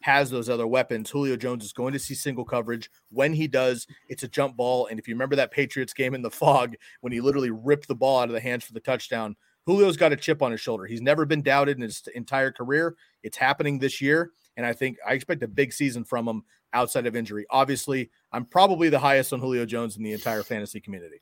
has 0.03 0.31
those 0.31 0.49
other 0.49 0.66
weapons. 0.66 1.11
Julio 1.11 1.37
Jones 1.37 1.64
is 1.64 1.73
going 1.73 1.92
to 1.92 1.99
see 1.99 2.14
single 2.14 2.44
coverage. 2.44 2.90
When 3.11 3.33
he 3.33 3.46
does, 3.46 3.87
it's 4.09 4.23
a 4.23 4.29
jump 4.29 4.57
ball. 4.57 4.87
And 4.87 4.99
if 4.99 5.07
you 5.07 5.14
remember 5.14 5.37
that 5.37 5.51
Patriots 5.51 5.92
game 5.92 6.14
in 6.14 6.23
the 6.23 6.31
fog 6.31 6.75
when 7.01 7.12
he 7.12 7.20
literally 7.20 7.51
ripped 7.51 7.88
the 7.88 7.94
ball 7.94 8.20
out 8.20 8.29
of 8.29 8.35
the 8.35 8.40
hands 8.40 8.64
for 8.64 8.73
the 8.73 8.81
touchdown, 8.81 9.37
Julio's 9.68 9.96
got 9.96 10.12
a 10.12 10.16
chip 10.16 10.42
on 10.42 10.53
his 10.53 10.61
shoulder. 10.61 10.87
He's 10.87 11.03
never 11.03 11.27
been 11.27 11.42
doubted 11.42 11.77
in 11.77 11.83
his 11.83 12.03
entire 12.14 12.51
career. 12.51 12.96
It's 13.23 13.37
happening 13.37 13.79
this 13.79 14.01
year. 14.01 14.33
And 14.57 14.64
I 14.64 14.73
think 14.73 14.96
I 15.07 15.12
expect 15.12 15.42
a 15.42 15.49
big 15.49 15.73
season 15.73 16.05
from 16.05 16.27
him 16.27 16.42
outside 16.73 17.07
of 17.07 17.14
injury. 17.14 17.46
Obviously, 17.51 18.11
I'm 18.33 18.46
probably 18.46 18.88
the 18.88 18.99
highest 18.99 19.33
on 19.33 19.40
Julio 19.40 19.66
Jones 19.66 19.96
in 19.96 20.03
the 20.03 20.12
entire 20.12 20.42
fantasy 20.42 20.81
community. 20.81 21.20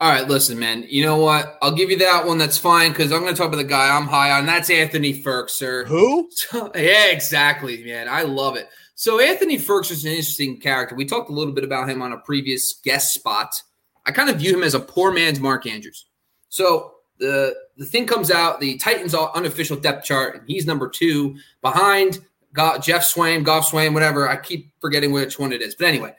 All 0.00 0.10
right, 0.10 0.26
listen, 0.26 0.58
man. 0.58 0.86
You 0.88 1.04
know 1.04 1.18
what? 1.18 1.58
I'll 1.60 1.74
give 1.74 1.90
you 1.90 1.98
that 1.98 2.26
one. 2.26 2.38
That's 2.38 2.56
fine 2.56 2.90
because 2.90 3.12
I'm 3.12 3.20
going 3.20 3.34
to 3.34 3.38
talk 3.38 3.48
about 3.48 3.58
the 3.58 3.64
guy 3.64 3.94
I'm 3.94 4.06
high 4.06 4.30
on. 4.30 4.46
That's 4.46 4.70
Anthony 4.70 5.12
Firkser. 5.12 5.86
Who? 5.86 6.30
So, 6.32 6.70
yeah, 6.74 7.10
exactly, 7.10 7.84
man. 7.84 8.08
I 8.08 8.22
love 8.22 8.56
it. 8.56 8.68
So 8.94 9.20
Anthony 9.20 9.58
Firkser 9.58 9.92
is 9.92 10.04
an 10.04 10.12
interesting 10.12 10.58
character. 10.58 10.94
We 10.94 11.04
talked 11.04 11.28
a 11.28 11.34
little 11.34 11.52
bit 11.52 11.64
about 11.64 11.88
him 11.88 12.00
on 12.00 12.12
a 12.12 12.18
previous 12.18 12.80
guest 12.82 13.12
spot. 13.12 13.62
I 14.06 14.12
kind 14.12 14.30
of 14.30 14.36
view 14.36 14.54
him 14.54 14.62
as 14.62 14.74
a 14.74 14.80
poor 14.80 15.12
man's 15.12 15.38
Mark 15.38 15.66
Andrews. 15.66 16.06
So 16.48 16.94
the 17.18 17.54
the 17.76 17.84
thing 17.84 18.06
comes 18.06 18.30
out, 18.30 18.60
the 18.60 18.78
Titans 18.78 19.14
unofficial 19.14 19.76
depth 19.76 20.04
chart, 20.04 20.34
and 20.36 20.44
he's 20.46 20.66
number 20.66 20.88
two 20.88 21.36
behind 21.62 22.18
Geoff 22.54 23.04
Swaim, 23.04 23.44
Goff 23.44 23.70
Swaim, 23.70 23.94
whatever. 23.94 24.28
I 24.28 24.36
keep 24.36 24.72
forgetting 24.80 25.12
which 25.12 25.38
one 25.38 25.52
it 25.52 25.62
is. 25.62 25.74
But 25.74 25.88
anyway, 25.88 26.14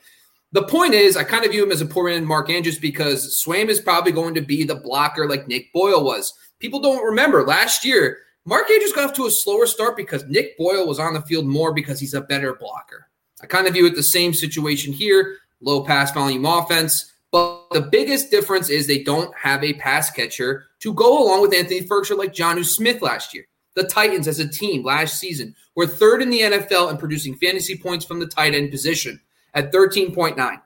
the 0.51 0.63
point 0.63 0.93
is, 0.93 1.15
I 1.15 1.23
kind 1.23 1.45
of 1.45 1.51
view 1.51 1.63
him 1.63 1.71
as 1.71 1.81
a 1.81 1.85
poor 1.85 2.09
man 2.09 2.25
Mark 2.25 2.49
Andrews 2.49 2.79
because 2.79 3.41
Swaim 3.45 3.69
is 3.69 3.79
probably 3.79 4.11
going 4.11 4.33
to 4.35 4.41
be 4.41 4.63
the 4.63 4.75
blocker 4.75 5.29
like 5.29 5.47
Nick 5.47 5.71
Boyle 5.73 6.03
was. 6.03 6.33
People 6.59 6.79
don't 6.79 7.05
remember 7.05 7.43
last 7.43 7.85
year, 7.85 8.17
Mark 8.45 8.69
Andrews 8.69 8.93
got 8.93 9.09
off 9.09 9.15
to 9.15 9.27
a 9.27 9.31
slower 9.31 9.65
start 9.65 9.95
because 9.95 10.25
Nick 10.25 10.57
Boyle 10.57 10.87
was 10.87 10.99
on 10.99 11.13
the 11.13 11.21
field 11.21 11.45
more 11.45 11.73
because 11.73 11.99
he's 11.99 12.13
a 12.13 12.21
better 12.21 12.55
blocker. 12.55 13.07
I 13.41 13.45
kind 13.45 13.67
of 13.67 13.73
view 13.73 13.85
it 13.85 13.95
the 13.95 14.03
same 14.03 14.33
situation 14.33 14.93
here 14.93 15.37
low 15.61 15.83
pass 15.83 16.11
volume 16.11 16.45
offense. 16.45 17.13
But 17.31 17.69
the 17.71 17.81
biggest 17.81 18.29
difference 18.29 18.69
is 18.69 18.87
they 18.87 19.03
don't 19.03 19.33
have 19.37 19.63
a 19.63 19.73
pass 19.73 20.09
catcher 20.09 20.65
to 20.79 20.93
go 20.93 21.23
along 21.23 21.41
with 21.41 21.53
Anthony 21.53 21.87
Firkser 21.87 22.17
like 22.17 22.33
Jonnu 22.33 22.65
Smith 22.65 23.01
last 23.01 23.33
year. 23.33 23.45
The 23.75 23.83
Titans 23.83 24.27
as 24.27 24.39
a 24.39 24.49
team 24.49 24.83
last 24.83 25.17
season 25.17 25.55
were 25.75 25.87
third 25.87 26.21
in 26.21 26.29
the 26.29 26.41
NFL 26.41 26.91
in 26.91 26.97
producing 26.97 27.37
fantasy 27.37 27.77
points 27.77 28.03
from 28.03 28.19
the 28.19 28.27
tight 28.27 28.53
end 28.53 28.69
position 28.69 29.21
at 29.53 29.71
13.9. 29.71 30.61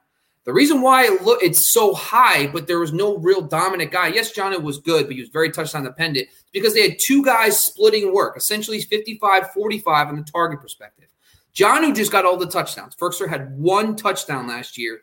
The 0.46 0.54
reason 0.54 0.82
why 0.82 1.06
it 1.06 1.20
it's 1.42 1.72
so 1.72 1.96
high, 1.96 2.46
but 2.46 2.68
there 2.68 2.78
was 2.78 2.94
no 2.94 3.18
real 3.18 3.42
dominant 3.42 3.92
guy. 3.92 4.08
Yes, 4.08 4.32
Jonnu 4.32 4.62
was 4.62 4.78
good, 4.78 5.08
but 5.08 5.16
he 5.16 5.22
was 5.22 5.30
very 5.30 5.50
touchdown 5.50 5.84
dependent 5.84 6.28
because 6.52 6.76
they 6.76 6.88
had 6.88 7.00
two 7.00 7.26
guys 7.26 7.62
splitting 7.62 8.14
work, 8.14 8.38
essentially 8.38 8.80
55 8.80 9.52
45 9.52 10.08
on 10.08 10.16
the 10.18 10.24
target 10.24 10.62
perspective. 10.62 11.08
Jonnu 11.56 11.96
just 11.96 12.12
got 12.12 12.26
all 12.26 12.38
the 12.38 12.46
touchdowns. 12.46 12.96
Firkser 12.96 13.28
had 13.28 13.58
one 13.58 13.96
touchdown 13.96 14.48
last 14.48 14.78
year 14.78 15.00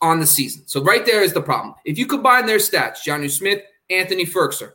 on 0.00 0.18
the 0.18 0.26
season. 0.26 0.64
So 0.66 0.82
right 0.82 1.06
there 1.06 1.22
is 1.22 1.32
the 1.32 1.42
problem. 1.42 1.74
If 1.84 1.96
you 1.96 2.06
combine 2.06 2.46
their 2.46 2.58
stats, 2.58 3.04
Jonnu 3.06 3.30
Smith, 3.30 3.62
Anthony 3.88 4.26
Firkser, 4.26 4.72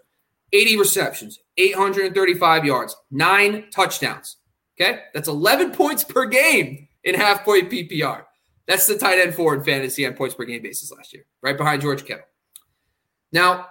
80 0.54 0.78
receptions, 0.78 1.40
835 1.58 2.66
yards, 2.66 2.96
nine 3.12 3.66
touchdowns. 3.72 4.38
Okay. 4.80 5.02
That's 5.14 5.28
11 5.28 5.72
points 5.72 6.04
per 6.04 6.26
game 6.26 6.88
in 7.04 7.16
half 7.16 7.44
point 7.44 7.70
PPR. 7.70 8.24
That's 8.68 8.86
the 8.86 8.98
tight 8.98 9.20
end 9.20 9.34
four 9.34 9.56
in 9.56 9.64
fantasy 9.64 10.06
on 10.06 10.14
points 10.14 10.36
per 10.36 10.44
game 10.44 10.62
basis 10.62 10.92
last 10.92 11.14
year, 11.14 11.26
right 11.42 11.58
behind 11.58 11.82
George 11.82 12.06
Kittle. 12.06 12.26
Now, 13.32 13.68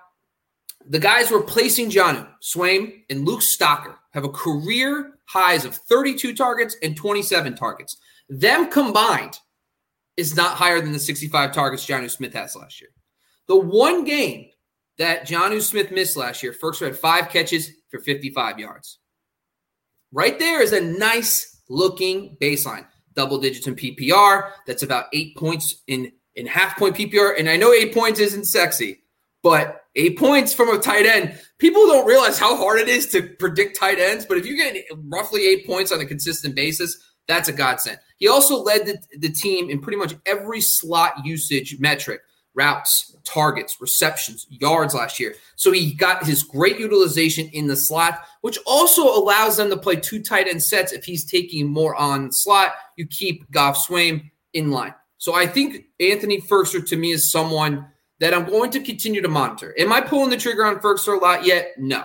the 0.89 0.99
guys 0.99 1.31
replacing 1.31 1.91
Jonnu, 1.91 2.27
Swaim, 2.43 3.03
and 3.11 3.25
Luke 3.25 3.41
Stocker 3.41 3.97
have 4.13 4.25
a 4.25 4.31
career 4.31 5.13
highs 5.27 5.65
of 5.65 5.75
32 5.75 6.35
targets 6.35 6.77
and 6.83 6.97
27 6.97 7.57
targets. 7.57 7.97
Them 8.29 8.71
combined 8.71 9.39
is 10.17 10.37
not 10.37 10.57
higher 10.57 10.81
than 10.81 10.93
the 10.93 10.99
65 10.99 11.53
targets 11.53 11.87
Jonnu 11.87 12.11
Smith 12.11 12.33
has 12.33 12.57
last 12.57 12.81
year. 12.81 12.91
The 13.49 13.57
one 13.57 14.05
game 14.05 14.49
that 14.99 15.27
Jonnu 15.27 15.61
Smith 15.61 15.91
missed 15.91 16.17
last 16.17 16.43
year, 16.43 16.53
Firkser 16.53 16.87
had 16.87 16.97
five 16.97 17.29
catches 17.29 17.71
for 17.91 18.01
55 18.01 18.59
yards. 18.59 18.99
Right 20.13 20.39
there 20.39 20.63
is 20.63 20.73
a 20.73 20.81
nice 20.81 21.61
looking 21.69 22.37
baseline. 22.41 22.87
Double 23.17 23.39
digits 23.39 23.67
in 23.67 23.75
PPR. 23.75 24.51
That's 24.67 24.83
about 24.83 25.07
eight 25.13 25.37
points 25.37 25.83
in, 25.87 26.13
in 26.35 26.47
half 26.47 26.79
point 26.79 26.97
PPR. 26.97 27.39
And 27.39 27.49
I 27.49 27.57
know 27.57 27.73
eight 27.73 27.93
points 27.93 28.21
isn't 28.21 28.45
sexy, 28.45 29.01
but 29.43 29.83
eight 29.97 30.19
points 30.19 30.53
from 30.53 30.69
a 30.69 30.79
tight 30.79 31.07
end, 31.07 31.41
people 31.59 31.87
don't 31.87 32.07
realize 32.07 32.39
how 32.39 32.57
hard 32.57 32.79
it 32.79 32.89
is 32.89 33.07
to 33.09 33.23
predict 33.23 33.79
tight 33.79 33.99
ends. 33.99 34.27
But 34.27 34.39
if 34.39 34.47
you 34.47 34.57
get 34.57 34.77
roughly 35.09 35.47
eight 35.47 35.67
points 35.67 35.91
on 35.91 36.01
a 36.01 36.07
consistent 36.07 36.55
basis, 36.55 36.99
that's 37.27 37.49
a 37.49 37.53
godsend. 37.53 37.99
He 38.19 38.29
also 38.29 38.63
led 38.63 38.87
the, 38.87 38.99
the 39.19 39.31
team 39.31 39.69
in 39.71 39.81
pretty 39.81 39.99
much 39.99 40.15
every 40.27 40.61
slot 40.61 41.25
usage 41.25 41.81
metric 41.81 42.21
routes, 42.57 43.17
targets, 43.25 43.77
receptions, 43.81 44.47
yards 44.49 44.95
last 44.95 45.21
year. 45.21 45.35
So 45.57 45.71
he 45.71 45.95
got 45.95 46.27
his 46.27 46.43
great 46.43 46.81
utilization 46.81 47.49
in 47.53 47.67
the 47.67 47.77
slot, 47.77 48.21
which 48.41 48.59
also 48.67 49.05
allows 49.05 49.57
them 49.57 49.71
to 49.71 49.77
play 49.77 49.97
two 49.97 50.23
tight 50.23 50.49
end 50.49 50.63
sets. 50.63 50.93
If 50.93 51.05
he's 51.05 51.25
taking 51.25 51.69
more 51.69 51.95
on 51.95 52.33
slot, 52.33 52.73
you 52.97 53.07
keep 53.07 53.51
Geoff 53.53 53.87
Swaim 53.87 54.31
in 54.53 54.71
line. 54.71 54.95
So 55.19 55.35
I 55.35 55.47
think 55.47 55.85
Anthony 56.01 56.41
Firkser 56.41 56.87
to 56.89 56.97
me 56.97 57.13
is 57.13 57.31
someone 57.31 57.87
that 58.21 58.33
I'm 58.33 58.47
going 58.47 58.71
to 58.71 58.81
continue 58.81 59.21
to 59.21 59.29
monitor. 59.29 59.75
Am 59.79 59.93
I 59.93 60.01
pulling 60.01 60.31
the 60.31 60.37
trigger 60.37 60.65
on 60.65 60.81
Firkser 60.81 61.17
a 61.17 61.23
lot 61.23 61.45
yet? 61.45 61.73
No. 61.79 62.05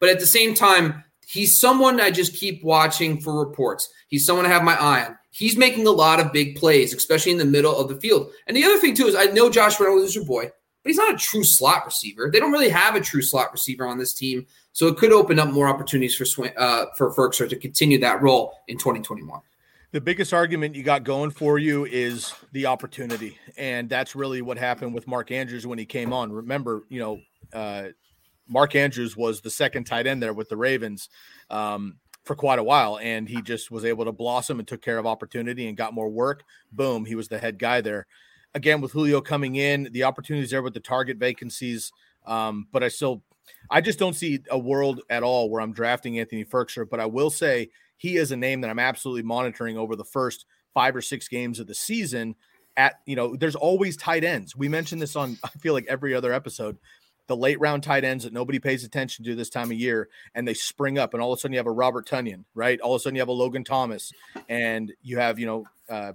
But 0.00 0.10
at 0.10 0.18
the 0.18 0.26
same 0.26 0.54
time, 0.54 1.04
he's 1.32 1.58
someone 1.58 1.98
I 1.98 2.10
just 2.10 2.34
keep 2.34 2.62
watching 2.62 3.18
for 3.18 3.38
reports. 3.38 3.88
He's 4.08 4.26
someone 4.26 4.44
I 4.44 4.50
have 4.50 4.64
my 4.64 4.78
eye 4.78 5.06
on. 5.06 5.16
He's 5.30 5.56
making 5.56 5.86
a 5.86 5.90
lot 5.90 6.20
of 6.20 6.30
big 6.30 6.56
plays, 6.56 6.92
especially 6.92 7.32
in 7.32 7.38
the 7.38 7.46
middle 7.46 7.74
of 7.74 7.88
the 7.88 7.96
field. 7.96 8.30
And 8.46 8.54
the 8.54 8.64
other 8.64 8.76
thing, 8.78 8.94
too, 8.94 9.06
is 9.06 9.14
I 9.14 9.24
know 9.26 9.48
Josh 9.48 9.80
Reynolds 9.80 10.04
is 10.04 10.14
your 10.14 10.26
boy, 10.26 10.44
but 10.44 10.90
he's 10.90 10.98
not 10.98 11.14
a 11.14 11.16
true 11.16 11.42
slot 11.42 11.86
receiver. 11.86 12.30
They 12.30 12.38
don't 12.38 12.52
really 12.52 12.68
have 12.68 12.96
a 12.96 13.00
true 13.00 13.22
slot 13.22 13.50
receiver 13.50 13.86
on 13.86 13.98
this 13.98 14.12
team. 14.12 14.46
So 14.72 14.88
it 14.88 14.98
could 14.98 15.12
open 15.12 15.38
up 15.38 15.48
more 15.48 15.68
opportunities 15.68 16.14
for 16.14 16.50
uh, 16.58 16.86
for 16.98 17.14
Firkser 17.14 17.48
to 17.48 17.56
continue 17.56 17.98
that 18.00 18.20
role 18.20 18.54
in 18.68 18.76
2021. 18.76 19.40
The 19.92 20.00
biggest 20.00 20.34
argument 20.34 20.74
you 20.74 20.82
got 20.82 21.04
going 21.04 21.30
for 21.30 21.58
you 21.58 21.86
is 21.86 22.34
the 22.52 22.66
opportunity. 22.66 23.38
And 23.58 23.88
that's 23.88 24.14
really 24.14 24.40
what 24.40 24.58
happened 24.58 24.94
with 24.94 25.06
Mark 25.06 25.30
Andrews 25.30 25.66
when 25.66 25.78
he 25.78 25.84
came 25.84 26.12
on. 26.14 26.32
Remember, 26.32 26.84
you 26.88 26.98
know, 26.98 27.20
uh, 27.52 27.88
Mark 28.52 28.74
Andrews 28.74 29.16
was 29.16 29.40
the 29.40 29.50
second 29.50 29.84
tight 29.84 30.06
end 30.06 30.22
there 30.22 30.34
with 30.34 30.48
the 30.48 30.56
Ravens. 30.56 31.08
Um, 31.50 31.96
for 32.24 32.36
quite 32.36 32.58
a 32.58 32.62
while 32.62 32.98
and 33.02 33.28
he 33.28 33.42
just 33.42 33.70
was 33.70 33.84
able 33.84 34.04
to 34.04 34.12
blossom 34.12 34.58
and 34.58 34.68
took 34.68 34.82
care 34.82 34.98
of 34.98 35.06
opportunity 35.06 35.68
and 35.68 35.76
got 35.76 35.94
more 35.94 36.08
work. 36.08 36.44
Boom, 36.70 37.04
he 37.04 37.14
was 37.14 37.28
the 37.28 37.38
head 37.38 37.58
guy 37.58 37.80
there. 37.80 38.06
Again, 38.54 38.80
with 38.80 38.92
Julio 38.92 39.20
coming 39.20 39.56
in, 39.56 39.88
the 39.92 40.04
opportunities 40.04 40.50
there 40.50 40.62
with 40.62 40.74
the 40.74 40.80
target 40.80 41.16
vacancies. 41.16 41.90
Um, 42.26 42.68
but 42.70 42.82
I 42.82 42.88
still, 42.88 43.22
I 43.70 43.80
just 43.80 43.98
don't 43.98 44.14
see 44.14 44.40
a 44.50 44.58
world 44.58 45.00
at 45.10 45.22
all 45.22 45.50
where 45.50 45.60
I'm 45.60 45.72
drafting 45.72 46.18
Anthony 46.18 46.44
Firkser. 46.44 46.88
But 46.88 47.00
I 47.00 47.06
will 47.06 47.30
say 47.30 47.70
he 47.96 48.16
is 48.16 48.30
a 48.30 48.36
name 48.36 48.60
that 48.60 48.70
I'm 48.70 48.78
absolutely 48.78 49.22
monitoring 49.22 49.78
over 49.78 49.96
the 49.96 50.04
first 50.04 50.44
five 50.74 50.94
or 50.94 51.00
six 51.00 51.28
games 51.28 51.58
of 51.60 51.66
the 51.66 51.74
season. 51.74 52.36
At 52.76 52.96
you 53.06 53.16
know, 53.16 53.36
there's 53.36 53.56
always 53.56 53.96
tight 53.96 54.22
ends. 54.22 54.54
We 54.54 54.68
mentioned 54.68 55.00
this 55.00 55.16
on 55.16 55.38
I 55.44 55.48
feel 55.48 55.72
like 55.72 55.86
every 55.88 56.14
other 56.14 56.32
episode 56.32 56.78
the 57.26 57.36
late 57.36 57.60
round 57.60 57.82
tight 57.82 58.04
ends 58.04 58.24
that 58.24 58.32
nobody 58.32 58.58
pays 58.58 58.84
attention 58.84 59.24
to 59.24 59.34
this 59.34 59.50
time 59.50 59.70
of 59.70 59.78
year, 59.78 60.08
and 60.34 60.46
they 60.46 60.54
spring 60.54 60.98
up, 60.98 61.14
and 61.14 61.22
all 61.22 61.32
of 61.32 61.38
a 61.38 61.40
sudden 61.40 61.52
you 61.52 61.58
have 61.58 61.66
a 61.66 61.72
Robert 61.72 62.06
Tonyan, 62.06 62.44
right? 62.54 62.80
All 62.80 62.94
of 62.94 63.00
a 63.00 63.02
sudden 63.02 63.16
you 63.16 63.20
have 63.20 63.28
a 63.28 63.32
Logan 63.32 63.64
Thomas, 63.64 64.12
and 64.48 64.92
you 65.02 65.18
have 65.18 65.38
you 65.38 65.46
know 65.46 65.64
uh, 65.88 66.12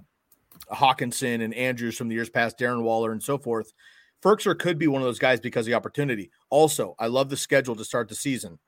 Hockenson 0.72 1.42
and 1.42 1.54
Andrews 1.54 1.96
from 1.96 2.08
the 2.08 2.14
years 2.14 2.30
past, 2.30 2.58
Darren 2.58 2.82
Waller, 2.82 3.12
and 3.12 3.22
so 3.22 3.38
forth. 3.38 3.72
Firkser 4.22 4.58
could 4.58 4.78
be 4.78 4.88
one 4.88 5.00
of 5.00 5.06
those 5.06 5.18
guys 5.18 5.40
because 5.40 5.66
of 5.66 5.70
the 5.70 5.74
opportunity. 5.74 6.30
Also, 6.50 6.94
I 6.98 7.06
love 7.06 7.30
the 7.30 7.36
schedule 7.36 7.76
to 7.76 7.84
start 7.84 8.08
the 8.08 8.16
season. 8.16 8.58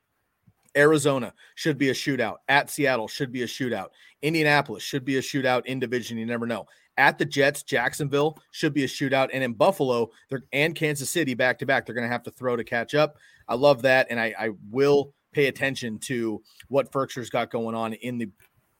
Arizona 0.76 1.34
should 1.56 1.76
be 1.76 1.90
a 1.90 1.94
shootout. 1.94 2.36
At 2.48 2.70
Seattle 2.70 3.08
should 3.08 3.32
be 3.32 3.42
a 3.42 3.46
shootout. 3.46 3.88
Indianapolis 4.22 4.84
should 4.84 5.04
be 5.04 5.16
a 5.16 5.20
shootout 5.20 5.66
in 5.66 5.80
division. 5.80 6.16
You 6.16 6.26
never 6.26 6.46
know 6.46 6.66
at 6.96 7.18
the 7.18 7.24
Jets, 7.24 7.62
Jacksonville 7.62 8.38
should 8.50 8.74
be 8.74 8.84
a 8.84 8.88
shootout, 8.88 9.30
and 9.32 9.42
in 9.42 9.54
Buffalo 9.54 10.10
and 10.52 10.74
Kansas 10.74 11.08
City 11.10 11.34
back 11.34 11.58
to 11.58 11.66
back, 11.66 11.86
they're 11.86 11.94
going 11.94 12.06
to 12.06 12.12
have 12.12 12.24
to 12.24 12.30
throw 12.30 12.56
to 12.56 12.64
catch 12.64 12.94
up. 12.94 13.16
I 13.48 13.54
love 13.54 13.82
that, 13.82 14.08
and 14.10 14.20
I, 14.20 14.34
I 14.38 14.50
will 14.70 15.14
pay 15.32 15.46
attention 15.46 15.98
to 15.98 16.42
what 16.68 16.92
Firkser's 16.92 17.30
got 17.30 17.50
going 17.50 17.74
on 17.74 17.94
in 17.94 18.18
the 18.18 18.28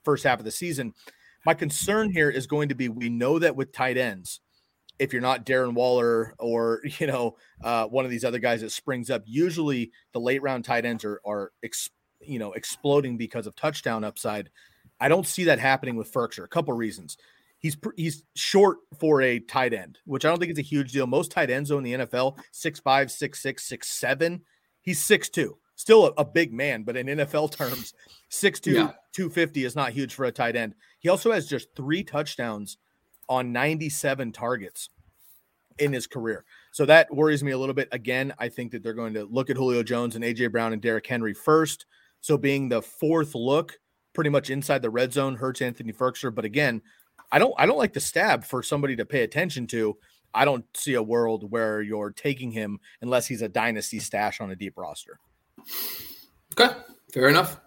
first 0.05 0.25
half 0.25 0.39
of 0.39 0.45
the 0.45 0.51
season. 0.51 0.93
My 1.47 1.55
concern 1.55 2.13
here 2.13 2.29
is 2.29 2.47
going 2.47 2.69
to 2.69 2.75
be 2.75 2.89
we 2.89 3.09
know 3.09 3.39
that 3.39 3.57
with 3.57 3.73
tight 3.73 3.97
ends, 3.97 4.41
if 4.99 5.13
you're 5.13 5.23
not 5.23 5.47
Darren 5.47 5.75
Waller 5.75 6.35
or 6.39 6.83
you 6.99 7.07
know 7.07 7.37
uh, 7.63 7.87
one 7.87 8.05
of 8.05 8.11
these 8.11 8.25
other 8.25 8.39
guys 8.39 8.61
that 8.61 8.73
springs 8.73 9.11
up, 9.11 9.23
usually 9.27 9.93
the 10.13 10.21
late 10.21 10.43
round 10.43 10.65
tight 10.65 10.85
ends 10.85 11.05
are 11.05 11.21
are 11.25 11.53
ex, 11.63 11.91
you 12.21 12.39
know 12.39 12.53
exploding 12.53 13.17
because 13.17 13.47
of 13.47 13.57
touchdown 13.57 14.05
upside. 14.05 14.51
I 15.01 15.09
don't 15.09 15.27
see 15.27 15.45
that 15.45 15.59
happening 15.59 15.97
with 15.97 16.13
Firkser. 16.13 16.45
A 16.45 16.49
couple 16.49 16.75
reasons 16.75 17.17
he's 17.61 17.77
he's 17.97 18.25
short 18.35 18.79
for 18.99 19.23
a 19.23 19.39
tight 19.39 19.73
end, 19.73 19.99
which 20.05 20.25
I 20.25 20.29
don't 20.29 20.41
think 20.41 20.53
is 20.53 20.59
a 20.59 20.63
huge 20.63 20.93
deal. 20.93 21.07
Most 21.07 21.31
tight 21.31 21.51
ends 21.51 21.71
in 21.71 21.85
the 21.85 21.95
NFL, 21.95 22.39
six 22.51 22.81
five, 22.81 23.11
six 23.11 23.41
six, 23.41 23.65
six 23.69 23.89
seven. 23.89 24.43
He's 24.83 25.03
six 25.03 25.29
two. 25.29 25.59
Still 25.77 26.07
a, 26.07 26.13
a 26.19 26.25
big 26.27 26.53
man, 26.53 26.83
but 26.83 26.97
in 26.97 27.07
NFL 27.07 27.53
terms, 27.57 27.95
6'2, 28.31 28.67
yeah. 28.67 28.91
250 29.13 29.65
is 29.65 29.75
not 29.75 29.93
huge 29.93 30.13
for 30.13 30.27
a 30.27 30.33
tight 30.33 30.55
end. 30.55 30.75
He 30.99 31.09
also 31.09 31.33
has 31.33 31.49
just 31.49 31.75
three 31.75 32.05
touchdowns 32.05 32.77
on 33.31 33.51
97 33.51 34.31
targets 34.33 34.91
in 35.79 35.91
his 35.91 36.07
career. 36.07 36.45
So 36.73 36.85
that 36.85 37.13
worries 37.15 37.43
me 37.43 37.53
a 37.53 37.59
little 37.59 37.75
bit. 37.75 37.89
Again, 37.93 38.35
I 38.39 38.51
think 38.51 38.73
that 38.73 38.83
they're 38.83 38.93
going 38.93 39.15
to 39.15 39.25
look 39.25 39.49
at 39.49 39.57
Julio 39.57 39.83
Jones 39.83 40.17
and 40.17 40.25
AJ 40.25 40.53
Brown 40.53 40.75
and 40.75 40.83
Derrick 40.83 41.07
Henry 41.07 41.33
first. 41.33 41.87
So 42.21 42.37
being 42.37 42.69
the 42.69 42.83
fourth 42.83 43.35
look, 43.35 43.79
pretty 44.13 44.29
much 44.29 44.51
inside 44.51 44.83
the 44.83 44.91
red 44.91 45.15
zone, 45.15 45.37
hurts 45.37 45.63
Anthony 45.63 45.95
Firkser. 45.95 46.35
But 46.35 46.45
again, 46.45 46.83
I 47.33 47.39
don't 47.39 47.55
I 47.57 47.67
don't 47.67 47.79
like 47.79 47.93
the 47.93 48.01
stab 48.01 48.45
for 48.45 48.63
somebody 48.63 48.97
to 48.97 49.05
pay 49.05 49.23
attention 49.23 49.67
to. 49.69 49.97
I 50.33 50.45
don't 50.45 50.65
see 50.77 50.95
a 50.95 51.03
world 51.03 51.51
where 51.51 51.83
you're 51.83 52.11
taking 52.11 52.53
him 52.53 52.79
unless 53.01 53.27
he's 53.27 53.43
a 53.43 53.49
dynasty 53.49 53.99
stash 53.99 54.41
on 54.41 54.51
a 54.51 54.57
deep 54.57 54.75
roster. 54.77 55.19
Okay, 56.59 56.75
fair 57.13 57.29
enough. 57.29 57.59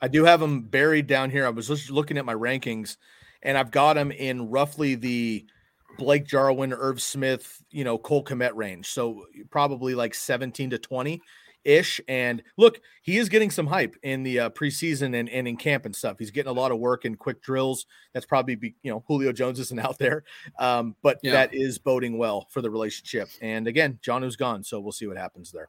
I 0.00 0.08
do 0.08 0.24
have 0.24 0.40
him 0.40 0.62
buried 0.62 1.06
down 1.06 1.30
here. 1.30 1.46
I 1.46 1.50
was 1.50 1.68
just 1.68 1.90
looking 1.90 2.16
at 2.16 2.24
my 2.24 2.34
rankings, 2.34 2.96
and 3.42 3.58
I've 3.58 3.70
got 3.70 3.96
him 3.96 4.12
in 4.12 4.48
roughly 4.48 4.94
the 4.94 5.46
Blake 5.98 6.26
Jarwin, 6.26 6.72
Irv 6.72 7.02
Smith, 7.02 7.62
you 7.70 7.84
know, 7.84 7.98
Cole 7.98 8.24
Kmet 8.24 8.52
range. 8.54 8.88
So 8.88 9.26
probably 9.50 9.94
like 9.94 10.14
17 10.14 10.70
to 10.70 10.78
20. 10.78 11.20
Ish. 11.64 12.00
And 12.08 12.42
look, 12.56 12.80
he 13.02 13.18
is 13.18 13.28
getting 13.28 13.50
some 13.50 13.66
hype 13.66 13.96
in 14.02 14.22
the 14.22 14.40
uh, 14.40 14.50
preseason 14.50 15.18
and, 15.18 15.28
and 15.28 15.46
in 15.46 15.56
camp 15.56 15.86
and 15.86 15.94
stuff. 15.94 16.18
He's 16.18 16.30
getting 16.30 16.50
a 16.50 16.54
lot 16.54 16.72
of 16.72 16.78
work 16.78 17.04
in 17.04 17.16
quick 17.16 17.42
drills. 17.42 17.86
That's 18.14 18.26
probably, 18.26 18.54
be, 18.54 18.74
you 18.82 18.90
know, 18.90 19.04
Julio 19.06 19.32
Jones 19.32 19.58
isn't 19.60 19.78
out 19.78 19.98
there, 19.98 20.24
um, 20.58 20.96
but 21.02 21.18
yeah. 21.22 21.32
that 21.32 21.54
is 21.54 21.78
boding 21.78 22.18
well 22.18 22.46
for 22.50 22.62
the 22.62 22.70
relationship. 22.70 23.28
And 23.42 23.66
again, 23.66 23.98
Jonnu's 24.02 24.36
gone. 24.36 24.64
So 24.64 24.80
we'll 24.80 24.92
see 24.92 25.06
what 25.06 25.16
happens 25.16 25.52
there. 25.52 25.68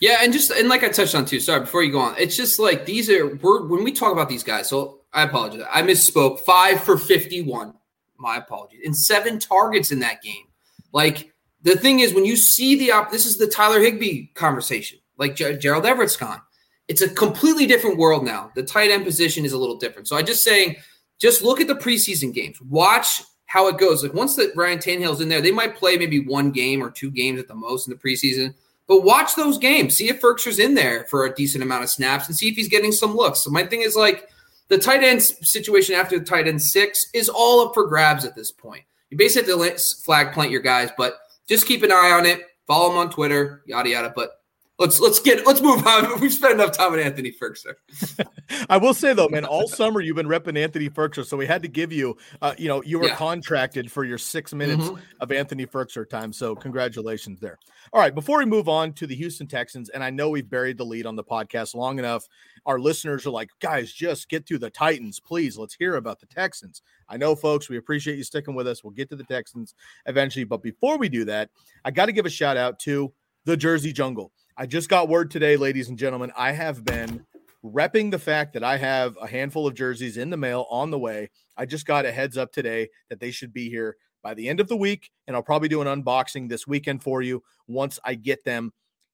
Yeah, 0.00 0.18
and 0.20 0.32
just 0.32 0.50
and 0.50 0.68
like 0.68 0.84
I 0.84 0.90
touched 0.90 1.14
on 1.14 1.24
too. 1.24 1.40
Sorry, 1.40 1.60
before 1.60 1.82
you 1.82 1.90
go 1.90 2.00
on, 2.00 2.16
it's 2.18 2.36
just 2.36 2.58
like 2.58 2.84
these 2.84 3.08
are 3.08 3.34
we're 3.36 3.66
when 3.66 3.82
we 3.82 3.92
talk 3.92 4.12
about 4.12 4.28
these 4.28 4.42
guys. 4.42 4.68
So 4.68 5.00
I 5.12 5.22
apologize, 5.22 5.66
I 5.72 5.80
misspoke. 5.82 6.40
Five 6.40 6.82
for 6.82 6.98
fifty-one. 6.98 7.72
My 8.18 8.36
apologies. 8.36 8.80
And 8.84 8.96
seven 8.96 9.38
targets 9.38 9.92
in 9.92 10.00
that 10.00 10.22
game. 10.22 10.44
Like 10.92 11.32
the 11.66 11.76
thing 11.76 12.00
is, 12.00 12.14
when 12.14 12.24
you 12.24 12.36
see 12.36 12.78
the 12.78 12.92
op, 12.92 13.10
this 13.10 13.26
is 13.26 13.36
the 13.36 13.46
Tyler 13.46 13.80
Higbee 13.80 14.28
conversation. 14.34 14.98
Like 15.18 15.36
Ger- 15.36 15.56
Gerald 15.56 15.86
Everett's 15.86 16.16
gone. 16.16 16.40
It's 16.88 17.02
a 17.02 17.08
completely 17.08 17.66
different 17.66 17.98
world 17.98 18.24
now. 18.24 18.52
The 18.54 18.62
tight 18.62 18.90
end 18.90 19.04
position 19.04 19.44
is 19.44 19.52
a 19.52 19.58
little 19.58 19.76
different. 19.76 20.08
So 20.08 20.16
I 20.16 20.22
just 20.22 20.44
saying, 20.44 20.76
just 21.18 21.42
look 21.42 21.60
at 21.60 21.66
the 21.66 21.74
preseason 21.74 22.32
games. 22.32 22.60
Watch 22.62 23.22
how 23.46 23.68
it 23.68 23.78
goes. 23.78 24.02
Like 24.02 24.14
once 24.14 24.36
that 24.36 24.54
Ryan 24.54 24.78
Tannehill's 24.78 25.20
in 25.20 25.28
there, 25.28 25.40
they 25.40 25.52
might 25.52 25.76
play 25.76 25.96
maybe 25.96 26.20
one 26.20 26.50
game 26.50 26.82
or 26.82 26.90
two 26.90 27.10
games 27.10 27.40
at 27.40 27.48
the 27.48 27.54
most 27.54 27.86
in 27.86 27.92
the 27.92 27.98
preseason 27.98 28.54
but 28.86 29.02
watch 29.02 29.34
those 29.34 29.58
games. 29.58 29.96
See 29.96 30.08
if 30.08 30.20
Firkser's 30.20 30.58
in 30.58 30.74
there 30.74 31.04
for 31.04 31.24
a 31.24 31.34
decent 31.34 31.62
amount 31.64 31.84
of 31.84 31.90
snaps 31.90 32.28
and 32.28 32.36
see 32.36 32.48
if 32.48 32.56
he's 32.56 32.68
getting 32.68 32.92
some 32.92 33.16
looks. 33.16 33.40
So 33.40 33.50
my 33.50 33.64
thing 33.64 33.82
is 33.82 33.96
like 33.96 34.28
the 34.68 34.78
tight 34.78 35.02
end 35.02 35.22
situation 35.22 35.94
after 35.94 36.18
the 36.18 36.24
tight 36.24 36.46
end 36.46 36.62
six 36.62 37.06
is 37.12 37.28
all 37.28 37.66
up 37.66 37.74
for 37.74 37.86
grabs 37.86 38.24
at 38.24 38.36
this 38.36 38.52
point. 38.52 38.84
You 39.10 39.16
basically 39.16 39.52
have 39.52 39.76
to 39.76 39.94
flag 40.04 40.32
plant 40.32 40.50
your 40.50 40.60
guys, 40.60 40.90
but 40.96 41.18
just 41.46 41.66
keep 41.66 41.82
an 41.82 41.92
eye 41.92 42.12
on 42.12 42.26
it. 42.26 42.40
Follow 42.66 42.90
him 42.90 42.98
on 42.98 43.10
Twitter, 43.10 43.62
yada 43.66 43.88
yada. 43.88 44.12
But 44.14 44.30
let's 44.78 45.00
let's 45.00 45.18
get 45.18 45.46
let's 45.46 45.60
move 45.60 45.86
on. 45.86 46.20
We've 46.20 46.32
spent 46.32 46.54
enough 46.54 46.72
time 46.72 46.92
on 46.92 46.98
Anthony 46.98 47.32
Firkser. 47.32 47.74
I 48.70 48.76
will 48.76 48.94
say 48.94 49.12
though, 49.14 49.28
man, 49.28 49.44
all 49.44 49.68
summer 49.68 50.00
you've 50.00 50.16
been 50.16 50.28
repping 50.28 50.58
Anthony 50.58 50.88
Firkser, 50.88 51.24
so 51.24 51.36
we 51.36 51.46
had 51.46 51.62
to 51.62 51.68
give 51.68 51.92
you, 51.92 52.16
uh, 52.42 52.54
you 52.58 52.68
know, 52.68 52.82
you 52.82 52.98
were 52.98 53.08
yeah. 53.08 53.16
contracted 53.16 53.90
for 53.90 54.04
your 54.04 54.18
six 54.18 54.52
minutes 54.52 54.84
mm-hmm. 54.84 55.02
of 55.20 55.32
Anthony 55.32 55.66
Firkser 55.66 56.08
time. 56.08 56.32
So 56.32 56.54
congratulations 56.54 57.40
there. 57.40 57.58
All 57.92 58.00
right, 58.00 58.14
before 58.14 58.38
we 58.38 58.44
move 58.44 58.68
on 58.68 58.92
to 58.94 59.06
the 59.06 59.14
Houston 59.14 59.46
Texans, 59.46 59.88
and 59.90 60.02
I 60.02 60.10
know 60.10 60.30
we've 60.30 60.48
buried 60.48 60.78
the 60.78 60.84
lead 60.84 61.06
on 61.06 61.16
the 61.16 61.24
podcast 61.24 61.74
long 61.74 61.98
enough. 61.98 62.26
Our 62.66 62.80
listeners 62.80 63.26
are 63.26 63.30
like, 63.30 63.50
guys, 63.60 63.92
just 63.92 64.28
get 64.28 64.44
to 64.46 64.58
the 64.58 64.70
Titans, 64.70 65.20
please. 65.20 65.56
Let's 65.56 65.74
hear 65.74 65.96
about 65.96 66.18
the 66.18 66.26
Texans. 66.26 66.82
I 67.08 67.16
know, 67.16 67.36
folks, 67.36 67.68
we 67.68 67.76
appreciate 67.76 68.16
you 68.16 68.24
sticking 68.24 68.56
with 68.56 68.66
us. 68.66 68.82
We'll 68.82 68.92
get 68.92 69.08
to 69.10 69.16
the 69.16 69.24
Texans 69.24 69.74
eventually, 70.06 70.44
but 70.44 70.62
before 70.62 70.98
we 70.98 71.08
do 71.08 71.24
that, 71.26 71.50
I 71.84 71.92
got 71.92 72.06
to 72.06 72.12
give 72.12 72.26
a 72.26 72.30
shout 72.30 72.56
out 72.56 72.80
to 72.80 73.12
the 73.44 73.56
Jersey 73.56 73.92
Jungle. 73.92 74.32
I 74.58 74.64
just 74.64 74.88
got 74.88 75.10
word 75.10 75.30
today, 75.30 75.58
ladies 75.58 75.90
and 75.90 75.98
gentlemen. 75.98 76.32
I 76.34 76.52
have 76.52 76.82
been 76.82 77.26
repping 77.62 78.10
the 78.10 78.18
fact 78.18 78.54
that 78.54 78.64
I 78.64 78.78
have 78.78 79.14
a 79.20 79.26
handful 79.26 79.66
of 79.66 79.74
jerseys 79.74 80.16
in 80.16 80.30
the 80.30 80.38
mail 80.38 80.64
on 80.70 80.90
the 80.90 80.98
way. 80.98 81.28
I 81.58 81.66
just 81.66 81.84
got 81.84 82.06
a 82.06 82.12
heads 82.12 82.38
up 82.38 82.52
today 82.52 82.88
that 83.10 83.20
they 83.20 83.30
should 83.32 83.52
be 83.52 83.68
here 83.68 83.98
by 84.22 84.32
the 84.32 84.48
end 84.48 84.60
of 84.60 84.68
the 84.68 84.76
week, 84.76 85.10
and 85.26 85.36
I'll 85.36 85.42
probably 85.42 85.68
do 85.68 85.82
an 85.82 86.02
unboxing 86.02 86.48
this 86.48 86.66
weekend 86.66 87.02
for 87.02 87.20
you 87.20 87.42
once 87.68 87.98
I 88.02 88.14
get 88.14 88.44
them 88.44 88.72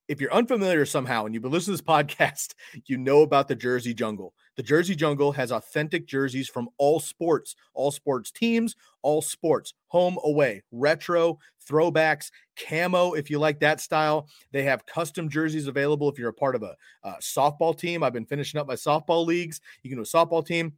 if 0.09 0.21
you're 0.21 0.33
unfamiliar 0.33 0.85
somehow 0.85 1.25
and 1.25 1.35
you've 1.35 1.43
been 1.43 1.53
listening 1.53 1.77
to 1.77 1.83
this 1.83 1.95
podcast, 1.95 2.55
you 2.87 2.99
know 2.99 3.23
about 3.23 3.49
the 3.49 3.55
Jersey 3.55 3.95
Jungle. 3.95 4.35
The 4.57 4.63
Jersey 4.63 4.95
Jungle 4.95 5.33
has 5.33 5.51
authentic 5.51 6.07
jerseys 6.07 6.49
from 6.49 6.69
all 6.79 7.01
sports, 7.01 7.55
all 7.75 7.91
sports 7.91 8.31
teams, 8.31 8.77
all 9.03 9.23
sports, 9.23 9.75
home, 9.89 10.19
away, 10.25 10.63
retro, 10.71 11.39
throwbacks, 11.69 12.31
camo, 12.57 13.13
if 13.13 13.31
you 13.31 13.39
like 13.39 13.61
that 13.61 13.81
style. 13.81 14.29
They 14.53 14.65
have 14.65 14.87
custom 14.87 15.29
jerseys 15.29 15.67
available 15.67 16.11
if 16.11 16.19
you're 16.19 16.29
a 16.29 16.35
part 16.35 16.55
of 16.55 16.63
a, 16.63 16.77
a 17.05 17.13
softball 17.21 17.77
team. 17.77 18.03
I've 18.03 18.13
been 18.13 18.27
finishing 18.27 18.61
up 18.61 18.67
my 18.67 18.75
softball 18.75 19.25
leagues. 19.25 19.61
You 19.83 19.91
can 19.91 19.99
do 19.99 20.03
a 20.03 20.05
softball 20.05 20.45
team. 20.45 20.75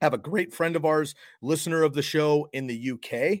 Have 0.00 0.14
a 0.14 0.18
great 0.18 0.54
friend 0.54 0.76
of 0.76 0.84
ours, 0.84 1.14
listener 1.42 1.82
of 1.82 1.92
the 1.92 2.02
show 2.02 2.48
in 2.52 2.66
the 2.66 2.92
UK 2.92 3.40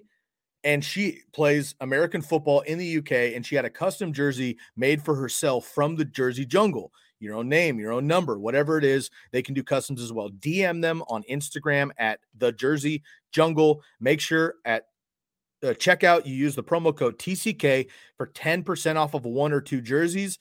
and 0.64 0.84
she 0.84 1.20
plays 1.32 1.74
American 1.80 2.22
football 2.22 2.60
in 2.60 2.78
the 2.78 2.98
UK, 2.98 3.34
and 3.34 3.44
she 3.44 3.54
had 3.54 3.64
a 3.64 3.70
custom 3.70 4.12
jersey 4.12 4.58
made 4.76 5.02
for 5.02 5.14
herself 5.14 5.66
from 5.66 5.96
the 5.96 6.04
Jersey 6.04 6.44
Jungle. 6.44 6.92
Your 7.18 7.34
own 7.34 7.48
name, 7.48 7.78
your 7.78 7.92
own 7.92 8.06
number, 8.06 8.38
whatever 8.38 8.78
it 8.78 8.84
is, 8.84 9.10
they 9.30 9.42
can 9.42 9.54
do 9.54 9.62
customs 9.62 10.00
as 10.00 10.12
well. 10.12 10.30
DM 10.30 10.80
them 10.80 11.02
on 11.08 11.22
Instagram 11.30 11.90
at 11.98 12.20
the 12.38 12.50
Jersey 12.50 13.02
Jungle. 13.30 13.82
Make 14.00 14.20
sure 14.20 14.54
at 14.64 14.84
the 15.60 15.74
checkout 15.74 16.26
you 16.26 16.34
use 16.34 16.54
the 16.54 16.64
promo 16.64 16.96
code 16.96 17.18
TCK 17.18 17.88
for 18.16 18.28
10% 18.28 18.96
off 18.96 19.12
of 19.12 19.26
one 19.26 19.52
or 19.52 19.60
two 19.60 19.82
jerseys. 19.82 20.38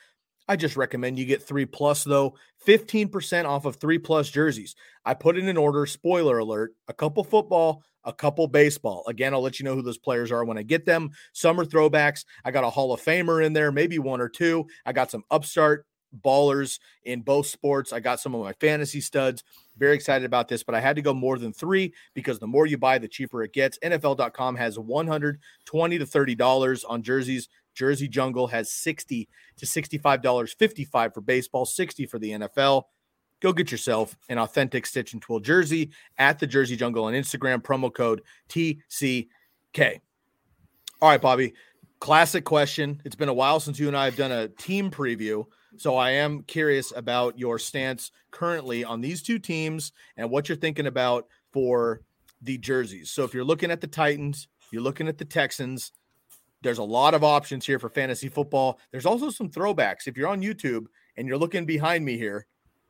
I 0.48 0.56
just 0.56 0.78
recommend 0.78 1.20
you 1.20 1.26
get 1.26 1.44
three 1.44 1.66
plus, 1.66 2.04
though. 2.04 2.36
15% 2.66 3.46
off 3.46 3.66
of 3.66 3.76
three 3.76 4.00
plus 4.00 4.30
jerseys. 4.30 4.76
I 5.06 5.14
put 5.14 5.38
in 5.38 5.48
an 5.48 5.58
order, 5.58 5.86
spoiler 5.86 6.40
alert, 6.40 6.74
a 6.88 6.94
couple 6.94 7.24
football, 7.24 7.84
a 8.10 8.14
couple 8.14 8.48
baseball. 8.48 9.04
Again, 9.08 9.34
I'll 9.34 9.42
let 9.42 9.60
you 9.60 9.64
know 9.64 9.76
who 9.76 9.82
those 9.82 9.98
players 9.98 10.32
are 10.32 10.44
when 10.44 10.58
I 10.58 10.64
get 10.64 10.86
them. 10.86 11.12
Summer 11.32 11.64
throwbacks. 11.64 12.26
I 12.44 12.52
got 12.52 12.64
a 12.64 12.70
Hall 12.70 12.92
of 12.92 13.02
Famer 13.02 13.46
in 13.46 13.54
there, 13.54 13.72
maybe 13.72 14.00
one 14.00 14.20
or 14.20 14.28
two. 14.28 14.68
I 14.86 14.92
got 14.92 15.12
some 15.12 15.24
upstart 15.32 15.86
ballers 16.24 16.80
in 17.04 17.22
both 17.22 17.46
sports. 17.46 17.94
I 17.94 18.00
got 18.00 18.20
some 18.20 18.34
of 18.34 18.42
my 18.42 18.54
fantasy 18.54 19.00
studs. 19.00 19.44
Very 19.78 19.96
excited 19.96 20.26
about 20.26 20.48
this, 20.48 20.64
but 20.64 20.76
I 20.76 20.80
had 20.82 20.96
to 20.96 21.02
go 21.02 21.14
more 21.14 21.38
than 21.38 21.54
three 21.54 21.94
because 22.14 22.40
the 22.40 22.48
more 22.48 22.66
you 22.66 22.78
buy, 22.78 22.98
the 22.98 23.08
cheaper 23.08 23.44
it 23.44 23.54
gets. 23.54 23.78
NFL.com 23.80 24.56
has 24.56 24.80
120 24.80 26.00
to 26.00 26.06
$30 26.06 26.84
on 26.90 27.04
jerseys. 27.04 27.48
Jersey 27.76 28.08
Jungle 28.08 28.48
has 28.48 28.72
60 28.74 29.30
to 29.58 29.66
$65, 29.66 30.58
55 30.58 31.14
for 31.14 31.22
baseball, 31.22 31.66
60 31.66 32.06
for 32.08 32.20
the 32.20 32.32
NFL 32.32 32.84
go 33.40 33.54
get 33.54 33.72
yourself 33.72 34.18
an 34.30 34.38
authentic 34.38 34.86
Stitch 34.86 35.14
and 35.14 35.22
Twill 35.22 35.40
jersey 35.40 35.92
at 36.18 36.40
the 36.40 36.48
Jersey 36.48 36.76
Jungle 36.76 37.06
on 37.06 37.14
Instagram, 37.14 37.62
promo 37.62 37.94
code 37.94 38.22
TCK. 38.50 40.00
All 41.02 41.10
right, 41.10 41.22
Bobby, 41.22 41.54
classic 42.00 42.44
question. 42.44 43.02
It's 43.06 43.16
been 43.16 43.30
a 43.30 43.34
while 43.34 43.60
since 43.60 43.80
you 43.80 43.88
and 43.88 43.96
I 43.98 44.06
have 44.06 44.16
done 44.16 44.32
a 44.32 44.48
team 44.48 44.92
preview. 44.92 45.46
So 45.78 45.96
I 45.96 46.12
am 46.12 46.44
curious 46.44 46.92
about 46.96 47.38
your 47.38 47.60
stance 47.60 48.12
currently 48.32 48.84
on 48.84 49.02
these 49.02 49.22
two 49.22 49.40
teams 49.40 49.92
and 50.18 50.30
what 50.30 50.50
you're 50.50 50.58
thinking 50.58 50.88
about 50.88 51.28
for 51.52 52.02
the 52.42 52.58
jerseys. 52.58 53.12
So 53.12 53.24
if 53.24 53.34
you're 53.34 53.44
looking 53.44 53.72
at 53.72 53.82
the 53.82 53.88
Titans, 53.88 54.48
you're 54.72 54.82
looking 54.82 55.08
at 55.08 55.18
the 55.18 55.26
Texans, 55.26 55.92
there's 56.62 56.78
a 56.78 56.84
lot 56.84 57.14
of 57.14 57.24
options 57.24 57.66
here 57.66 57.80
for 57.80 57.90
fantasy 57.90 58.28
football. 58.28 58.80
There's 58.92 59.06
also 59.06 59.30
some 59.30 59.50
throwbacks. 59.50 60.08
If 60.08 60.18
you're 60.18 60.28
on 60.28 60.42
YouTube 60.42 60.86
and 61.16 61.28
you're 61.28 61.38
looking 61.38 61.66
behind 61.66 62.04
me 62.04 62.18
here, 62.18 62.46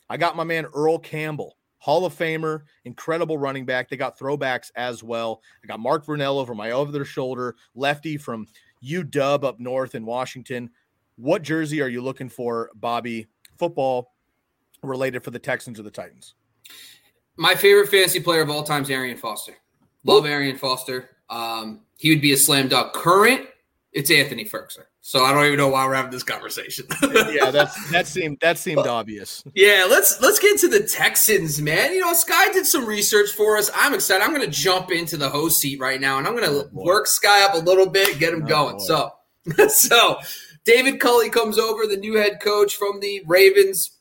I 0.10 0.18
got 0.18 0.36
my 0.36 0.43
man 0.43 0.66
Earl 0.74 0.99
Campbell, 0.99 1.57
Hall 1.78 2.05
of 2.05 2.18
Famer, 2.18 2.64
incredible 2.86 3.38
running 3.38 3.66
back. 3.66 3.89
They 3.89 3.97
got 3.97 4.18
throwbacks 4.18 4.72
as 4.76 5.03
well. 5.03 5.41
I 5.64 5.68
got 5.68 5.80
Mark 5.80 6.05
Brunell 6.05 6.39
over 6.39 6.55
my 6.55 6.72
other 6.72 7.05
shoulder, 7.05 7.55
lefty 7.76 8.18
from 8.18 8.47
UW 8.84 9.43
up 9.43 9.60
north 9.60 9.95
in 9.95 10.05
Washington. 10.05 10.70
What 11.16 11.41
jersey 11.41 11.82
are 11.82 11.89
you 11.89 12.01
looking 12.01 12.30
for, 12.30 12.72
Bobby? 12.76 13.28
Football 13.57 14.14
related 14.84 15.24
for 15.24 15.32
the 15.32 15.39
Texans 15.39 15.80
or 15.80 15.84
the 15.84 15.91
Titans? 15.91 16.36
My 17.36 17.55
favorite 17.55 17.89
fantasy 17.89 18.20
player 18.20 18.41
of 18.41 18.49
all 18.49 18.64
time 18.64 18.84
is 18.84 18.89
Arian 18.89 19.18
Foster. 19.18 19.53
Love 20.05 20.26
Arian 20.26 20.57
Foster. 20.57 21.10
Um, 21.30 21.82
he 21.97 22.10
would 22.10 22.22
be 22.22 22.34
a 22.34 22.38
slam 22.38 22.70
dunk. 22.70 22.93
Current, 22.93 23.49
it's 23.92 24.12
Anthony 24.12 24.46
Firkser. 24.46 24.84
So 25.02 25.24
I 25.24 25.34
don't 25.34 25.46
even 25.46 25.58
know 25.58 25.70
why 25.70 25.86
we're 25.86 25.96
having 25.96 26.12
this 26.12 26.24
conversation. 26.24 26.86
yeah, 27.02 27.50
that's 27.50 27.92
that 27.92 28.08
seemed 28.08 28.40
that 28.42 28.58
seemed 28.58 28.78
but, 28.78 28.88
obvious. 28.88 29.44
Yeah, 29.56 29.88
let's 29.90 30.22
let's 30.22 30.40
get 30.40 30.60
to 30.60 30.68
the 30.68 30.84
Texans, 30.84 31.62
man. 31.62 31.94
You 31.94 32.02
know, 32.02 32.14
Sky 32.14 32.52
did 32.52 32.66
some 32.66 32.86
research 32.86 33.32
for 33.32 33.58
us. 33.58 33.72
I'm 33.74 33.94
excited. 33.94 34.24
I'm 34.24 34.34
going 34.34 34.46
to 34.46 34.52
jump 34.52 34.92
into 34.92 35.18
the 35.18 35.30
host 35.30 35.60
seat 35.60 35.80
right 35.80 36.00
now, 36.00 36.18
and 36.18 36.28
I'm 36.28 36.36
going 36.36 36.50
to 36.50 36.66
oh, 36.66 36.70
work 36.72 37.08
Sky 37.08 37.44
up 37.44 37.56
a 37.56 37.60
little 37.60 37.90
bit, 37.90 38.20
get 38.20 38.34
him 38.34 38.44
oh, 38.44 38.48
going. 38.48 38.78
Boy. 38.78 38.84
So, 38.84 39.12
so 39.70 40.20
David 40.66 41.00
Culley 41.00 41.30
comes 41.30 41.58
over, 41.58 41.88
the 41.88 41.98
new 41.98 42.16
head 42.16 42.40
coach 42.42 42.76
from 42.76 43.00
the 43.00 43.24
Ravens. 43.26 43.92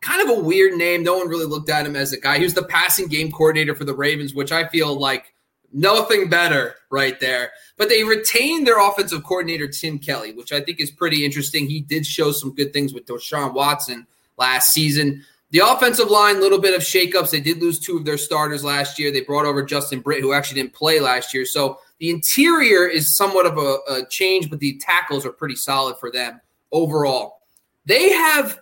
Kind 0.00 0.28
of 0.28 0.36
a 0.36 0.40
weird 0.40 0.74
name. 0.76 1.02
No 1.02 1.16
one 1.16 1.28
really 1.28 1.46
looked 1.46 1.70
at 1.70 1.86
him 1.86 1.96
as 1.96 2.12
a 2.12 2.20
guy. 2.20 2.36
He 2.36 2.44
was 2.44 2.52
the 2.52 2.64
passing 2.64 3.06
game 3.06 3.30
coordinator 3.30 3.74
for 3.74 3.84
the 3.84 3.94
Ravens, 3.94 4.34
which 4.34 4.52
I 4.52 4.68
feel 4.68 4.98
like 4.98 5.33
nothing 5.74 6.30
better 6.30 6.76
right 6.90 7.18
there. 7.20 7.50
But 7.76 7.88
they 7.88 8.04
retained 8.04 8.66
their 8.66 8.80
offensive 8.80 9.24
coordinator, 9.24 9.68
Tim 9.68 9.98
Kelly, 9.98 10.32
which 10.32 10.52
I 10.52 10.60
think 10.60 10.80
is 10.80 10.90
pretty 10.90 11.24
interesting. 11.24 11.66
He 11.66 11.80
did 11.80 12.06
show 12.06 12.32
some 12.32 12.54
good 12.54 12.72
things 12.72 12.94
with 12.94 13.06
Deshaun 13.06 13.52
Watson 13.52 14.06
last 14.38 14.72
season. 14.72 15.24
The 15.50 15.60
offensive 15.60 16.10
line, 16.10 16.36
a 16.36 16.40
little 16.40 16.60
bit 16.60 16.74
of 16.74 16.80
shakeups. 16.80 17.30
They 17.30 17.40
did 17.40 17.60
lose 17.60 17.78
two 17.78 17.96
of 17.96 18.04
their 18.04 18.18
starters 18.18 18.64
last 18.64 18.98
year. 18.98 19.12
They 19.12 19.20
brought 19.20 19.46
over 19.46 19.62
Justin 19.62 20.00
Britt, 20.00 20.20
who 20.20 20.32
actually 20.32 20.60
didn't 20.62 20.74
play 20.74 21.00
last 21.00 21.34
year. 21.34 21.44
So 21.44 21.78
the 21.98 22.10
interior 22.10 22.88
is 22.88 23.16
somewhat 23.16 23.46
of 23.46 23.58
a, 23.58 23.78
a 23.88 24.06
change, 24.08 24.50
but 24.50 24.58
the 24.58 24.78
tackles 24.78 25.26
are 25.26 25.32
pretty 25.32 25.56
solid 25.56 25.96
for 25.98 26.10
them 26.10 26.40
overall. 26.72 27.40
They 27.86 28.10
have 28.10 28.60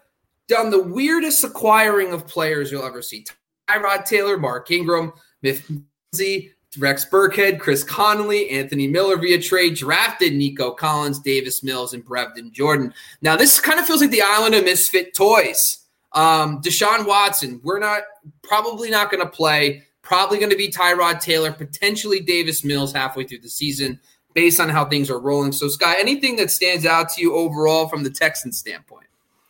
done 0.48 0.70
the 0.70 0.82
weirdest 0.82 1.44
acquiring 1.44 2.12
of 2.12 2.26
players 2.26 2.70
you'll 2.70 2.84
ever 2.84 3.00
see. 3.00 3.24
Tyrod 3.68 4.04
Taylor, 4.04 4.36
Mark 4.36 4.70
Ingram, 4.70 5.12
Miff 5.40 5.70
Rex 6.78 7.04
Burkhead, 7.04 7.60
Chris 7.60 7.84
Conley, 7.84 8.48
Anthony 8.50 8.86
Miller 8.86 9.16
via 9.16 9.40
trade, 9.40 9.74
drafted 9.74 10.34
Nico 10.34 10.70
Collins, 10.70 11.18
Davis 11.18 11.62
Mills, 11.62 11.92
and 11.92 12.04
Brevin 12.04 12.50
Jordan. 12.50 12.94
Now, 13.20 13.36
this 13.36 13.60
kind 13.60 13.78
of 13.78 13.86
feels 13.86 14.00
like 14.00 14.10
the 14.10 14.22
island 14.22 14.54
of 14.54 14.64
misfit 14.64 15.14
toys. 15.14 15.78
Um, 16.12 16.60
Deshaun 16.62 17.06
Watson, 17.06 17.60
we're 17.62 17.78
not 17.78 18.02
probably 18.42 18.90
not 18.90 19.10
going 19.10 19.22
to 19.22 19.28
play. 19.28 19.84
Probably 20.02 20.38
going 20.38 20.50
to 20.50 20.56
be 20.56 20.68
Tyrod 20.68 21.20
Taylor, 21.20 21.52
potentially 21.52 22.20
Davis 22.20 22.64
Mills 22.64 22.92
halfway 22.92 23.24
through 23.24 23.38
the 23.38 23.48
season, 23.48 24.00
based 24.34 24.58
on 24.58 24.68
how 24.68 24.84
things 24.84 25.10
are 25.10 25.20
rolling. 25.20 25.52
So, 25.52 25.68
Sky, 25.68 25.94
anything 26.00 26.36
that 26.36 26.50
stands 26.50 26.84
out 26.84 27.08
to 27.10 27.20
you 27.20 27.36
overall 27.36 27.88
from 27.88 28.02
the 28.02 28.10
Texans 28.10 28.58
standpoint? 28.58 29.06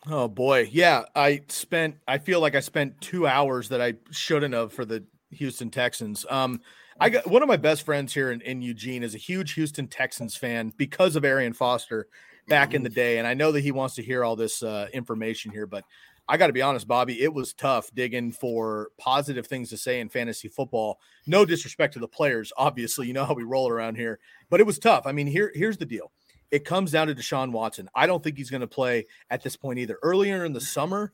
Oh 0.07 0.27
boy, 0.27 0.69
yeah. 0.71 1.03
I 1.15 1.41
spent. 1.47 1.95
I 2.07 2.17
feel 2.17 2.41
like 2.41 2.55
I 2.55 2.59
spent 2.59 2.99
two 2.99 3.25
hours 3.25 3.69
that 3.69 3.81
I 3.81 3.93
shouldn't 4.11 4.53
have 4.53 4.73
for 4.73 4.85
the 4.85 5.03
Houston 5.31 5.69
Texans. 5.69 6.25
Um, 6.29 6.61
I 7.03 7.09
got 7.09 7.27
one 7.27 7.41
of 7.41 7.49
my 7.49 7.57
best 7.57 7.83
friends 7.83 8.13
here 8.13 8.31
in, 8.31 8.39
in 8.39 8.61
Eugene 8.61 9.03
is 9.03 9.13
a 9.13 9.17
huge 9.17 9.55
Houston 9.55 9.87
Texans 9.87 10.37
fan 10.37 10.71
because 10.77 11.17
of 11.17 11.25
Arian 11.25 11.51
Foster 11.51 12.07
back 12.47 12.73
in 12.73 12.81
the 12.81 12.89
day, 12.89 13.17
and 13.17 13.27
I 13.27 13.33
know 13.33 13.51
that 13.51 13.59
he 13.59 13.73
wants 13.73 13.95
to 13.95 14.01
hear 14.01 14.23
all 14.23 14.37
this 14.37 14.63
uh, 14.63 14.87
information 14.93 15.51
here, 15.51 15.67
but 15.67 15.83
I 16.29 16.37
got 16.37 16.47
to 16.47 16.53
be 16.53 16.61
honest, 16.61 16.87
Bobby, 16.87 17.21
it 17.21 17.33
was 17.33 17.51
tough 17.51 17.93
digging 17.93 18.31
for 18.31 18.91
positive 18.97 19.47
things 19.47 19.69
to 19.71 19.77
say 19.77 19.99
in 19.99 20.07
fantasy 20.07 20.47
football. 20.47 20.97
No 21.27 21.43
disrespect 21.43 21.91
to 21.95 21.99
the 21.99 22.07
players, 22.07 22.53
obviously, 22.55 23.05
you 23.05 23.11
know 23.11 23.25
how 23.25 23.33
we 23.33 23.43
roll 23.43 23.67
around 23.67 23.95
here, 23.95 24.17
but 24.49 24.61
it 24.61 24.65
was 24.65 24.79
tough. 24.79 25.05
I 25.05 25.11
mean, 25.11 25.27
here 25.27 25.51
here's 25.53 25.77
the 25.77 25.85
deal. 25.85 26.13
It 26.51 26.63
comes 26.63 26.93
down 26.93 27.07
to 27.07 27.15
Deshaun 27.15 27.51
Watson. 27.51 27.89
I 27.93 28.07
don't 28.07 28.23
think 28.23 28.37
he's 28.37 28.49
going 28.49 28.61
to 28.61 28.67
play 28.67 29.07
at 29.29 29.43
this 29.43 29.57
point 29.57 29.79
either. 29.79 29.99
Earlier 30.03 30.45
in 30.45 30.53
the 30.53 30.61
summer, 30.61 31.11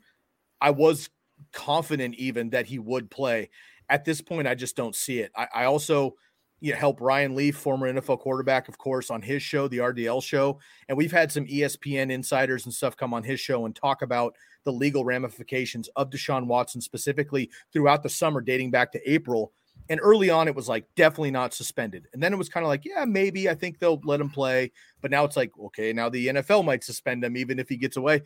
I 0.62 0.70
was 0.70 1.10
confident 1.52 2.14
even 2.16 2.52
that 2.52 2.68
he 2.68 2.78
would 2.78 3.10
play. 3.10 3.50
At 3.90 4.06
this 4.06 4.22
point, 4.22 4.48
I 4.48 4.56
just 4.56 4.76
don't 4.76 4.96
see 4.96 5.20
it. 5.20 5.32
I, 5.36 5.48
I 5.54 5.66
also 5.66 6.16
you 6.62 6.74
know, 6.74 6.78
help 6.78 7.00
Ryan 7.00 7.36
Leaf, 7.36 7.56
former 7.56 7.92
NFL 7.92 8.20
quarterback, 8.20 8.68
of 8.68 8.78
course, 8.78 9.10
on 9.10 9.22
his 9.22 9.42
show, 9.42 9.68
the 9.68 9.78
RDL 9.78 10.22
show. 10.22 10.60
And 10.88 10.98
we've 10.98 11.12
had 11.12 11.32
some 11.32 11.46
ESPN 11.46 12.12
insiders 12.12 12.66
and 12.66 12.74
stuff 12.74 12.98
come 12.98 13.14
on 13.14 13.24
his 13.24 13.40
show 13.40 13.66
and 13.66 13.76
talk 13.76 14.02
about 14.02 14.36
the 14.66 14.72
legal 14.72 15.06
ramifications 15.06 15.88
of 15.96 16.10
Deshaun 16.10 16.48
Watson 16.48 16.82
specifically 16.82 17.50
throughout 17.72 18.04
the 18.04 18.10
summer, 18.10 18.42
dating 18.42 18.72
back 18.72 18.92
to 18.92 19.12
April. 19.12 19.54
And 19.88 20.00
early 20.04 20.30
on, 20.30 20.48
it 20.48 20.56
was 20.56 20.68
like 20.68 20.86
definitely 20.96 21.32
not 21.32 21.54
suspended. 21.54 22.08
And 22.14 22.22
then 22.22 22.34
it 22.34 22.38
was 22.38 22.50
kind 22.50 22.66
of 22.66 22.68
like, 22.68 22.86
yeah, 22.86 23.06
maybe 23.06 23.50
I 23.50 23.56
think 23.56 23.80
they'll 23.80 24.02
let 24.04 24.22
him 24.22 24.30
play. 24.30 24.72
But 25.02 25.12
now 25.12 25.24
it's 25.24 25.38
like, 25.38 25.52
okay, 25.58 25.94
now 25.94 26.10
the 26.10 26.28
NFL 26.28 26.66
might 26.66 26.84
suspend 26.84 27.24
him 27.24 27.38
even 27.38 27.58
if 27.58 27.70
he 27.70 27.78
gets 27.78 27.98
away. 27.98 28.22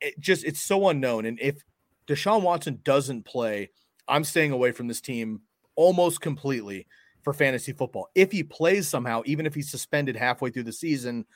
It 0.00 0.18
just, 0.20 0.44
it's 0.44 0.60
so 0.60 0.88
unknown. 0.88 1.26
And 1.26 1.38
if 1.40 1.62
Deshaun 2.06 2.42
Watson 2.42 2.80
doesn't 2.82 3.24
play, 3.24 3.70
I'm 4.08 4.24
staying 4.24 4.52
away 4.52 4.72
from 4.72 4.88
this 4.88 5.00
team 5.00 5.42
almost 5.76 6.20
completely 6.20 6.86
for 7.22 7.32
fantasy 7.32 7.72
football. 7.72 8.08
If 8.14 8.32
he 8.32 8.42
plays 8.42 8.88
somehow, 8.88 9.22
even 9.26 9.46
if 9.46 9.54
he's 9.54 9.70
suspended 9.70 10.16
halfway 10.16 10.50
through 10.50 10.64
the 10.64 10.72
season, 10.72 11.26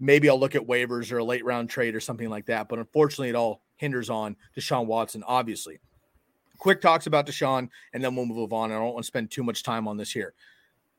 maybe 0.00 0.28
I'll 0.28 0.38
look 0.38 0.54
at 0.54 0.66
waivers 0.66 1.12
or 1.12 1.18
a 1.18 1.24
late 1.24 1.44
round 1.44 1.70
trade 1.70 1.94
or 1.94 2.00
something 2.00 2.28
like 2.28 2.46
that. 2.46 2.68
But 2.68 2.78
unfortunately, 2.78 3.30
it 3.30 3.36
all 3.36 3.62
hinders 3.76 4.10
on 4.10 4.36
Deshaun 4.56 4.86
Watson, 4.86 5.22
obviously. 5.26 5.78
Quick 6.58 6.80
talks 6.80 7.06
about 7.06 7.26
Deshaun, 7.26 7.68
and 7.92 8.02
then 8.02 8.16
we'll 8.16 8.26
move 8.26 8.52
on. 8.52 8.70
I 8.70 8.74
don't 8.74 8.94
want 8.94 9.04
to 9.04 9.06
spend 9.06 9.30
too 9.30 9.42
much 9.42 9.62
time 9.62 9.86
on 9.86 9.96
this 9.96 10.10
here. 10.10 10.34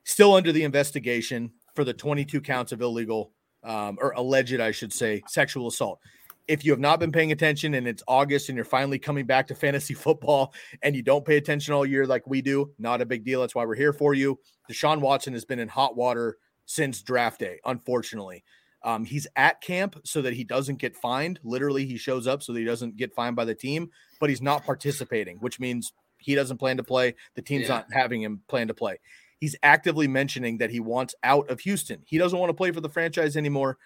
Still 0.04 0.34
under 0.34 0.52
the 0.52 0.64
investigation 0.64 1.52
for 1.76 1.84
the 1.84 1.94
22 1.94 2.42
counts 2.42 2.72
of 2.72 2.82
illegal 2.82 3.32
um, 3.64 3.98
or 4.00 4.12
alleged, 4.12 4.60
I 4.60 4.72
should 4.72 4.94
say, 4.94 5.22
sexual 5.28 5.68
assault. 5.68 6.00
If 6.48 6.64
you 6.64 6.72
have 6.72 6.80
not 6.80 7.00
been 7.00 7.12
paying 7.12 7.32
attention 7.32 7.74
and 7.74 7.88
it's 7.88 8.04
August 8.08 8.50
and 8.50 8.56
you're 8.56 8.66
finally 8.66 9.00
coming 9.00 9.26
back 9.26 9.48
to 9.48 9.56
fantasy 9.56 9.93
football 10.06 10.54
and 10.82 10.95
you 10.95 11.02
don't 11.02 11.26
pay 11.26 11.38
attention 11.38 11.74
all 11.74 11.86
year 11.86 12.06
like 12.06 12.26
we 12.28 12.41
do, 12.41 12.72
not 12.80 13.02
a 13.02 13.06
big 13.06 13.26
deal. 13.26 13.41
That's 13.41 13.56
why 13.56 13.66
we're 13.66 13.76
here 13.76 13.93
for 13.93 14.14
you. 14.14 14.39
Deshaun 14.72 15.00
Watson 15.00 15.34
has 15.34 15.45
been 15.45 15.60
in 15.60 15.68
hot 15.68 15.95
water 15.95 16.38
since 16.66 17.02
draft 17.02 17.39
day, 17.39 17.60
unfortunately. 17.66 18.43
Um, 18.84 19.04
he's 19.04 19.28
at 19.36 19.60
camp 19.62 20.00
so 20.06 20.22
that 20.22 20.34
he 20.34 20.43
doesn't 20.43 20.78
get 20.78 20.95
fined. 20.95 21.39
Literally, 21.43 21.86
he 21.86 21.98
shows 21.98 22.28
up 22.28 22.43
so 22.43 22.54
that 22.54 22.60
he 22.60 22.66
doesn't 22.66 22.95
get 22.95 23.14
fined 23.14 23.36
by 23.36 23.45
the 23.45 23.56
team, 23.56 23.89
but 24.20 24.30
he's 24.30 24.41
not 24.41 24.66
participating, 24.66 25.38
which 25.38 25.60
means 25.60 25.93
he 26.20 26.36
doesn't 26.36 26.58
plan 26.58 26.78
to 26.78 26.84
play. 26.84 27.16
The 27.36 27.41
team's 27.41 27.64
yeah. 27.64 27.76
not 27.76 27.88
having 27.91 28.22
him 28.22 28.41
plan 28.48 28.68
to 28.68 28.74
play. 28.74 29.00
He's 29.39 29.56
actively 29.62 30.08
mentioning 30.08 30.58
that 30.60 30.70
he 30.70 30.80
wants 30.80 31.16
out 31.24 31.50
of 31.50 31.60
Houston. 31.62 32.02
He 32.06 32.18
doesn't 32.18 32.38
want 32.38 32.50
to 32.50 32.56
play 32.56 32.72
for 32.72 32.82
the 32.82 32.89
franchise 32.89 33.38
anymore. 33.38 33.78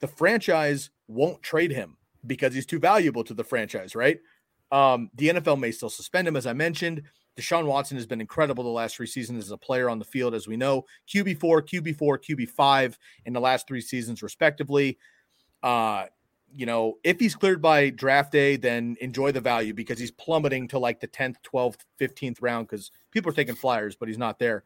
The 0.00 0.08
franchise 0.08 0.90
won't 1.08 1.42
trade 1.42 1.72
him 1.72 1.96
because 2.26 2.54
he's 2.54 2.66
too 2.66 2.78
valuable 2.78 3.24
to 3.24 3.34
the 3.34 3.44
franchise, 3.44 3.94
right? 3.94 4.18
Um, 4.72 5.10
the 5.14 5.28
NFL 5.28 5.58
may 5.58 5.72
still 5.72 5.90
suspend 5.90 6.28
him, 6.28 6.36
as 6.36 6.46
I 6.46 6.52
mentioned. 6.52 7.02
Deshaun 7.38 7.66
Watson 7.66 7.96
has 7.96 8.06
been 8.06 8.20
incredible 8.20 8.64
the 8.64 8.70
last 8.70 8.96
three 8.96 9.06
seasons 9.06 9.44
as 9.44 9.50
a 9.50 9.56
player 9.56 9.88
on 9.88 9.98
the 9.98 10.04
field, 10.04 10.34
as 10.34 10.46
we 10.46 10.56
know. 10.56 10.84
QB4, 11.08 11.38
QB4, 11.38 11.96
QB5 11.98 12.96
in 13.24 13.32
the 13.32 13.40
last 13.40 13.66
three 13.66 13.80
seasons, 13.80 14.22
respectively. 14.22 14.98
Uh, 15.62 16.06
you 16.54 16.66
know, 16.66 16.98
if 17.04 17.20
he's 17.20 17.34
cleared 17.34 17.62
by 17.62 17.90
draft 17.90 18.32
day, 18.32 18.56
then 18.56 18.96
enjoy 19.00 19.32
the 19.32 19.40
value 19.40 19.72
because 19.72 19.98
he's 19.98 20.10
plummeting 20.10 20.68
to 20.68 20.78
like 20.78 21.00
the 21.00 21.08
10th, 21.08 21.36
12th, 21.52 21.78
15th 22.00 22.38
round 22.40 22.68
because 22.68 22.90
people 23.10 23.30
are 23.30 23.34
taking 23.34 23.54
flyers, 23.54 23.94
but 23.94 24.08
he's 24.08 24.18
not 24.18 24.38
there. 24.38 24.64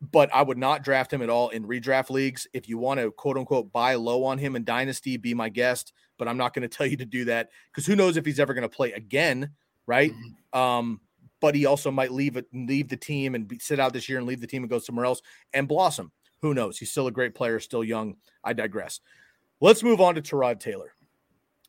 But 0.00 0.30
I 0.32 0.42
would 0.42 0.56
not 0.56 0.82
draft 0.82 1.12
him 1.12 1.20
at 1.20 1.28
all 1.28 1.50
in 1.50 1.66
redraft 1.66 2.08
leagues. 2.08 2.46
If 2.54 2.68
you 2.68 2.78
want 2.78 3.00
to 3.00 3.10
quote 3.10 3.36
unquote 3.36 3.70
buy 3.70 3.96
low 3.96 4.24
on 4.24 4.38
him 4.38 4.56
in 4.56 4.64
Dynasty, 4.64 5.18
be 5.18 5.34
my 5.34 5.50
guest. 5.50 5.92
But 6.18 6.26
I'm 6.26 6.38
not 6.38 6.54
going 6.54 6.68
to 6.68 6.74
tell 6.74 6.86
you 6.86 6.96
to 6.96 7.04
do 7.04 7.26
that 7.26 7.50
because 7.70 7.86
who 7.86 7.96
knows 7.96 8.16
if 8.16 8.24
he's 8.24 8.40
ever 8.40 8.54
going 8.54 8.68
to 8.68 8.74
play 8.74 8.92
again, 8.92 9.50
right? 9.86 10.12
Mm-hmm. 10.12 10.58
Um, 10.58 11.00
but 11.40 11.54
he 11.54 11.66
also 11.66 11.90
might 11.90 12.12
leave 12.12 12.36
it, 12.36 12.46
leave 12.52 12.88
the 12.88 12.96
team 12.96 13.34
and 13.34 13.48
be, 13.48 13.58
sit 13.58 13.80
out 13.80 13.92
this 13.92 14.08
year 14.08 14.18
and 14.18 14.26
leave 14.26 14.40
the 14.40 14.46
team 14.46 14.62
and 14.62 14.70
go 14.70 14.78
somewhere 14.78 15.06
else 15.06 15.20
and 15.52 15.68
blossom. 15.68 16.12
Who 16.42 16.54
knows? 16.54 16.78
He's 16.78 16.90
still 16.90 17.06
a 17.06 17.12
great 17.12 17.34
player, 17.34 17.60
still 17.60 17.84
young. 17.84 18.16
I 18.44 18.52
digress. 18.52 19.00
Let's 19.60 19.82
move 19.82 20.00
on 20.00 20.14
to 20.14 20.22
Tyrod 20.22 20.60
Taylor. 20.60 20.94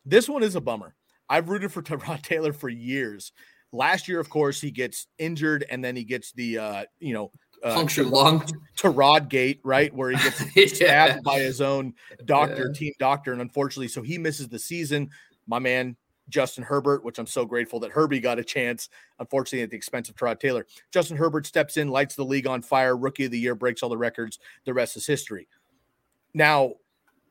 This 0.04 0.28
one 0.28 0.42
is 0.42 0.54
a 0.54 0.60
bummer. 0.60 0.94
I've 1.28 1.48
rooted 1.48 1.72
for 1.72 1.82
Tyrod 1.82 2.22
Taylor 2.22 2.52
for 2.52 2.68
years. 2.68 3.32
Last 3.72 4.08
year, 4.08 4.20
of 4.20 4.28
course, 4.28 4.60
he 4.60 4.70
gets 4.70 5.06
injured 5.18 5.64
and 5.70 5.82
then 5.82 5.96
he 5.96 6.04
gets 6.04 6.32
the 6.32 6.58
uh, 6.58 6.84
you 7.00 7.14
know 7.14 7.32
uh, 7.62 7.74
punctured 7.74 8.08
lung 8.08 8.44
Tyrod 8.76 9.28
Gate, 9.28 9.60
right, 9.62 9.94
where 9.94 10.10
he 10.10 10.16
gets 10.16 10.74
stabbed 10.76 11.22
by 11.22 11.40
his 11.40 11.60
own 11.60 11.94
doctor, 12.24 12.68
yeah. 12.68 12.78
team 12.78 12.92
doctor, 12.98 13.32
and 13.32 13.40
unfortunately, 13.40 13.88
so 13.88 14.02
he 14.02 14.18
misses 14.18 14.48
the 14.48 14.58
season. 14.58 15.10
My 15.46 15.58
man 15.58 15.96
Justin 16.28 16.64
Herbert, 16.64 17.04
which 17.04 17.18
I'm 17.18 17.26
so 17.26 17.44
grateful 17.44 17.80
that 17.80 17.92
Herbie 17.92 18.20
got 18.20 18.38
a 18.38 18.44
chance, 18.44 18.88
unfortunately, 19.18 19.62
at 19.62 19.70
the 19.70 19.76
expense 19.76 20.08
of 20.08 20.16
Tyrod 20.16 20.40
Taylor. 20.40 20.66
Justin 20.90 21.16
Herbert 21.16 21.46
steps 21.46 21.76
in, 21.76 21.88
lights 21.88 22.14
the 22.14 22.24
league 22.24 22.46
on 22.46 22.62
fire, 22.62 22.96
rookie 22.96 23.26
of 23.26 23.30
the 23.30 23.38
year, 23.38 23.54
breaks 23.54 23.82
all 23.82 23.88
the 23.88 23.98
records. 23.98 24.38
The 24.64 24.74
rest 24.74 24.96
is 24.96 25.06
history. 25.06 25.48
Now, 26.34 26.74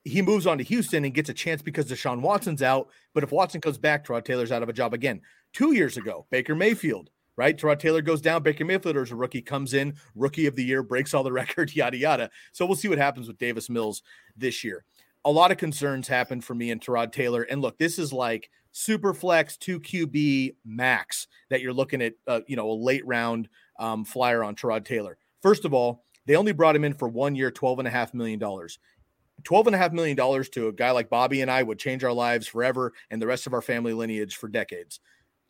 he 0.03 0.21
moves 0.21 0.47
on 0.47 0.57
to 0.57 0.63
Houston 0.63 1.05
and 1.05 1.13
gets 1.13 1.29
a 1.29 1.33
chance 1.33 1.61
because 1.61 1.85
Deshaun 1.85 2.21
Watson's 2.21 2.61
out. 2.61 2.89
But 3.13 3.23
if 3.23 3.31
Watson 3.31 3.61
comes 3.61 3.77
back, 3.77 4.05
Tyrod 4.05 4.25
Taylor's 4.25 4.51
out 4.51 4.63
of 4.63 4.69
a 4.69 4.73
job 4.73 4.93
again. 4.93 5.21
Two 5.53 5.73
years 5.73 5.97
ago, 5.97 6.25
Baker 6.29 6.55
Mayfield, 6.55 7.09
right? 7.41 7.57
Tyrod 7.57 7.79
Taylor 7.79 8.01
goes 8.01 8.21
down. 8.21 8.43
Baker 8.43 8.65
Mayfield 8.65 8.97
as 8.97 9.11
a 9.11 9.15
rookie 9.15 9.41
comes 9.41 9.73
in, 9.73 9.95
rookie 10.15 10.47
of 10.47 10.55
the 10.55 10.63
year, 10.63 10.83
breaks 10.83 11.13
all 11.13 11.23
the 11.23 11.31
records, 11.33 11.75
yada, 11.75 11.97
yada. 11.97 12.29
So 12.51 12.65
we'll 12.65 12.75
see 12.75 12.87
what 12.87 12.97
happens 12.97 13.27
with 13.27 13.37
Davis 13.37 13.69
Mills 13.69 14.03
this 14.37 14.63
year. 14.63 14.85
A 15.25 15.31
lot 15.31 15.51
of 15.51 15.57
concerns 15.57 16.07
happened 16.07 16.43
for 16.43 16.55
me 16.55 16.71
and 16.71 16.81
Tyrod 16.81 17.11
Taylor. 17.11 17.43
And 17.43 17.61
look, 17.61 17.77
this 17.77 17.99
is 17.99 18.13
like– 18.13 18.49
super 18.71 19.13
flex 19.13 19.57
2 19.57 19.79
QB 19.79 20.55
max 20.65 21.27
that 21.49 21.61
you're 21.61 21.73
looking 21.73 22.01
at, 22.01 22.13
uh, 22.27 22.41
you 22.47 22.55
know, 22.55 22.69
a 22.69 22.73
late 22.73 23.05
round 23.05 23.49
um, 23.79 24.05
flyer 24.05 24.43
on 24.43 24.55
Tyrod 24.55 24.85
Taylor. 24.85 25.17
First 25.41 25.65
of 25.65 25.73
all, 25.73 26.05
they 26.25 26.35
only 26.35 26.51
brought 26.51 26.75
him 26.75 26.83
in 26.83 26.93
for 26.93 27.07
one 27.07 27.35
year, 27.35 27.51
$12.5 27.51 28.13
million. 28.13 28.39
$12.5 28.39 29.91
million 29.91 30.43
to 30.51 30.67
a 30.67 30.73
guy 30.73 30.91
like 30.91 31.09
Bobby 31.09 31.41
and 31.41 31.49
I 31.49 31.63
would 31.63 31.79
change 31.79 32.03
our 32.03 32.13
lives 32.13 32.47
forever 32.47 32.93
and 33.09 33.21
the 33.21 33.27
rest 33.27 33.47
of 33.47 33.53
our 33.53 33.61
family 33.61 33.93
lineage 33.93 34.35
for 34.35 34.47
decades. 34.47 34.99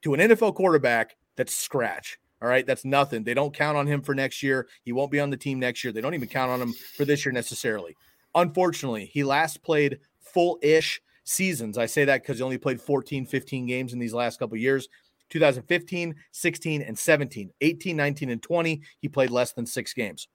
To 0.04 0.14
an 0.14 0.22
NFL 0.22 0.56
quarterback, 0.56 1.18
that's 1.36 1.56
scratch. 1.56 2.18
All 2.42 2.48
right. 2.48 2.66
That's 2.66 2.84
nothing. 2.84 3.24
They 3.24 3.36
don't 3.36 3.54
count 3.54 3.78
on 3.78 3.86
him 3.86 4.02
for 4.02 4.16
next 4.16 4.42
year. 4.42 4.68
He 4.84 4.92
won't 4.92 5.12
be 5.12 5.20
on 5.20 5.30
the 5.30 5.38
team 5.38 5.60
next 5.60 5.84
year. 5.84 5.94
They 5.94 6.02
don't 6.02 6.16
even 6.16 6.28
count 6.28 6.52
on 6.52 6.62
him 6.62 6.74
for 6.74 7.06
this 7.06 7.24
year 7.24 7.32
necessarily. 7.32 7.96
Unfortunately, 8.34 9.06
he 9.06 9.24
last 9.24 9.62
played 9.62 10.00
full 10.20 10.58
ish 10.62 11.02
seasons. 11.24 11.78
I 11.78 11.86
say 11.86 12.06
that 12.06 12.24
because 12.24 12.38
he 12.38 12.44
only 12.44 12.58
played 12.58 12.82
14, 12.82 13.26
15 13.26 13.66
games 13.68 13.94
in 13.94 14.00
these 14.00 14.14
last 14.14 14.40
couple 14.40 14.58
years. 14.58 14.90
2015, 15.30 16.16
16, 16.32 16.82
and 16.82 16.98
17. 16.98 17.52
18, 17.62 17.96
19, 17.96 18.30
and 18.30 18.44
20, 18.44 18.82
he 19.00 19.08
played 19.08 19.30
less 19.30 19.54
than 19.54 19.66
six 19.66 19.94
games 19.94 20.28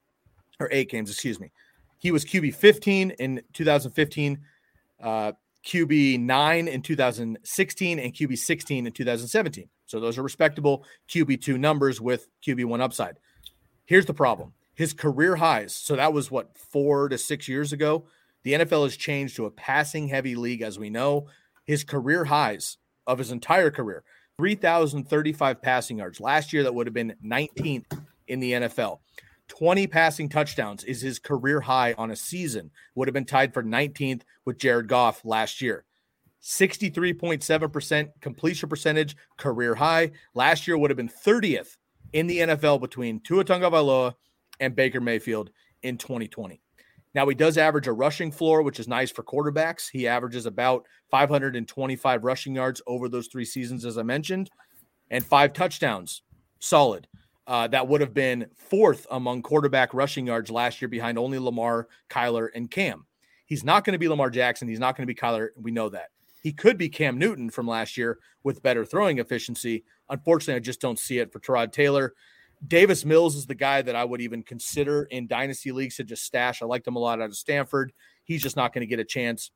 or 0.58 0.68
eight 0.72 0.88
games, 0.88 1.10
excuse 1.10 1.38
me. 1.38 1.50
He 1.98 2.10
was 2.10 2.24
QB 2.24 2.54
15 2.54 3.10
in 3.12 3.42
2015, 3.52 4.38
uh, 5.02 5.32
QB 5.64 6.20
9 6.20 6.68
in 6.68 6.82
2016, 6.82 7.98
and 7.98 8.12
QB 8.12 8.38
16 8.38 8.86
in 8.86 8.92
2017. 8.92 9.68
So 9.86 10.00
those 10.00 10.18
are 10.18 10.22
respectable 10.22 10.84
QB 11.08 11.42
2 11.42 11.58
numbers 11.58 12.00
with 12.00 12.28
QB 12.46 12.66
1 12.66 12.80
upside. 12.80 13.18
Here's 13.86 14.06
the 14.06 14.14
problem 14.14 14.52
his 14.74 14.92
career 14.92 15.36
highs. 15.36 15.74
So 15.74 15.96
that 15.96 16.12
was 16.12 16.30
what, 16.30 16.56
four 16.56 17.08
to 17.08 17.16
six 17.16 17.48
years 17.48 17.72
ago. 17.72 18.06
The 18.44 18.52
NFL 18.52 18.84
has 18.84 18.96
changed 18.96 19.36
to 19.36 19.46
a 19.46 19.50
passing 19.50 20.08
heavy 20.08 20.36
league, 20.36 20.62
as 20.62 20.78
we 20.78 20.90
know. 20.90 21.28
His 21.64 21.82
career 21.82 22.26
highs 22.26 22.76
of 23.06 23.18
his 23.18 23.32
entire 23.32 23.70
career 23.70 24.04
3,035 24.38 25.62
passing 25.62 25.98
yards. 25.98 26.20
Last 26.20 26.52
year, 26.52 26.62
that 26.62 26.74
would 26.74 26.86
have 26.86 26.94
been 26.94 27.16
19th 27.24 27.86
in 28.28 28.38
the 28.40 28.52
NFL. 28.52 28.98
20 29.48 29.86
passing 29.86 30.28
touchdowns 30.28 30.84
is 30.84 31.00
his 31.00 31.18
career 31.18 31.62
high 31.62 31.94
on 31.94 32.10
a 32.10 32.16
season. 32.16 32.70
Would 32.94 33.08
have 33.08 33.14
been 33.14 33.24
tied 33.24 33.54
for 33.54 33.62
19th 33.62 34.22
with 34.44 34.58
Jared 34.58 34.88
Goff 34.88 35.24
last 35.24 35.62
year. 35.62 35.85
63.7% 36.46 38.08
completion 38.20 38.68
percentage, 38.68 39.16
career 39.36 39.74
high. 39.74 40.12
Last 40.34 40.68
year 40.68 40.78
would 40.78 40.90
have 40.90 40.96
been 40.96 41.08
30th 41.08 41.76
in 42.12 42.28
the 42.28 42.38
NFL 42.38 42.80
between 42.80 43.18
Tua 43.20 43.44
Tagovailoa 43.44 44.14
and 44.60 44.76
Baker 44.76 45.00
Mayfield 45.00 45.50
in 45.82 45.98
2020. 45.98 46.60
Now 47.16 47.26
he 47.26 47.34
does 47.34 47.58
average 47.58 47.88
a 47.88 47.92
rushing 47.92 48.30
floor, 48.30 48.62
which 48.62 48.78
is 48.78 48.86
nice 48.86 49.10
for 49.10 49.24
quarterbacks. 49.24 49.88
He 49.90 50.06
averages 50.06 50.46
about 50.46 50.86
525 51.10 52.22
rushing 52.22 52.54
yards 52.54 52.80
over 52.86 53.08
those 53.08 53.26
three 53.26 53.44
seasons, 53.44 53.84
as 53.84 53.98
I 53.98 54.02
mentioned, 54.04 54.48
and 55.10 55.26
five 55.26 55.52
touchdowns. 55.52 56.22
Solid. 56.60 57.08
Uh, 57.48 57.66
that 57.68 57.88
would 57.88 58.00
have 58.00 58.14
been 58.14 58.46
fourth 58.54 59.06
among 59.10 59.42
quarterback 59.42 59.94
rushing 59.94 60.28
yards 60.28 60.50
last 60.50 60.80
year, 60.80 60.88
behind 60.88 61.18
only 61.18 61.38
Lamar, 61.38 61.88
Kyler, 62.08 62.50
and 62.54 62.70
Cam. 62.70 63.04
He's 63.46 63.64
not 63.64 63.84
going 63.84 63.92
to 63.92 63.98
be 63.98 64.08
Lamar 64.08 64.30
Jackson. 64.30 64.68
He's 64.68 64.80
not 64.80 64.96
going 64.96 65.06
to 65.06 65.12
be 65.12 65.18
Kyler. 65.18 65.48
We 65.56 65.70
know 65.70 65.88
that. 65.88 66.10
He 66.46 66.52
could 66.52 66.78
be 66.78 66.88
Cam 66.88 67.18
Newton 67.18 67.50
from 67.50 67.66
last 67.66 67.96
year 67.96 68.20
with 68.44 68.62
better 68.62 68.84
throwing 68.84 69.18
efficiency. 69.18 69.82
Unfortunately, 70.10 70.54
I 70.54 70.60
just 70.60 70.80
don't 70.80 70.96
see 70.96 71.18
it 71.18 71.32
for 71.32 71.40
Tyrod 71.40 71.72
Taylor. 71.72 72.14
Davis 72.68 73.04
Mills 73.04 73.34
is 73.34 73.46
the 73.46 73.54
guy 73.56 73.82
that 73.82 73.96
I 73.96 74.04
would 74.04 74.20
even 74.20 74.44
consider 74.44 75.08
in 75.10 75.26
dynasty 75.26 75.72
leagues 75.72 75.96
to 75.96 76.04
just 76.04 76.22
stash. 76.22 76.62
I 76.62 76.66
liked 76.66 76.86
him 76.86 76.94
a 76.94 77.00
lot 77.00 77.20
out 77.20 77.30
of 77.30 77.36
Stanford. 77.36 77.92
He's 78.22 78.44
just 78.44 78.54
not 78.54 78.72
going 78.72 78.82
to 78.82 78.86
get 78.86 79.00
a 79.00 79.04
chance. 79.04 79.50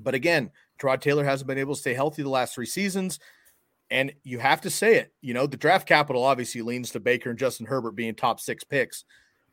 But 0.00 0.16
again, 0.16 0.50
Tyrod 0.80 1.00
Taylor 1.00 1.22
hasn't 1.22 1.46
been 1.46 1.58
able 1.58 1.76
to 1.76 1.80
stay 1.80 1.94
healthy 1.94 2.24
the 2.24 2.28
last 2.28 2.56
three 2.56 2.66
seasons. 2.66 3.20
And 3.88 4.12
you 4.24 4.40
have 4.40 4.62
to 4.62 4.68
say 4.68 4.96
it. 4.96 5.12
You 5.20 5.32
know, 5.32 5.46
the 5.46 5.56
draft 5.56 5.86
capital 5.86 6.24
obviously 6.24 6.60
leans 6.60 6.90
to 6.90 6.98
Baker 6.98 7.30
and 7.30 7.38
Justin 7.38 7.66
Herbert 7.66 7.92
being 7.92 8.16
top 8.16 8.40
six 8.40 8.64
picks. 8.64 9.04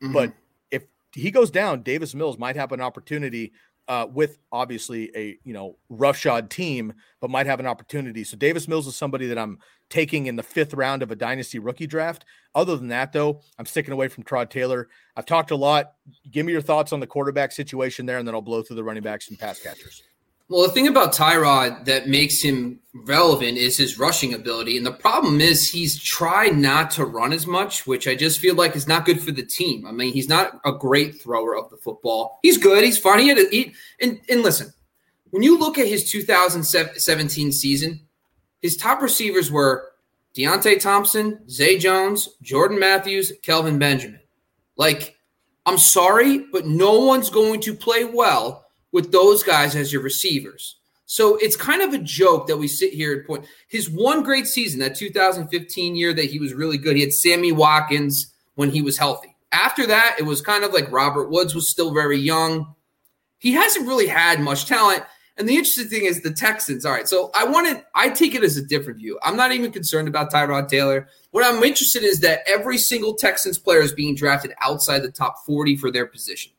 Mm-hmm. 0.02 0.12
But 0.12 0.32
if 0.72 0.86
he 1.12 1.30
goes 1.30 1.52
down, 1.52 1.82
Davis 1.82 2.16
Mills 2.16 2.36
might 2.36 2.56
have 2.56 2.72
an 2.72 2.80
opportunity 2.80 3.52
uh, 3.88 4.06
with 4.10 4.38
obviously 4.52 5.10
a 5.16 5.38
you 5.44 5.52
know 5.52 5.76
roughshod 5.88 6.50
team, 6.50 6.94
but 7.20 7.30
might 7.30 7.46
have 7.46 7.60
an 7.60 7.66
opportunity. 7.66 8.24
So 8.24 8.36
Davis 8.36 8.68
Mills 8.68 8.86
is 8.86 8.96
somebody 8.96 9.26
that 9.26 9.38
I'm 9.38 9.58
taking 9.90 10.26
in 10.26 10.36
the 10.36 10.42
fifth 10.42 10.74
round 10.74 11.02
of 11.02 11.10
a 11.10 11.16
dynasty 11.16 11.58
rookie 11.58 11.86
draft. 11.86 12.24
Other 12.54 12.76
than 12.76 12.88
that, 12.88 13.12
though, 13.12 13.40
I'm 13.58 13.66
sticking 13.66 13.92
away 13.92 14.08
from 14.08 14.24
Tyrod 14.24 14.50
Taylor. 14.50 14.88
I've 15.16 15.26
talked 15.26 15.50
a 15.50 15.56
lot. 15.56 15.92
Give 16.30 16.46
me 16.46 16.52
your 16.52 16.62
thoughts 16.62 16.92
on 16.92 17.00
the 17.00 17.06
quarterback 17.06 17.52
situation 17.52 18.06
there, 18.06 18.18
and 18.18 18.26
then 18.26 18.34
I'll 18.34 18.42
blow 18.42 18.62
through 18.62 18.76
the 18.76 18.84
running 18.84 19.02
backs 19.02 19.28
and 19.28 19.38
pass 19.38 19.60
catchers. 19.60 20.02
Well, 20.48 20.66
the 20.66 20.72
thing 20.72 20.88
about 20.88 21.14
Tyrod 21.14 21.86
that 21.86 22.08
makes 22.08 22.42
him 22.42 22.80
relevant 22.92 23.56
is 23.56 23.78
his 23.78 23.98
rushing 23.98 24.34
ability. 24.34 24.76
And 24.76 24.84
the 24.84 24.92
problem 24.92 25.40
is 25.40 25.68
he's 25.68 25.98
tried 25.98 26.56
not 26.56 26.90
to 26.92 27.06
run 27.06 27.32
as 27.32 27.46
much, 27.46 27.86
which 27.86 28.06
I 28.06 28.14
just 28.14 28.40
feel 28.40 28.54
like 28.54 28.76
is 28.76 28.86
not 28.86 29.06
good 29.06 29.20
for 29.20 29.32
the 29.32 29.44
team. 29.44 29.86
I 29.86 29.92
mean, 29.92 30.12
he's 30.12 30.28
not 30.28 30.60
a 30.66 30.72
great 30.72 31.20
thrower 31.20 31.56
of 31.56 31.70
the 31.70 31.78
football. 31.78 32.40
He's 32.42 32.58
good. 32.58 32.84
He's 32.84 32.98
fun. 32.98 33.20
He 33.20 33.28
had 33.28 33.38
he, 33.50 33.74
and, 34.00 34.20
and 34.28 34.42
listen, 34.42 34.72
when 35.30 35.42
you 35.42 35.58
look 35.58 35.78
at 35.78 35.88
his 35.88 36.10
2017 36.10 37.50
season, 37.50 38.00
his 38.60 38.76
top 38.76 39.00
receivers 39.00 39.50
were 39.50 39.92
Deonte 40.36 40.78
Thompson, 40.78 41.48
Zay 41.48 41.78
Jones, 41.78 42.28
Jordan 42.42 42.78
Matthews, 42.78 43.32
Kelvin 43.42 43.78
Benjamin. 43.78 44.20
Like, 44.76 45.16
I'm 45.64 45.78
sorry, 45.78 46.44
but 46.52 46.66
no 46.66 47.00
one's 47.00 47.30
going 47.30 47.62
to 47.62 47.74
play 47.74 48.04
well– 48.04 48.60
with 48.94 49.10
those 49.10 49.42
guys 49.42 49.74
as 49.74 49.92
your 49.92 50.02
receivers. 50.02 50.76
So 51.06 51.36
it's 51.38 51.56
kind 51.56 51.82
of 51.82 51.92
a 51.92 51.98
joke 51.98 52.46
that 52.46 52.56
we 52.56 52.68
sit 52.68 52.92
here 52.92 53.12
and 53.12 53.26
point 53.26 53.44
his 53.66 53.90
one 53.90 54.22
great 54.22 54.46
season, 54.46 54.78
that 54.78 54.94
2015 54.94 55.96
year 55.96 56.14
that 56.14 56.30
he 56.30 56.38
was 56.38 56.54
really 56.54 56.78
good. 56.78 56.94
He 56.94 57.02
had 57.02 57.12
Sammy 57.12 57.50
Watkins 57.50 58.32
when 58.54 58.70
he 58.70 58.82
was 58.82 58.96
healthy. 58.96 59.34
After 59.50 59.84
that, 59.88 60.16
it 60.20 60.22
was 60.22 60.40
kind 60.40 60.62
of 60.62 60.72
like 60.72 60.90
Robert 60.92 61.28
Woods 61.28 61.56
was 61.56 61.68
still 61.68 61.92
very 61.92 62.18
young. 62.18 62.72
He 63.38 63.52
hasn't 63.52 63.88
really 63.88 64.06
had 64.06 64.40
much 64.40 64.66
talent. 64.66 65.02
And 65.36 65.48
the 65.48 65.56
interesting 65.56 65.88
thing 65.88 66.04
is 66.04 66.22
the 66.22 66.32
Texans. 66.32 66.86
All 66.86 66.92
right, 66.92 67.08
so 67.08 67.32
I 67.34 67.44
wanted 67.44 67.82
I 67.96 68.10
take 68.10 68.36
it 68.36 68.44
as 68.44 68.56
a 68.56 68.64
different 68.64 69.00
view. 69.00 69.18
I'm 69.24 69.36
not 69.36 69.50
even 69.50 69.72
concerned 69.72 70.06
about 70.06 70.32
Tyrod 70.32 70.68
Taylor. 70.68 71.08
What 71.32 71.44
I'm 71.44 71.60
interested 71.64 72.04
in 72.04 72.08
is 72.08 72.20
that 72.20 72.40
every 72.46 72.78
single 72.78 73.14
Texans 73.14 73.58
player 73.58 73.80
is 73.80 73.90
being 73.90 74.14
drafted 74.14 74.54
outside 74.60 75.00
the 75.00 75.10
top 75.10 75.44
40 75.44 75.74
for 75.76 75.90
their 75.90 76.06
position. 76.06 76.52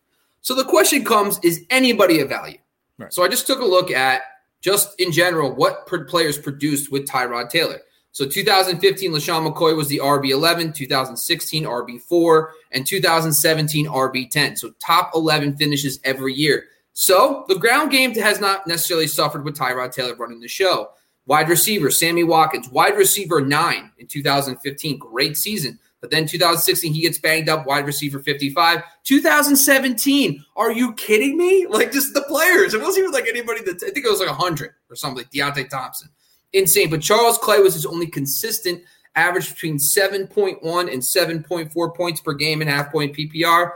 So 0.45 0.53
the 0.53 0.63
question 0.63 1.03
comes 1.03 1.39
is 1.41 1.65
anybody 1.71 2.19
of 2.19 2.29
value? 2.29 2.59
Right. 2.99 3.11
So 3.11 3.23
I 3.23 3.27
just 3.27 3.47
took 3.47 3.61
a 3.61 3.65
look 3.65 3.89
at 3.89 4.21
just 4.61 4.93
in 5.01 5.11
general 5.11 5.51
what 5.51 5.87
players 5.87 6.37
produced 6.37 6.91
with 6.91 7.07
Tyrod 7.07 7.49
Taylor. 7.49 7.79
So 8.11 8.27
2015, 8.27 9.11
LeSean 9.11 9.51
McCoy 9.51 9.75
was 9.75 9.87
the 9.87 9.97
RB11, 9.97 10.75
2016 10.75 11.63
RB4, 11.63 12.47
and 12.73 12.85
2017 12.85 13.87
RB10. 13.87 14.59
So 14.59 14.69
top 14.79 15.13
11 15.15 15.57
finishes 15.57 15.99
every 16.03 16.35
year. 16.35 16.65
So 16.93 17.45
the 17.47 17.57
ground 17.57 17.89
game 17.89 18.13
has 18.13 18.39
not 18.39 18.67
necessarily 18.67 19.07
suffered 19.07 19.45
with 19.45 19.57
Tyrod 19.57 19.93
Taylor 19.93 20.13
running 20.13 20.41
the 20.41 20.47
show. 20.47 20.91
Wide 21.25 21.49
receiver, 21.49 21.89
Sammy 21.89 22.23
Watkins, 22.23 22.69
wide 22.69 22.95
receiver 22.95 23.41
nine 23.41 23.91
in 23.97 24.05
2015, 24.05 24.99
great 24.99 25.37
season. 25.37 25.79
But 26.05 26.11
then 26.11 26.27
2016, 26.27 26.93
he 26.93 27.01
gets 27.01 27.17
banged 27.17 27.49
up, 27.49 27.65
wide 27.65 27.87
receiver 27.87 28.19
55. 28.19 28.83
2017, 29.05 30.45
are 30.55 30.71
you 30.71 30.93
kidding 30.93 31.35
me? 31.35 31.65
Like 31.65 31.91
just 31.91 32.13
the 32.13 32.21
players. 32.21 32.75
It 32.75 32.81
wasn't 32.81 33.05
even 33.05 33.11
like 33.11 33.25
anybody 33.27 33.63
that 33.63 33.81
I 33.81 33.89
think 33.89 34.05
it 34.05 34.11
was 34.11 34.19
like 34.19 34.29
100 34.29 34.75
or 34.87 34.95
something, 34.95 35.17
like 35.17 35.31
Deonte 35.31 35.67
Thompson. 35.67 36.09
Insane. 36.53 36.91
But 36.91 37.01
Charles 37.01 37.39
Clay 37.39 37.57
was 37.57 37.73
his 37.73 37.87
only 37.87 38.05
consistent 38.05 38.83
average 39.15 39.49
between 39.49 39.77
7.1 39.77 40.59
and 40.93 41.01
7.4 41.01 41.95
points 41.95 42.21
per 42.21 42.33
game 42.33 42.61
in 42.61 42.67
half 42.67 42.91
point 42.91 43.17
PPR. 43.17 43.71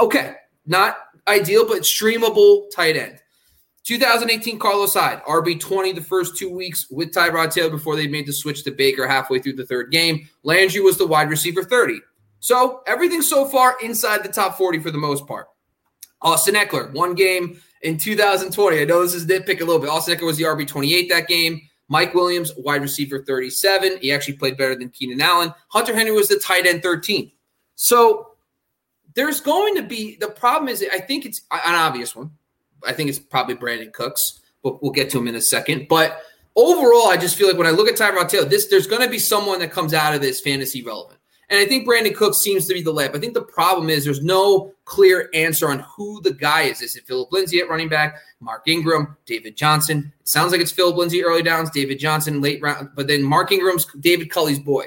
Okay, 0.00 0.34
not 0.66 0.98
ideal, 1.26 1.66
but 1.66 1.78
streamable 1.78 2.70
tight 2.72 2.96
end. 2.96 3.18
2018 3.86 4.58
Carlos 4.58 4.94
Hyde, 4.94 5.22
RB20 5.22 5.94
the 5.94 6.00
first 6.00 6.36
two 6.36 6.50
weeks 6.50 6.90
with 6.90 7.12
Tyrod 7.12 7.52
Taylor 7.52 7.70
before 7.70 7.94
they 7.94 8.08
made 8.08 8.26
the 8.26 8.32
switch 8.32 8.64
to 8.64 8.72
Baker 8.72 9.06
halfway 9.06 9.38
through 9.38 9.52
the 9.52 9.64
third 9.64 9.92
game. 9.92 10.28
Landry 10.42 10.80
was 10.80 10.98
the 10.98 11.06
wide 11.06 11.30
receiver 11.30 11.62
30. 11.62 12.00
So 12.40 12.82
everything 12.88 13.22
so 13.22 13.44
far 13.46 13.76
inside 13.80 14.24
the 14.24 14.28
top 14.28 14.58
40 14.58 14.80
for 14.80 14.90
the 14.90 14.98
most 14.98 15.24
part. 15.28 15.46
Austin 16.20 16.56
Ekeler, 16.56 16.92
one 16.94 17.14
game 17.14 17.60
in 17.82 17.96
2020. 17.96 18.80
I 18.80 18.84
know 18.84 19.02
this 19.02 19.14
is 19.14 19.24
nitpick 19.24 19.60
a 19.60 19.64
little 19.64 19.78
bit. 19.78 19.88
Austin 19.88 20.18
Ekeler 20.18 20.26
was 20.26 20.36
the 20.36 20.44
RB28 20.44 21.08
that 21.10 21.28
game. 21.28 21.60
Mike 21.86 22.12
Williams, 22.12 22.50
wide 22.56 22.82
receiver 22.82 23.22
37. 23.22 23.98
He 24.00 24.12
actually 24.12 24.34
played 24.34 24.56
better 24.56 24.74
than 24.74 24.88
Keenan 24.88 25.20
Allen. 25.20 25.54
Hunter 25.68 25.94
Henry 25.94 26.10
was 26.10 26.26
the 26.26 26.40
tight 26.40 26.66
end 26.66 26.82
13. 26.82 27.30
So 27.76 28.32
there's 29.14 29.40
going 29.40 29.76
to 29.76 29.82
be 29.84 30.16
the 30.16 30.26
problem 30.26 30.68
is 30.68 30.84
I 30.92 30.98
think 30.98 31.24
it's 31.24 31.42
an 31.52 31.76
obvious 31.76 32.16
one. 32.16 32.32
I 32.86 32.92
think 32.92 33.08
it's 33.08 33.18
probably 33.18 33.56
Brandin 33.56 33.92
Cooks. 33.92 34.40
We'll, 34.62 34.78
we'll 34.82 34.92
get 34.92 35.10
to 35.10 35.18
him 35.18 35.28
in 35.28 35.34
a 35.34 35.40
second. 35.40 35.86
But 35.88 36.20
overall, 36.54 37.08
I 37.08 37.16
just 37.16 37.36
feel 37.36 37.48
like 37.48 37.58
when 37.58 37.66
I 37.66 37.70
look 37.70 37.88
at 37.88 37.96
Tyrod 37.96 38.28
Taylor, 38.28 38.48
this 38.48 38.66
there's 38.66 38.86
going 38.86 39.02
to 39.02 39.10
be 39.10 39.18
someone 39.18 39.58
that 39.60 39.70
comes 39.72 39.94
out 39.94 40.14
of 40.14 40.20
this 40.20 40.40
fantasy 40.40 40.82
relevant. 40.82 41.20
And 41.48 41.60
I 41.60 41.64
think 41.64 41.86
Brandin 41.86 42.14
Cooks 42.14 42.38
seems 42.38 42.66
to 42.66 42.74
be 42.74 42.82
the 42.82 42.92
lamp. 42.92 43.14
I 43.14 43.20
think 43.20 43.34
the 43.34 43.42
problem 43.42 43.88
is 43.88 44.04
there's 44.04 44.24
no 44.24 44.72
clear 44.84 45.30
answer 45.32 45.68
on 45.70 45.80
who 45.80 46.20
the 46.22 46.32
guy 46.32 46.62
is. 46.62 46.82
Is 46.82 46.96
it 46.96 47.06
Philip 47.06 47.30
Lindsay 47.30 47.60
at 47.60 47.68
running 47.68 47.88
back, 47.88 48.16
Mark 48.40 48.66
Ingram, 48.66 49.16
David 49.26 49.56
Johnson? 49.56 50.12
It 50.20 50.28
sounds 50.28 50.50
like 50.50 50.60
it's 50.60 50.72
Philip 50.72 50.96
Lindsay 50.96 51.22
early 51.22 51.42
downs, 51.42 51.70
David 51.70 52.00
Johnson 52.00 52.40
late 52.40 52.60
round, 52.60 52.90
but 52.96 53.06
then 53.06 53.22
Mark 53.22 53.52
Ingram's 53.52 53.86
David 54.00 54.28
Culley's 54.30 54.58
boy. 54.58 54.86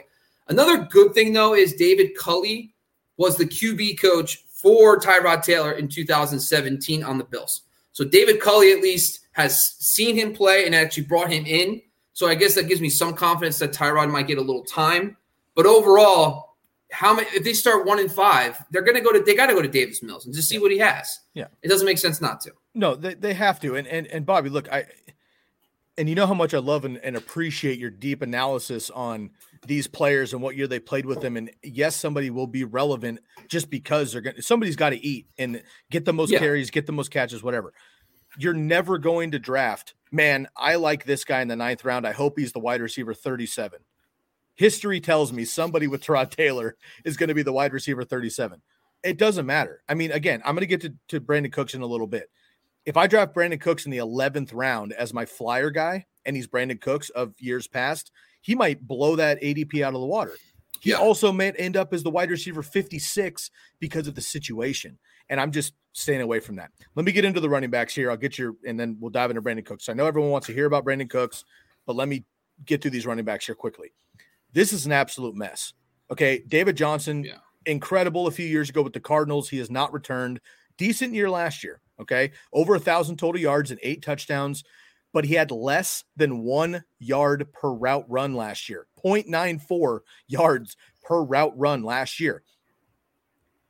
Another 0.50 0.80
good 0.80 1.14
thing 1.14 1.32
though 1.32 1.54
is 1.54 1.76
David 1.76 2.18
Culley 2.18 2.74
was 3.16 3.38
the 3.38 3.46
QB 3.46 4.02
coach 4.02 4.44
for 4.52 5.00
Tyrod 5.00 5.44
Taylor 5.44 5.74
in 5.74 5.88
2017 5.88 7.04
on 7.04 7.18
the 7.18 7.24
Bills. 7.24 7.62
So 7.92 8.04
David 8.04 8.40
Culley 8.40 8.72
at 8.72 8.82
least 8.82 9.20
has 9.34 9.76
seen 9.80 10.16
him 10.16 10.34
play 10.34 10.66
and 10.66 10.76
actually 10.76 11.04
brought 11.04 11.32
him 11.32 11.46
in. 11.46 11.82
So 12.14 12.28
I 12.28 12.36
guess 12.36 12.56
that 12.56 12.68
gives 12.68 12.82
me 12.82 12.90
some 12.90 13.14
confidence 13.14 13.60
that 13.60 13.72
Tyrod 13.72 14.12
might 14.12 14.28
get 14.28 14.38
a 14.38 14.42
little 14.42 14.64
time. 14.64 15.16
But 15.56 15.66
overall, 15.66 16.58
how 16.92 17.14
many 17.14 17.28
if 17.34 17.44
they 17.44 17.54
start 17.54 17.86
one 17.86 18.00
and 18.00 18.12
five, 18.12 18.64
they're 18.72 18.82
gonna 18.82 19.02
go 19.02 19.12
to 19.12 19.20
they 19.20 19.36
gotta 19.36 19.54
go 19.54 19.62
to 19.62 19.68
Davis 19.68 20.02
Mills 20.02 20.26
and 20.26 20.34
just 20.34 20.50
see 20.50 20.60
what 20.60 20.72
he 20.72 20.78
has. 20.80 21.20
Yeah. 21.34 21.48
It 21.62 21.68
doesn't 21.68 21.86
make 21.86 21.98
sense 21.98 22.22
not 22.22 22.42
to. 22.42 22.52
No, 22.74 22.96
they, 22.96 23.14
they 23.14 23.34
have 23.34 23.60
to. 23.62 23.76
And 23.76 23.88
and 23.88 24.08
and 24.08 24.26
Bobby, 24.26 24.50
look, 24.50 24.72
I 24.72 24.86
and 26.00 26.08
you 26.08 26.16
know 26.16 26.26
how 26.26 26.34
much 26.34 26.54
I 26.54 26.60
love 26.60 26.86
and, 26.86 26.98
and 27.00 27.18
appreciate 27.18 27.78
your 27.78 27.90
deep 27.90 28.22
analysis 28.22 28.90
on 28.90 29.32
these 29.68 29.86
players 29.86 30.32
and 30.32 30.42
what 30.42 30.56
year 30.56 30.66
they 30.66 30.80
played 30.80 31.06
with 31.06 31.20
them. 31.20 31.36
And 31.36 31.52
yes, 31.62 31.94
somebody 31.94 32.30
will 32.30 32.48
be 32.48 32.64
relevant 32.64 33.20
just 33.50 33.70
because 33.70 34.14
they're 34.14 34.22
going 34.22 34.42
somebody's 34.42 34.78
got 34.78 34.92
to 34.92 35.06
eat 35.06 35.28
and 35.38 35.62
get 35.92 36.06
the 36.06 36.14
most 36.14 36.32
yeah. 36.32 36.40
carries, 36.40 36.72
get 36.72 36.86
the 36.86 36.94
most 36.94 37.12
catches, 37.12 37.44
whatever. 37.44 37.74
You're 38.38 38.54
never 38.54 38.98
going 38.98 39.32
to 39.32 39.40
draft, 39.40 39.94
man. 40.10 40.48
I 40.56 40.76
like 40.76 41.04
this 41.04 41.26
guy 41.26 41.42
in 41.42 41.50
the 41.50 41.58
ninth 41.58 41.84
round. 41.84 42.08
I 42.08 42.14
hope 42.14 42.40
he's 42.40 42.54
the 42.54 42.60
wide 42.60 42.80
receiver 42.80 43.14
37. 43.14 43.80
History 44.56 45.02
tells 45.02 45.34
me 45.34 45.44
somebody 45.44 45.88
with 45.88 46.02
Tyrod 46.02 46.32
Taylor 46.32 46.78
is 47.04 47.18
going 47.18 47.28
to 47.28 47.36
be 47.36 47.44
the 47.44 47.52
wide 47.52 47.74
receiver 47.74 48.06
37. 48.06 48.62
It 49.04 49.18
doesn't 49.18 49.46
matter. 49.46 49.84
I 49.90 49.96
mean, 49.96 50.12
again, 50.14 50.42
I'm 50.46 50.56
going 50.56 50.68
to 50.68 50.78
get 50.78 50.82
to, 50.82 50.94
to 51.10 51.20
Brandin 51.20 51.52
Cooks 51.52 51.74
in 51.74 51.82
a 51.82 51.86
little 51.86 52.08
bit 52.08 52.30
if 52.86 52.98
I 52.98 53.08
draft 53.08 53.36
Brandin 53.36 53.60
Cooks 53.62 53.86
in 53.86 53.92
the 53.92 53.98
11th 53.98 54.52
round 54.54 54.94
as 54.94 55.14
my 55.14 55.26
flyer 55.26 55.70
guy, 55.70 56.06
and 56.26 56.36
he's 56.36 56.48
Brandin 56.48 56.80
Cooks 56.82 57.10
of 57.12 57.34
years 57.40 57.68
past, 57.68 58.12
he 58.42 58.56
might 58.56 58.88
blow 58.88 59.16
that 59.16 59.42
ADP 59.42 59.82
out 59.84 59.94
of 59.94 60.02
the 60.02 60.08
water. 60.08 60.36
He 60.82 60.92
Yeah. 60.92 60.98
also 60.98 61.32
may 61.32 61.52
end 61.52 61.76
up 61.76 61.94
as 61.94 62.04
the 62.04 62.10
wide 62.10 62.30
receiver 62.32 62.64
56 62.64 63.52
because 63.80 64.08
of 64.08 64.16
the 64.16 64.22
situation. 64.22 64.98
And 65.30 65.40
I'm 65.40 65.52
just 65.52 65.74
staying 65.94 66.22
away 66.22 66.40
from 66.40 66.56
that. 66.56 66.72
Let 66.96 67.06
me 67.06 67.12
get 67.12 67.26
into 67.26 67.40
the 67.40 67.50
running 67.50 67.70
backs 67.70 67.94
here. 67.94 68.10
I'll 68.10 68.18
get 68.18 68.38
your, 68.38 68.56
and 68.66 68.80
then 68.80 68.98
we'll 69.00 69.12
dive 69.12 69.30
into 69.30 69.42
Brandin 69.42 69.66
Cooks. 69.66 69.90
I 69.90 69.94
know 69.94 70.06
everyone 70.08 70.32
wants 70.32 70.48
to 70.48 70.54
hear 70.54 70.66
about 70.66 70.86
Brandin 70.86 71.10
Cooks, 71.10 71.44
but 71.86 71.96
let 71.96 72.08
me 72.08 72.26
get 72.66 72.82
through 72.82 72.92
these 72.92 73.06
running 73.06 73.26
backs 73.26 73.46
here 73.46 73.56
quickly. 73.56 73.92
This 74.54 74.72
is 74.74 74.86
an 74.86 74.92
absolute 74.92 75.36
mess. 75.36 75.74
Okay. 76.12 76.40
David 76.48 76.76
Johnson, 76.78 77.24
Yeah. 77.24 77.40
incredible 77.66 78.28
a 78.28 78.32
few 78.32 78.48
years 78.48 78.70
ago 78.70 78.82
with 78.82 78.94
the 78.94 79.00
Cardinals. 79.00 79.50
He 79.50 79.58
has 79.58 79.70
not 79.70 79.94
returned. 79.94 80.40
Decent 80.78 81.14
year 81.14 81.30
last 81.30 81.64
year. 81.64 81.82
Okay. 82.00 82.32
Over 82.54 82.76
a 82.76 82.80
thousand 82.80 83.18
total 83.18 83.42
yards 83.42 83.72
and 83.72 83.80
eight 83.84 84.02
touchdowns, 84.02 84.64
but 85.14 85.26
he 85.26 85.34
had 85.34 85.52
less 85.52 86.04
than 86.16 86.44
one 86.44 86.84
yard 87.00 87.48
per 87.54 87.72
route 87.72 88.06
run 88.08 88.36
last 88.36 88.70
year 88.70 88.88
0.94 89.04 90.00
yards 90.28 90.78
per 91.04 91.22
route 91.22 91.54
run 91.58 91.84
last 91.84 92.20
year. 92.20 92.44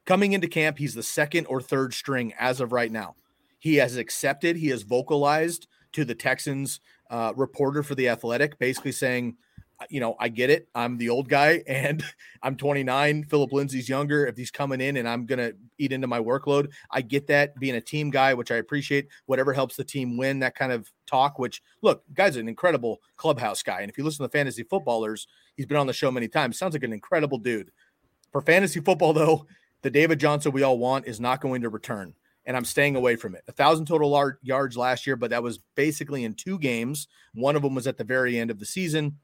Coming 0.06 0.34
into 0.34 0.48
camp, 0.48 0.80
he's 0.80 0.96
the 0.96 1.04
second 1.04 1.46
or 1.46 1.62
third 1.62 1.94
string 1.94 2.34
as 2.40 2.60
of 2.60 2.72
right 2.72 2.92
now. 2.92 3.16
He 3.60 3.76
has 3.76 3.96
accepted, 3.96 4.56
he 4.56 4.70
has 4.70 4.82
vocalized 4.82 5.68
to 5.92 6.04
the 6.06 6.16
Texans 6.16 6.80
uh, 7.10 7.34
reporter 7.36 7.84
for 7.84 7.96
The 7.96 8.10
Athletic, 8.10 8.58
basically 8.58 8.92
saying, 8.92 9.38
you 9.90 10.00
know, 10.00 10.16
I 10.20 10.28
get 10.28 10.50
it. 10.50 10.68
I'm 10.76 10.98
the 10.98 11.10
old 11.10 11.30
guy 11.30 11.64
and 11.68 12.04
I'm 12.44 12.56
29. 12.56 13.24
Philip 13.26 13.54
Lindsay's 13.54 13.88
younger. 13.88 14.26
If 14.26 14.36
he's 14.36 14.52
coming 14.52 14.82
in 14.82 14.98
and 14.98 15.08
I'm 15.08 15.26
going 15.26 15.40
to 15.40 15.56
eat 15.78 15.92
into 15.92 16.08
my 16.08 16.20
workload, 16.20 16.72
I 16.92 17.02
get 17.02 17.28
that 17.28 17.58
being 17.60 17.76
a 17.76 17.82
team 17.82 18.10
guy, 18.10 18.34
which 18.34 18.52
I 18.52 18.56
appreciate. 18.56 19.08
Whatever 19.26 19.54
helps 19.54 19.76
the 19.76 19.84
team 19.84 20.18
win, 20.18 20.40
that 20.40 20.56
kind 20.56 20.72
of 20.72 20.92
talk, 21.06 21.40
which 21.40 21.62
look, 21.82 22.04
guy's 22.14 22.36
an 22.36 22.48
incredible 22.48 23.00
clubhouse 23.16 23.64
guy. 23.64 23.82
And 23.82 23.90
if 23.90 23.98
you 23.98 24.04
listen 24.04 24.24
to 24.24 24.30
fantasy 24.30 24.64
footballers, 24.64 25.28
he's 25.56 25.66
been 25.66 25.78
on 25.78 25.88
the 25.88 25.94
show 25.94 26.12
many 26.12 26.28
times. 26.28 26.58
Sounds 26.58 26.74
like 26.74 26.84
an 26.84 26.94
incredible 26.94 27.38
dude. 27.38 27.72
For 28.32 28.42
fantasy 28.42 28.80
football, 28.80 29.14
though, 29.14 29.48
the 29.82 29.90
David 29.90 30.20
Johnson 30.20 30.52
we 30.52 30.64
all 30.64 30.78
want 30.78 31.08
is 31.08 31.20
not 31.20 31.42
going 31.42 31.62
to 31.62 31.70
return. 31.70 32.14
And 32.46 32.58
I'm 32.58 32.66
staying 32.66 32.96
away 32.96 33.16
from 33.16 33.36
it. 33.36 33.44
A 33.48 33.52
thousand 33.52 33.86
total 33.86 34.34
yards 34.42 34.76
last 34.76 35.06
year, 35.06 35.16
but 35.16 35.30
that 35.30 35.44
was 35.44 35.60
basically 35.76 36.24
in 36.24 36.34
two 36.34 36.58
games. 36.58 37.08
One 37.34 37.56
of 37.56 37.62
them 37.62 37.76
was 37.76 37.86
at 37.86 37.98
the 37.98 38.04
very 38.04 38.40
end 38.40 38.50
of 38.50 38.60
the 38.60 38.66
season 38.66 39.18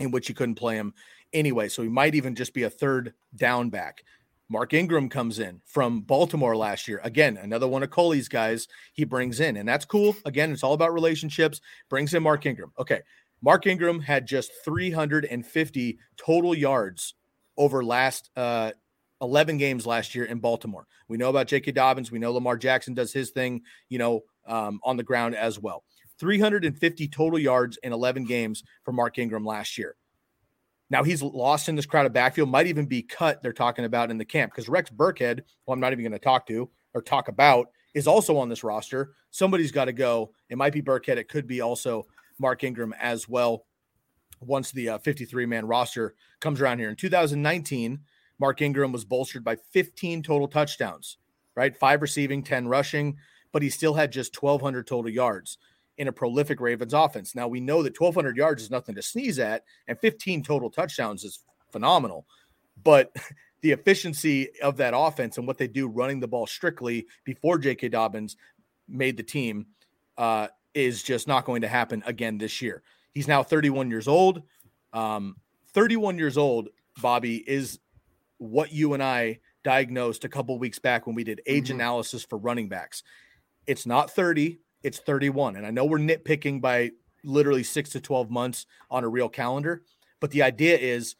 in 0.00 0.10
which 0.10 0.28
you 0.28 0.34
couldn't 0.34 0.56
play 0.56 0.76
him 0.76 0.92
anyway. 1.32 1.68
So 1.68 1.82
he 1.82 1.88
might 1.88 2.14
even 2.16 2.34
just 2.34 2.52
be 2.52 2.64
a 2.64 2.70
third 2.70 3.14
down 3.36 3.70
back. 3.70 4.02
Mark 4.48 4.74
Ingram 4.74 5.08
comes 5.08 5.38
in 5.38 5.60
from 5.64 6.00
Baltimore 6.00 6.56
last 6.56 6.88
year. 6.88 7.00
Again, 7.04 7.36
another 7.36 7.68
one 7.68 7.84
of 7.84 7.90
Culley's 7.90 8.28
guys 8.28 8.66
he 8.92 9.04
brings 9.04 9.38
in, 9.38 9.56
and 9.56 9.68
that's 9.68 9.84
cool. 9.84 10.16
Again, 10.24 10.50
it's 10.50 10.64
all 10.64 10.72
about 10.72 10.92
relationships. 10.92 11.60
Brings 11.88 12.14
in 12.14 12.24
Mark 12.24 12.44
Ingram. 12.46 12.72
Okay. 12.76 13.02
Mark 13.42 13.66
Ingram 13.68 14.00
had 14.00 14.26
just 14.26 14.50
350 14.64 15.98
total 16.16 16.54
yards 16.54 17.14
over 17.56 17.84
last 17.84 18.30
uh 18.36 18.72
11 19.22 19.58
games 19.58 19.86
last 19.86 20.14
year 20.14 20.24
in 20.24 20.38
Baltimore. 20.38 20.86
We 21.08 21.18
know 21.18 21.28
about 21.28 21.46
J.K. 21.46 21.72
Dobbins. 21.72 22.10
We 22.10 22.18
know 22.18 22.32
Lamar 22.32 22.56
Jackson 22.56 22.94
does 22.94 23.12
his 23.12 23.30
thing, 23.30 23.62
you 23.88 23.98
know, 23.98 24.22
um, 24.46 24.80
on 24.82 24.96
the 24.96 25.02
ground 25.02 25.34
as 25.34 25.58
well. 25.58 25.84
350 26.20 27.08
total 27.08 27.38
yards 27.38 27.78
in 27.82 27.92
11 27.92 28.24
games 28.24 28.62
for 28.84 28.92
Mark 28.92 29.18
Ingram 29.18 29.44
last 29.44 29.78
year. 29.78 29.96
Now 30.90 31.02
he's 31.02 31.22
lost 31.22 31.68
in 31.68 31.76
this 31.76 31.86
crowded 31.86 32.12
backfield, 32.12 32.50
might 32.50 32.66
even 32.66 32.84
be 32.84 33.02
cut, 33.02 33.42
they're 33.42 33.52
talking 33.52 33.84
about 33.84 34.10
in 34.10 34.18
the 34.18 34.24
camp 34.24 34.52
because 34.52 34.68
Rex 34.68 34.90
Burkhead, 34.90 35.40
who 35.66 35.72
I'm 35.72 35.80
not 35.80 35.92
even 35.92 36.04
going 36.04 36.12
to 36.12 36.18
talk 36.18 36.46
to 36.48 36.68
or 36.94 37.00
talk 37.00 37.28
about, 37.28 37.68
is 37.94 38.06
also 38.06 38.36
on 38.36 38.48
this 38.48 38.62
roster. 38.62 39.14
Somebody's 39.30 39.72
got 39.72 39.86
to 39.86 39.92
go. 39.92 40.32
It 40.48 40.58
might 40.58 40.72
be 40.72 40.82
Burkhead. 40.82 41.16
It 41.16 41.28
could 41.28 41.46
be 41.46 41.60
also 41.60 42.06
Mark 42.38 42.64
Ingram 42.64 42.94
as 43.00 43.28
well 43.28 43.66
once 44.40 44.72
the 44.72 44.98
53 45.02 45.44
uh, 45.44 45.46
man 45.46 45.66
roster 45.66 46.14
comes 46.40 46.60
around 46.60 46.78
here. 46.78 46.90
In 46.90 46.96
2019, 46.96 48.00
Mark 48.38 48.62
Ingram 48.62 48.92
was 48.92 49.04
bolstered 49.04 49.44
by 49.44 49.56
15 49.56 50.22
total 50.22 50.48
touchdowns, 50.48 51.18
right? 51.54 51.76
Five 51.76 52.02
receiving, 52.02 52.42
10 52.42 52.66
rushing, 52.66 53.16
but 53.52 53.62
he 53.62 53.68
still 53.68 53.94
had 53.94 54.10
just 54.10 54.42
1,200 54.42 54.86
total 54.86 55.10
yards 55.10 55.58
in 56.00 56.08
a 56.08 56.12
prolific 56.12 56.62
Ravens 56.62 56.94
offense. 56.94 57.34
Now 57.34 57.46
we 57.46 57.60
know 57.60 57.82
that 57.82 58.00
1,200 58.00 58.34
yards 58.34 58.62
is 58.62 58.70
nothing 58.70 58.94
to 58.94 59.02
sneeze 59.02 59.38
at, 59.38 59.64
and 59.86 60.00
15 60.00 60.42
total 60.42 60.70
touchdowns 60.70 61.24
is 61.24 61.40
phenomenal. 61.70 62.24
But 62.82 63.14
the 63.60 63.72
efficiency 63.72 64.48
of 64.62 64.78
that 64.78 64.94
offense 64.96 65.36
and 65.36 65.46
what 65.46 65.58
they 65.58 65.68
do 65.68 65.88
running 65.88 66.18
the 66.18 66.26
ball 66.26 66.46
strictly 66.46 67.06
before 67.24 67.58
J.K. 67.58 67.90
Dobbins 67.90 68.38
made 68.88 69.18
the 69.18 69.22
team 69.22 69.66
uh, 70.16 70.48
is 70.72 71.02
just 71.02 71.28
not 71.28 71.44
going 71.44 71.60
to 71.60 71.68
happen 71.68 72.02
again 72.06 72.38
this 72.38 72.62
year. 72.62 72.82
He's 73.12 73.28
now 73.28 73.42
31 73.42 73.90
years 73.90 74.08
old. 74.08 74.42
Um, 74.94 75.36
31 75.74 76.16
years 76.16 76.38
old, 76.38 76.70
Bobby, 77.02 77.36
is 77.46 77.78
what 78.38 78.72
you 78.72 78.94
and 78.94 79.02
I 79.02 79.40
diagnosed 79.64 80.24
a 80.24 80.30
couple 80.30 80.58
weeks 80.58 80.78
back 80.78 81.06
when 81.06 81.14
we 81.14 81.24
did 81.24 81.42
age 81.44 81.64
mm-hmm. 81.64 81.74
analysis 81.74 82.24
for 82.24 82.38
running 82.38 82.70
backs. 82.70 83.02
It's 83.66 83.84
not 83.84 84.10
30, 84.10 84.60
it's 84.82 84.98
31. 84.98 85.56
And 85.56 85.66
I 85.66 85.70
know 85.70 85.84
we're 85.84 85.98
nitpicking 85.98 86.60
by 86.60 86.90
literally 87.24 87.62
six 87.62 87.90
to 87.90 88.00
12 88.00 88.30
months 88.30 88.66
on 88.90 89.04
a 89.04 89.08
real 89.08 89.28
calendar, 89.28 89.82
but 90.20 90.30
the 90.30 90.42
idea 90.42 90.76
is 90.78 91.16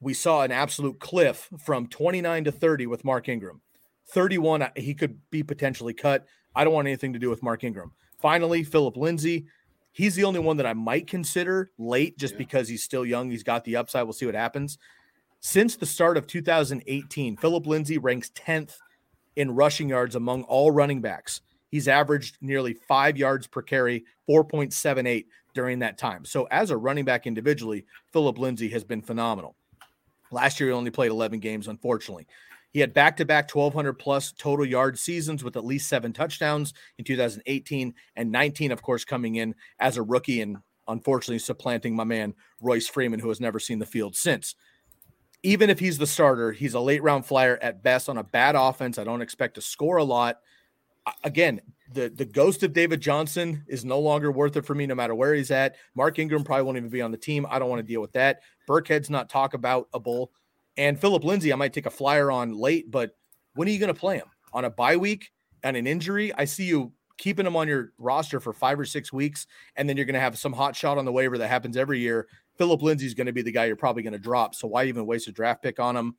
we 0.00 0.14
saw 0.14 0.42
an 0.42 0.52
absolute 0.52 0.98
cliff 0.98 1.48
from 1.58 1.86
29 1.86 2.44
to 2.44 2.52
30 2.52 2.86
with 2.86 3.04
Mark 3.04 3.28
Ingram. 3.28 3.60
31, 4.08 4.68
he 4.76 4.94
could 4.94 5.18
be 5.30 5.42
potentially 5.42 5.94
cut. 5.94 6.26
I 6.54 6.64
don't 6.64 6.72
want 6.72 6.88
anything 6.88 7.12
to 7.12 7.18
do 7.18 7.30
with 7.30 7.42
Mark 7.42 7.64
Ingram. 7.64 7.92
Finally, 8.18 8.64
Philip 8.64 8.96
Lindsay. 8.96 9.46
He's 9.92 10.14
the 10.14 10.24
only 10.24 10.40
one 10.40 10.56
that 10.56 10.66
I 10.66 10.72
might 10.72 11.06
consider 11.06 11.70
late 11.78 12.16
just 12.16 12.34
yeah. 12.34 12.38
because 12.38 12.68
he's 12.68 12.82
still 12.82 13.04
young. 13.04 13.30
He's 13.30 13.42
got 13.42 13.64
the 13.64 13.76
upside. 13.76 14.04
We'll 14.04 14.12
see 14.12 14.26
what 14.26 14.34
happens. 14.34 14.78
Since 15.40 15.76
the 15.76 15.86
start 15.86 16.16
of 16.16 16.26
2018, 16.26 17.36
Philip 17.36 17.66
Lindsay 17.66 17.98
ranks 17.98 18.30
10th 18.30 18.76
in 19.36 19.54
rushing 19.54 19.88
yards 19.88 20.14
among 20.14 20.42
all 20.44 20.70
running 20.70 21.00
backs. 21.00 21.40
He's 21.70 21.88
averaged 21.88 22.38
nearly 22.40 22.74
five 22.74 23.16
yards 23.16 23.46
per 23.46 23.62
carry, 23.62 24.04
4.78 24.28 25.26
during 25.54 25.78
that 25.80 25.98
time. 25.98 26.24
So, 26.24 26.44
as 26.50 26.70
a 26.70 26.76
running 26.76 27.04
back 27.04 27.26
individually, 27.26 27.86
Philip 28.12 28.38
Lindsay 28.38 28.68
has 28.70 28.84
been 28.84 29.02
phenomenal. 29.02 29.56
Last 30.32 30.60
year, 30.60 30.70
he 30.70 30.74
only 30.74 30.90
played 30.90 31.10
11 31.10 31.40
games, 31.40 31.68
unfortunately. 31.68 32.26
He 32.72 32.80
had 32.80 32.94
back 32.94 33.16
to 33.16 33.24
back 33.24 33.52
1,200 33.52 33.94
plus 33.94 34.32
total 34.32 34.64
yard 34.64 34.98
seasons 34.98 35.42
with 35.42 35.56
at 35.56 35.64
least 35.64 35.88
seven 35.88 36.12
touchdowns 36.12 36.72
in 36.98 37.04
2018 37.04 37.94
and 38.14 38.30
19, 38.30 38.70
of 38.70 38.82
course, 38.82 39.04
coming 39.04 39.36
in 39.36 39.54
as 39.80 39.96
a 39.96 40.02
rookie 40.02 40.40
and 40.40 40.58
unfortunately 40.86 41.40
supplanting 41.40 41.96
my 41.96 42.04
man, 42.04 42.34
Royce 42.60 42.88
Freeman, 42.88 43.20
who 43.20 43.28
has 43.28 43.40
never 43.40 43.58
seen 43.58 43.80
the 43.80 43.86
field 43.86 44.14
since. 44.14 44.54
Even 45.42 45.70
if 45.70 45.78
he's 45.80 45.98
the 45.98 46.06
starter, 46.06 46.52
he's 46.52 46.74
a 46.74 46.80
late 46.80 47.02
round 47.02 47.26
flyer 47.26 47.58
at 47.60 47.82
best 47.82 48.08
on 48.08 48.18
a 48.18 48.24
bad 48.24 48.54
offense. 48.54 48.98
I 48.98 49.04
don't 49.04 49.22
expect 49.22 49.54
to 49.54 49.60
score 49.60 49.96
a 49.96 50.04
lot 50.04 50.38
again, 51.24 51.60
the 51.92 52.08
the 52.08 52.24
ghost 52.24 52.62
of 52.62 52.72
David 52.72 53.00
Johnson 53.00 53.64
is 53.66 53.84
no 53.84 53.98
longer 53.98 54.30
worth 54.30 54.56
it 54.56 54.64
for 54.64 54.74
me, 54.74 54.86
no 54.86 54.94
matter 54.94 55.14
where 55.14 55.34
he's 55.34 55.50
at. 55.50 55.76
Mark 55.94 56.18
Ingram 56.18 56.44
probably 56.44 56.64
won't 56.64 56.76
even 56.76 56.90
be 56.90 57.02
on 57.02 57.10
the 57.10 57.16
team. 57.16 57.46
I 57.48 57.58
don't 57.58 57.68
want 57.68 57.80
to 57.80 57.92
deal 57.92 58.00
with 58.00 58.12
that. 58.12 58.40
Burkhead's 58.68 59.10
not 59.10 59.28
talk 59.28 59.54
about 59.54 59.88
a 59.92 60.00
bull, 60.00 60.32
and 60.76 60.98
Philip 60.98 61.24
Lindsay, 61.24 61.52
I 61.52 61.56
might 61.56 61.72
take 61.72 61.86
a 61.86 61.90
flyer 61.90 62.30
on 62.30 62.52
late, 62.52 62.90
but 62.90 63.16
when 63.54 63.68
are 63.68 63.70
you 63.70 63.78
going 63.78 63.92
to 63.92 63.98
play 63.98 64.16
him 64.16 64.28
on 64.52 64.64
a 64.64 64.70
bye 64.70 64.96
week 64.96 65.32
and 65.62 65.76
an 65.76 65.86
injury? 65.86 66.32
I 66.34 66.44
see 66.44 66.64
you 66.64 66.92
keeping 67.18 67.46
him 67.46 67.56
on 67.56 67.68
your 67.68 67.92
roster 67.98 68.40
for 68.40 68.52
five 68.52 68.80
or 68.80 68.84
six 68.84 69.12
weeks, 69.12 69.46
and 69.76 69.88
then 69.88 69.96
you're 69.96 70.06
going 70.06 70.14
to 70.14 70.20
have 70.20 70.38
some 70.38 70.52
hot 70.52 70.74
shot 70.74 70.96
on 70.96 71.04
the 71.04 71.12
waiver 71.12 71.36
that 71.38 71.48
happens 71.48 71.76
every 71.76 71.98
year. 71.98 72.28
Philip 72.56 72.82
Lindsay's 72.82 73.14
going 73.14 73.26
to 73.26 73.32
be 73.32 73.42
the 73.42 73.52
guy 73.52 73.66
you're 73.66 73.76
probably 73.76 74.02
going 74.02 74.12
to 74.12 74.18
drop. 74.18 74.54
So 74.54 74.68
why 74.68 74.84
even 74.84 75.06
waste 75.06 75.28
a 75.28 75.32
draft 75.32 75.62
pick 75.62 75.80
on 75.80 75.96
him? 75.96 76.16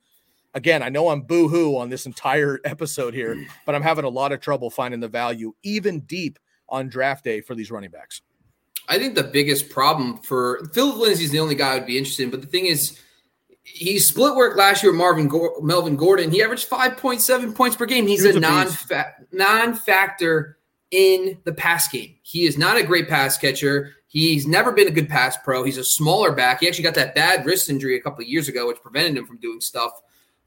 Again, 0.53 0.83
I 0.83 0.89
know 0.89 1.09
I'm 1.09 1.21
boo 1.21 1.47
hoo 1.47 1.77
on 1.77 1.89
this 1.89 2.05
entire 2.05 2.59
episode 2.65 3.13
here, 3.13 3.45
but 3.65 3.75
I'm 3.75 3.81
having 3.81 4.05
a 4.05 4.09
lot 4.09 4.31
of 4.31 4.39
trouble 4.39 4.69
finding 4.69 4.99
the 4.99 5.07
value 5.07 5.53
even 5.63 6.01
deep 6.01 6.39
on 6.69 6.89
draft 6.89 7.23
day 7.23 7.41
for 7.41 7.55
these 7.55 7.71
running 7.71 7.91
backs. 7.91 8.21
I 8.87 8.97
think 8.97 9.15
the 9.15 9.23
biggest 9.23 9.69
problem 9.69 10.17
for 10.19 10.65
Philip 10.73 10.97
Lindsay 10.97 11.25
is 11.25 11.31
the 11.31 11.39
only 11.39 11.55
guy 11.55 11.75
I'd 11.75 11.85
be 11.85 11.97
interested 11.97 12.23
in, 12.23 12.29
but 12.29 12.41
the 12.41 12.47
thing 12.47 12.65
is, 12.65 12.99
he 13.63 13.99
split 13.99 14.35
work 14.35 14.57
last 14.57 14.81
year 14.81 14.91
with 14.91 14.97
Marvin 14.97 15.27
Go- 15.27 15.59
Melvin 15.61 15.95
Gordon. 15.95 16.31
He 16.31 16.41
averaged 16.43 16.67
5.7 16.67 17.55
points 17.55 17.75
per 17.75 17.85
game. 17.85 18.07
He's 18.07 18.25
a, 18.25 18.35
a 18.35 18.39
non 18.39 18.67
non 19.31 19.75
factor 19.75 20.57
in 20.89 21.37
the 21.45 21.53
pass 21.53 21.87
game. 21.87 22.15
He 22.23 22.45
is 22.45 22.57
not 22.57 22.77
a 22.77 22.83
great 22.83 23.07
pass 23.07 23.37
catcher. 23.37 23.93
He's 24.07 24.45
never 24.45 24.73
been 24.73 24.87
a 24.87 24.91
good 24.91 25.07
pass 25.07 25.37
pro. 25.37 25.63
He's 25.63 25.77
a 25.77 25.85
smaller 25.85 26.33
back. 26.33 26.59
He 26.59 26.67
actually 26.67 26.83
got 26.83 26.95
that 26.95 27.15
bad 27.15 27.45
wrist 27.45 27.69
injury 27.69 27.95
a 27.95 28.01
couple 28.01 28.23
of 28.23 28.27
years 28.27 28.49
ago, 28.49 28.67
which 28.67 28.81
prevented 28.81 29.15
him 29.15 29.25
from 29.25 29.37
doing 29.37 29.61
stuff. 29.61 29.91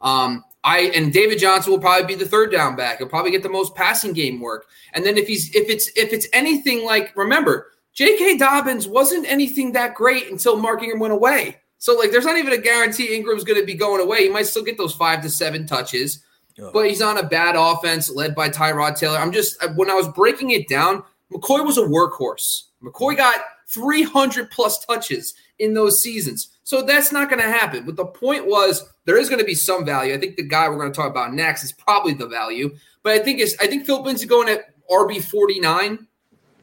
Um, 0.01 0.45
I 0.65 0.91
and 0.95 1.13
David 1.13 1.39
Johnson 1.39 1.73
will 1.73 1.79
probably 1.79 2.07
be 2.07 2.15
the 2.15 2.29
third 2.29 2.51
down 2.51 2.75
back. 2.75 2.99
He'll 2.99 3.09
probably 3.09 3.31
get 3.31 3.43
the 3.43 3.51
most 3.51 3.75
passing 3.75 4.15
game 4.15 4.41
work. 4.41 4.67
And 4.95 5.05
then 5.05 5.19
if 5.19 5.27
he's 5.27 5.55
if 5.55 5.69
it's 5.69 5.89
if 5.97 6.13
it's 6.13 6.27
anything 6.33 6.85
like 6.85 7.15
remember, 7.17 7.73
J.K. 7.93 8.39
Dobbins 8.39 8.89
wasn't 8.89 9.27
anything 9.27 9.73
that 9.73 9.95
great 9.95 10.31
until 10.31 10.57
Mark 10.57 10.83
Ingram 10.83 11.01
went 11.01 11.13
away. 11.13 11.59
So 11.79 11.95
like 11.95 12.11
there's 12.11 12.25
not 12.25 12.39
even 12.39 12.55
a 12.55 12.59
guarantee 12.59 13.15
Ingram's 13.15 13.45
going 13.45 13.61
to 13.61 13.67
be 13.67 13.75
going 13.75 14.01
away. 14.01 14.23
He 14.25 14.31
might 14.31 14.47
still 14.47 14.65
get 14.65 14.79
those 14.79 14.95
five 14.95 15.21
to 15.23 15.29
seven 15.29 15.67
touches, 15.67 16.25
oh. 16.59 16.71
but 16.73 16.89
he's 16.89 17.03
on 17.03 17.19
a 17.19 17.23
bad 17.23 17.57
offense 17.57 18.09
led 18.09 18.35
by 18.35 18.49
Tyrod 18.49 18.99
Taylor. 18.99 19.19
I'm 19.19 19.33
just 19.33 19.63
when 19.77 19.91
I 19.91 19.95
was 19.95 20.09
breaking 20.09 20.53
it 20.53 20.67
down, 20.67 21.03
McCoy 21.31 21.65
was 21.65 21.77
a 21.77 21.83
workhorse. 21.83 22.63
McCoy 22.83 23.17
got 23.17 23.37
300 23.69 24.51
plus 24.51 24.85
touches 24.85 25.35
in 25.59 25.75
those 25.75 26.01
seasons. 26.01 26.54
So 26.65 26.83
that's 26.83 27.13
not 27.13 27.29
going 27.29 27.43
to 27.43 27.49
happen. 27.49 27.85
But 27.85 27.97
the 27.97 28.07
point 28.07 28.47
was 28.47 28.85
there 29.05 29.19
is 29.19 29.29
going 29.29 29.39
to 29.39 29.45
be 29.45 29.55
some 29.55 29.85
value. 29.85 30.15
I 30.15 30.19
think 30.19 30.37
the 30.37 30.43
guy 30.43 30.69
we're 30.69 30.79
going 30.79 30.93
to 30.93 30.97
talk 30.97 31.11
about 31.11 31.35
next 31.35 31.63
is 31.63 31.73
probably 31.73 32.15
the 32.15 32.27
value. 32.27 32.75
But 33.03 33.13
I 33.13 33.19
think 33.19 33.41
it's 33.41 33.55
I 33.61 33.67
think 33.67 33.87
Philip 33.87 34.07
Lindsay 34.07 34.27
going 34.27 34.49
at 34.49 34.75
RB 34.91 35.23
49. 35.23 36.07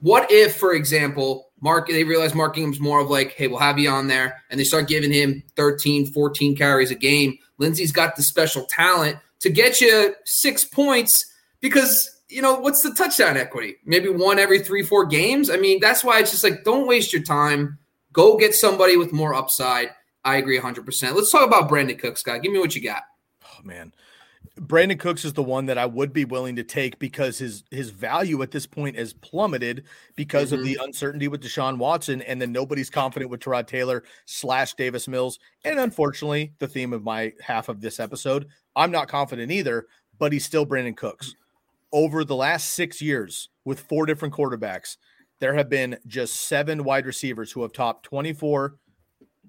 What 0.02 0.32
if, 0.32 0.58
for 0.58 0.74
example, 0.74 1.52
Mark 1.62 1.88
they 1.88 2.04
realize 2.04 2.34
Mark 2.34 2.58
Ingram's 2.58 2.80
more 2.80 2.99
of 2.99 3.10
like, 3.10 3.34
hey, 3.34 3.47
we'll 3.47 3.60
have 3.60 3.78
you 3.78 3.89
on 3.89 4.08
there, 4.08 4.41
and 4.49 4.60
they 4.60 4.64
start 4.64 4.88
giving 4.88 5.14
him 5.14 5.43
13, 5.56 6.08
14 6.08 6.56
carries 6.56 6.89
a 6.89 6.95
game. 6.95 7.38
Lindsay's 7.60 7.91
got 7.91 8.16
the 8.16 8.24
special 8.24 8.66
talent 8.66 9.18
to 9.41 9.52
get 9.52 9.80
you 9.80 10.16
six 10.26 10.64
points 10.64 11.32
because 11.60 12.22
you 12.32 12.41
know, 12.41 12.56
what's 12.56 12.82
the 12.82 12.93
touchdown 12.93 13.36
equity? 13.38 13.76
Maybe 13.86 14.08
one 14.08 14.39
every 14.39 14.60
three, 14.60 14.84
four 14.84 15.06
games. 15.06 15.49
I 15.49 15.58
mean, 15.58 15.80
that's 15.82 16.02
why 16.04 16.20
it's 16.20 16.32
just 16.32 16.45
like, 16.45 16.64
don't 16.64 16.88
waste 16.88 17.12
your 17.12 17.22
time. 17.22 17.78
Go 18.14 18.38
get 18.38 18.53
somebody 18.53 18.97
with 18.97 19.12
more 19.12 19.34
upside. 19.34 19.89
I 20.24 20.36
agree 20.36 20.59
100%. 20.59 21.16
Let's 21.16 21.32
talk 21.32 21.47
about 21.47 21.70
Brandin 21.70 21.99
Cooks, 21.99 22.24
guy. 22.24 22.38
Give 22.39 22.51
me 22.51 22.59
what 22.59 22.76
you 22.76 22.84
got. 22.84 23.03
Oh, 23.45 23.64
man. 23.64 23.93
Brandin 24.59 24.99
Cooks 24.99 25.24
is 25.24 25.34
the 25.34 25.43
one 25.43 25.66
that 25.68 25.78
I 25.78 25.86
would 25.86 26.12
be 26.14 26.26
willing 26.26 26.55
to 26.57 26.64
take 26.64 26.99
because 26.99 27.38
his 27.38 27.64
his 27.72 27.89
value 27.89 28.41
at 28.41 28.51
this 28.51 28.68
point 28.68 28.97
has 28.97 29.14
plummeted 29.14 29.86
because 30.16 30.51
mm-hmm. 30.51 30.59
of 30.59 30.66
the 30.66 30.78
uncertainty 30.84 31.28
with 31.28 31.41
Deshaun 31.41 31.78
Watson, 31.78 32.22
and 32.24 32.41
then 32.41 32.51
nobody's 32.51 32.89
confident 32.89 33.32
with 33.32 33.39
Tyrod 33.39 33.68
Taylor 33.68 34.03
slash 34.26 34.74
Davis 34.74 35.07
Mills. 35.07 35.39
And 35.64 35.80
unfortunately, 35.80 36.53
the 36.59 36.68
theme 36.68 36.91
of 36.91 37.03
my 37.03 37.34
half 37.41 37.70
of 37.70 37.82
this 37.82 37.99
episode, 37.99 38.47
I'm 38.76 38.91
not 38.91 39.07
confident 39.07 39.51
either, 39.51 39.88
but 40.20 40.34
he's 40.34 40.45
still 40.45 40.66
Brandin 40.66 40.97
Cooks 40.97 41.34
over 41.91 42.24
the 42.24 42.36
last 42.36 42.74
six 42.74 43.01
years 43.01 43.49
with 43.66 43.80
four 43.80 44.05
different 44.05 44.34
quarterbacks, 44.34 44.97
there 45.41 45.55
have 45.55 45.69
been 45.69 45.97
just 46.07 46.47
seven 46.47 46.83
wide 46.83 47.05
receivers 47.05 47.51
who 47.51 47.63
have 47.63 47.73
topped 47.73 48.05
24 48.05 48.77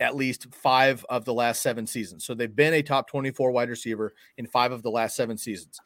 at 0.01 0.17
least 0.17 0.53
five 0.53 1.05
of 1.11 1.25
the 1.27 1.35
last 1.35 1.63
seven 1.63 1.87
seasons. 1.87 2.25
So 2.25 2.35
they've 2.35 2.55
been 2.55 2.75
a 2.75 2.83
top 2.83 3.09
24 3.09 3.53
wide 3.53 3.69
receiver 3.69 4.15
in 4.39 4.47
five 4.47 4.73
of 4.73 4.83
the 4.83 4.91
last 4.91 5.15
seven 5.15 5.37
seasons. 5.37 5.79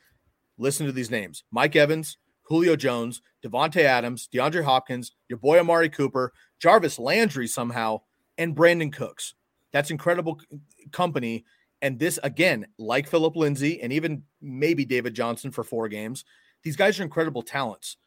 Listen 0.58 0.86
to 0.86 0.92
these 0.92 1.10
names 1.10 1.42
Mike 1.50 1.76
Evans, 1.76 2.18
Julio 2.44 2.76
Jones, 2.76 3.20
Davante 3.44 3.82
Adams, 3.82 4.28
DeAndre 4.32 4.64
Hopkins, 4.64 5.12
your 5.28 5.38
boy 5.38 5.58
Amari 5.58 5.90
Cooper, 5.90 6.32
Jarvis 6.60 6.98
Landry 7.00 7.48
somehow, 7.48 8.00
and 8.38 8.56
Brandin 8.56 8.92
Cooks. 8.92 9.34
That's 9.72 9.90
incredible 9.90 10.40
company. 10.92 11.44
And 11.82 11.98
this, 11.98 12.18
again, 12.22 12.66
like 12.78 13.08
Philip 13.08 13.36
Lindsay 13.36 13.82
and 13.82 13.92
even 13.92 14.22
maybe 14.40 14.84
David 14.84 15.14
Johnson 15.14 15.50
for 15.50 15.64
four 15.64 15.88
games, 15.88 16.24
these 16.62 16.76
guys 16.76 16.98
are 16.98 17.02
incredible 17.02 17.42
talents. 17.42 17.98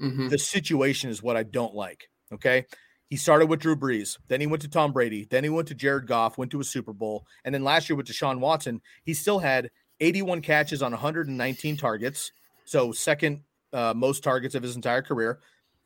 Mm-hmm. 0.00 0.28
The 0.28 0.38
situation 0.38 1.10
is 1.10 1.22
what 1.22 1.36
I 1.36 1.42
don't 1.42 1.74
like. 1.74 2.08
Okay. 2.32 2.66
He 3.08 3.16
started 3.16 3.46
with 3.46 3.60
Drew 3.60 3.76
Brees, 3.76 4.16
then 4.28 4.40
he 4.40 4.46
went 4.46 4.62
to 4.62 4.68
Tom 4.68 4.90
Brady, 4.90 5.26
then 5.28 5.44
he 5.44 5.50
went 5.50 5.68
to 5.68 5.74
Jared 5.74 6.06
Goff, 6.06 6.38
went 6.38 6.50
to 6.52 6.60
a 6.60 6.64
Super 6.64 6.94
Bowl, 6.94 7.26
and 7.44 7.54
then 7.54 7.62
last 7.62 7.90
year 7.90 7.94
with 7.94 8.06
Deshaun 8.06 8.40
Watson, 8.40 8.80
he 9.04 9.12
still 9.12 9.38
had 9.38 9.68
81 10.00 10.40
catches 10.40 10.80
on 10.80 10.92
119 10.92 11.76
targets, 11.76 12.32
so 12.64 12.90
second 12.90 13.42
uh, 13.74 13.92
most 13.94 14.24
targets 14.24 14.54
of 14.54 14.62
his 14.62 14.76
entire 14.76 15.02
career, 15.02 15.40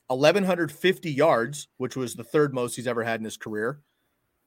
1150 0.06 1.10
yards, 1.10 1.66
which 1.78 1.96
was 1.96 2.14
the 2.14 2.22
third 2.22 2.54
most 2.54 2.76
he's 2.76 2.86
ever 2.86 3.02
had 3.02 3.18
in 3.18 3.24
his 3.24 3.36
career, 3.36 3.80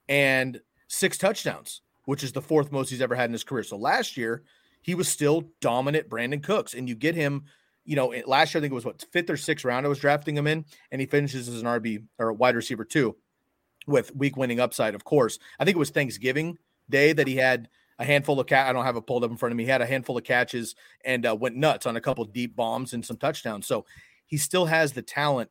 and 0.07 0.62
six 0.88 1.18
touchdowns, 1.18 1.82
which 2.05 2.24
is 2.24 2.32
the 2.32 2.41
fourth 2.41 2.72
most 2.72 2.89
he's 2.89 3.01
ever 3.01 3.16
had 3.16 3.30
in 3.30 3.34
his 3.34 3.43
career. 3.43 3.64
So 3.64 3.76
last 3.76 4.16
year, 4.16 4.43
he 4.82 4.95
was 4.95 5.10
still 5.10 5.51
dominant 5.60 6.10
Brandin 6.10 6.41
Cooks, 6.41 6.74
and 6.74 6.88
you 6.88 6.95
get 6.95 7.16
him 7.16 7.43
you 7.90 7.96
know, 7.96 8.14
last 8.28 8.54
year 8.54 8.60
I 8.60 8.62
think 8.62 8.72
it 8.72 8.76
was 8.76 8.86
what 8.86 9.04
fifth 9.12 9.32
or 9.32 9.36
sixth 9.36 9.66
round 9.66 9.84
I 9.84 9.90
was 9.90 9.98
drafting 9.98 10.38
him 10.38 10.46
in, 10.46 10.64
and 10.92 11.02
he 11.02 11.08
finishes 11.08 11.50
as 11.50 11.60
an 11.60 11.68
RB 11.68 12.04
or 12.20 12.32
wide 12.32 12.56
receiver 12.56 12.86
too, 12.86 13.16
with 13.88 14.16
week 14.16 14.38
winning 14.38 14.60
upside. 14.60 14.94
Of 14.94 15.04
course, 15.04 15.40
I 15.60 15.66
think 15.66 15.76
it 15.76 15.80
was 15.80 15.90
Thanksgiving 15.90 16.60
Day 16.88 17.14
that 17.14 17.26
he 17.26 17.38
had 17.38 17.68
a 17.98 18.06
handful 18.06 18.40
of 18.40 18.46
cat. 18.46 18.68
I 18.68 18.74
don't 18.74 18.86
have 18.86 18.96
it 18.96 19.08
pulled 19.08 19.24
up 19.24 19.32
in 19.32 19.38
front 19.38 19.54
of 19.54 19.58
me. 19.58 19.64
He 19.64 19.72
had 19.72 19.82
a 19.82 19.88
handful 19.88 20.16
of 20.16 20.24
catches 20.24 20.76
and 21.04 21.26
uh, 21.26 21.36
went 21.36 21.56
nuts 21.56 21.88
on 21.88 21.96
a 21.96 22.02
couple 22.02 22.24
deep 22.26 22.56
bombs 22.56 22.94
and 22.94 23.04
some 23.04 23.18
touchdowns. 23.18 23.66
So 23.66 23.88
he 24.28 24.38
still 24.38 24.68
has 24.68 24.94
the 24.94 25.02
talent. 25.02 25.50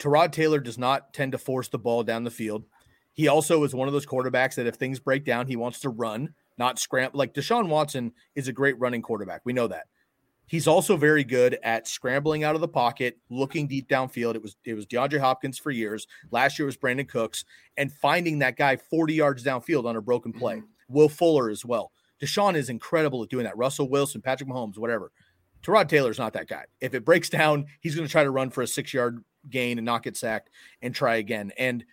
Tyrod 0.00 0.32
Taylor 0.32 0.58
does 0.58 0.78
not 0.78 1.14
tend 1.14 1.32
to 1.32 1.38
force 1.38 1.68
the 1.68 1.78
ball 1.78 2.02
down 2.02 2.24
the 2.24 2.32
field. 2.32 2.64
He 3.12 3.28
also 3.28 3.62
is 3.62 3.76
one 3.76 3.86
of 3.86 3.94
those 3.94 4.06
quarterbacks 4.06 4.56
that 4.56 4.66
if 4.66 4.74
things 4.74 4.98
break 4.98 5.24
down, 5.24 5.46
he 5.46 5.54
wants 5.54 5.78
to 5.80 5.88
run, 5.88 6.34
not 6.58 6.80
scramble. 6.80 7.16
Like 7.16 7.32
Deshaun 7.32 7.68
Watson 7.68 8.12
is 8.34 8.48
a 8.48 8.52
great 8.52 8.78
running 8.80 9.02
quarterback. 9.02 9.42
We 9.44 9.52
know 9.52 9.68
that. 9.68 9.86
He's 10.46 10.68
also 10.68 10.96
very 10.96 11.24
good 11.24 11.58
at 11.62 11.88
scrambling 11.88 12.44
out 12.44 12.54
of 12.54 12.60
the 12.60 12.68
pocket, 12.68 13.18
looking 13.30 13.66
deep 13.66 13.88
downfield. 13.88 14.36
It 14.36 14.42
was 14.42 14.56
it 14.64 14.74
was 14.74 14.86
DeAndre 14.86 15.20
Hopkins 15.20 15.58
for 15.58 15.70
years. 15.70 16.06
Last 16.30 16.58
year 16.58 16.66
was 16.66 16.76
Brandin 16.76 17.08
Cooks, 17.08 17.44
and 17.76 17.92
finding 17.92 18.38
that 18.38 18.56
guy 18.56 18.76
40 18.76 19.14
yards 19.14 19.44
downfield 19.44 19.86
on 19.86 19.96
a 19.96 20.00
broken 20.00 20.32
play. 20.32 20.56
Mm-hmm. 20.56 20.94
Will 20.94 21.08
Fuller 21.08 21.50
as 21.50 21.64
well. 21.64 21.90
Deshaun 22.22 22.54
is 22.54 22.70
incredible 22.70 23.22
at 23.22 23.28
doing 23.28 23.44
that. 23.44 23.56
Russell 23.56 23.88
Wilson, 23.88 24.22
Patrick 24.22 24.48
Mahomes, 24.48 24.78
whatever. 24.78 25.10
Tyrod 25.62 25.88
Taylor's 25.88 26.18
not 26.18 26.32
that 26.34 26.48
guy. 26.48 26.64
If 26.80 26.94
it 26.94 27.04
breaks 27.04 27.28
down, 27.28 27.66
he's 27.80 27.96
going 27.96 28.06
to 28.06 28.12
try 28.12 28.22
to 28.22 28.30
run 28.30 28.50
for 28.50 28.62
a 28.62 28.66
six 28.66 28.94
yard 28.94 29.22
gain 29.50 29.78
and 29.78 29.84
not 29.84 30.02
get 30.02 30.16
sacked 30.16 30.50
and 30.80 30.94
try 30.94 31.16
again. 31.16 31.52
And 31.58 31.84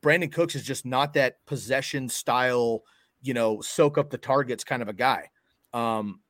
Brandin 0.00 0.32
Cooks 0.32 0.54
is 0.54 0.64
just 0.64 0.86
not 0.86 1.14
that 1.14 1.44
possession 1.46 2.08
style, 2.08 2.82
you 3.20 3.34
know, 3.34 3.60
soak 3.60 3.98
up 3.98 4.10
the 4.10 4.18
targets 4.18 4.64
kind 4.64 4.80
of 4.80 4.88
a 4.88 4.94
guy. 4.94 5.28
Um, 5.74 6.20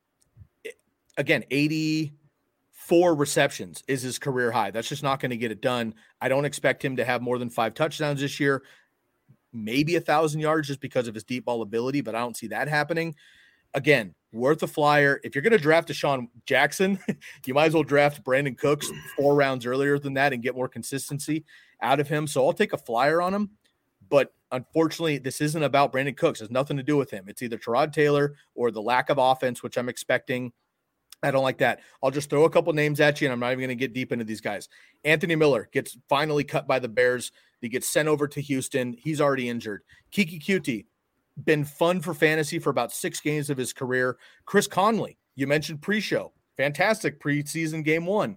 again, 1.17 1.45
84 1.51 3.15
receptions 3.15 3.83
is 3.89 4.03
his 4.03 4.19
career 4.19 4.51
high. 4.51 4.71
That's 4.71 4.89
just 4.89 5.03
not 5.03 5.21
going 5.21 5.31
to 5.31 5.37
get 5.37 5.51
it 5.51 5.61
done. 5.61 5.95
I 6.21 6.29
don't 6.29 6.45
expect 6.45 6.85
him 6.85 6.97
to 6.97 7.05
have 7.05 7.23
more 7.23 7.39
than 7.39 7.51
five 7.51 7.75
touchdowns 7.75 8.21
this 8.21 8.41
year, 8.41 8.63
maybe 9.53 9.97
a 9.97 10.01
thousand 10.01 10.41
yards 10.41 10.69
just 10.69 10.81
because 10.81 11.09
of 11.09 11.15
his 11.15 11.25
deep 11.25 11.45
ball 11.45 11.63
ability, 11.63 12.01
but 12.01 12.15
I 12.15 12.21
don't 12.21 12.37
see 12.37 12.49
that 12.49 12.69
happening. 12.69 13.15
Again, 13.75 14.15
worth 14.33 14.63
a 14.63 14.67
flyer. 14.67 15.21
If 15.23 15.35
you're 15.35 15.43
going 15.43 15.53
to 15.53 15.59
draft 15.59 15.89
DeSean 15.89 16.29
Jackson, 16.47 16.99
you 17.47 17.55
might 17.55 17.67
as 17.67 17.75
well 17.75 17.83
draft 17.83 18.25
Brandin 18.25 18.59
Cooks 18.59 18.91
four 19.17 19.35
rounds 19.35 19.67
earlier 19.67 19.99
than 19.99 20.15
that 20.15 20.33
and 20.33 20.43
get 20.43 20.57
more 20.57 20.69
consistency 20.69 21.45
out 21.81 22.01
of 22.01 22.09
him. 22.09 22.27
So 22.27 22.45
I'll 22.45 22.53
take 22.53 22.73
a 22.73 22.79
flyer 22.79 23.23
on 23.23 23.35
him. 23.35 23.51
But 24.09 24.33
unfortunately, 24.51 25.19
this 25.19 25.41
isn't 25.41 25.63
about 25.63 25.93
Brandin 25.93 26.17
Cooks. 26.17 26.41
It 26.41 26.45
has 26.45 26.51
nothing 26.51 26.77
to 26.77 26.83
do 26.83 26.97
with 26.97 27.11
him. 27.11 27.27
It's 27.29 27.43
either 27.43 27.59
Tyrod 27.59 27.93
Taylor 27.93 28.35
or 28.55 28.71
the 28.71 28.83
lack 28.83 29.09
of 29.09 29.19
offense, 29.19 29.63
which 29.63 29.79
I'm 29.79 29.89
expecting 29.89 30.53
I 31.23 31.31
don't 31.31 31.43
like 31.43 31.59
that. 31.59 31.81
I'll 32.03 32.11
just 32.11 32.31
throw 32.31 32.45
a 32.45 32.51
couple 32.51 32.73
names 32.73 33.01
at 33.01 33.21
you, 33.21 33.27
and 33.27 33.33
I'm 33.33 33.41
not 33.41 33.53
even 33.53 33.61
going 33.61 33.68
to 33.68 33.75
get 33.75 33.93
deep 33.93 34.12
into 34.12 34.25
these 34.25 34.41
guys. 34.41 34.68
Anthony 35.05 35.37
Miller 35.37 35.68
gets 35.73 35.97
finally 36.09 36.45
cut 36.45 36.66
by 36.66 36.79
the 36.79 36.89
Bears. 36.89 37.33
He 37.61 37.68
gets 37.68 37.89
sent 37.89 38.09
over 38.09 38.27
to 38.29 38.41
Houston. 38.41 38.95
He's 38.99 39.21
already 39.21 39.49
injured. 39.49 39.83
Keke 40.12 40.43
Coutee, 40.43 40.87
been 41.45 41.64
fun 41.64 42.01
for 42.01 42.14
fantasy 42.14 42.59
for 42.59 42.71
about 42.71 42.93
six 42.93 43.21
games 43.21 43.51
of 43.51 43.59
his 43.59 43.73
career. 43.73 44.18
Chris 44.47 44.66
Conley, 44.66 45.18
you 45.37 45.47
mentioned 45.47 45.83
pre-show, 45.83 46.33
fantastic 46.57 47.21
preseason 47.21 47.85
game 47.85 48.07
one. 48.07 48.37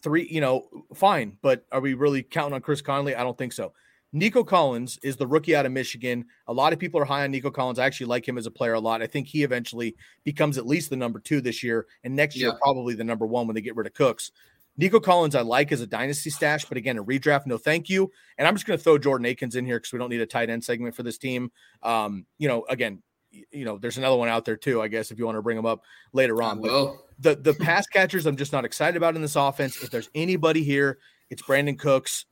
Three, 0.00 0.28
you 0.30 0.40
know, 0.40 0.68
fine, 0.94 1.38
but 1.42 1.64
are 1.72 1.80
we 1.80 1.94
really 1.94 2.22
counting 2.22 2.54
on 2.54 2.60
Chris 2.60 2.80
Conley? 2.80 3.16
I 3.16 3.24
don't 3.24 3.36
think 3.36 3.52
so. 3.52 3.72
Nico 4.12 4.42
Collins 4.42 4.98
is 5.02 5.16
the 5.16 5.26
rookie 5.26 5.54
out 5.54 5.66
of 5.66 5.72
Michigan. 5.72 6.24
A 6.46 6.52
lot 6.52 6.72
of 6.72 6.78
people 6.78 7.00
are 7.00 7.04
high 7.04 7.24
on 7.24 7.30
Nico 7.30 7.50
Collins. 7.50 7.78
I 7.78 7.84
actually 7.84 8.06
like 8.06 8.26
him 8.26 8.38
as 8.38 8.46
a 8.46 8.50
player 8.50 8.74
a 8.74 8.80
lot. 8.80 9.02
I 9.02 9.06
think 9.06 9.26
he 9.26 9.42
eventually 9.42 9.96
becomes 10.24 10.56
at 10.56 10.66
least 10.66 10.88
the 10.90 10.96
number 10.96 11.20
two 11.20 11.40
this 11.40 11.62
year, 11.62 11.86
and 12.04 12.16
next 12.16 12.36
year 12.36 12.52
probably 12.62 12.94
the 12.94 13.04
number 13.04 13.26
one 13.26 13.46
when 13.46 13.54
they 13.54 13.60
get 13.60 13.76
rid 13.76 13.86
of 13.86 13.94
Cooks. 13.94 14.32
Nico 14.78 15.00
Collins, 15.00 15.34
I 15.34 15.40
like 15.40 15.72
as 15.72 15.80
a 15.80 15.86
dynasty 15.86 16.30
stash, 16.30 16.64
but 16.64 16.78
again, 16.78 16.98
a 16.98 17.04
redraft, 17.04 17.46
no 17.46 17.58
thank 17.58 17.88
you. 17.88 18.12
And 18.38 18.46
I'm 18.46 18.54
just 18.54 18.64
going 18.64 18.78
to 18.78 18.82
throw 18.82 18.96
Jordan 18.96 19.26
Akins 19.26 19.56
in 19.56 19.66
here 19.66 19.78
because 19.78 19.92
we 19.92 19.98
don't 19.98 20.08
need 20.08 20.20
a 20.20 20.26
tight 20.26 20.50
end 20.50 20.62
segment 20.62 20.94
for 20.94 21.02
this 21.02 21.18
team. 21.18 21.50
Um, 21.82 22.26
you 22.38 22.46
know, 22.46 22.64
again, 22.68 23.02
you 23.30 23.64
know, 23.64 23.76
there's 23.76 23.98
another 23.98 24.16
one 24.16 24.28
out 24.28 24.44
there 24.44 24.56
too, 24.56 24.80
I 24.80 24.86
guess, 24.86 25.10
if 25.10 25.18
you 25.18 25.26
want 25.26 25.36
to 25.36 25.42
bring 25.42 25.56
them 25.56 25.66
up 25.66 25.82
later 26.12 26.42
on. 26.42 26.60
But 26.60 26.96
the 27.18 27.34
the 27.34 27.54
pass 27.54 27.86
catchers, 27.88 28.24
I'm 28.24 28.36
just 28.36 28.52
not 28.52 28.64
excited 28.64 28.96
about 28.96 29.16
in 29.16 29.22
this 29.22 29.36
offense. 29.36 29.82
If 29.82 29.90
there's 29.90 30.10
anybody 30.14 30.62
here, 30.62 30.98
it's 31.28 31.42
Brandin 31.42 31.78
Cooks 31.78 32.24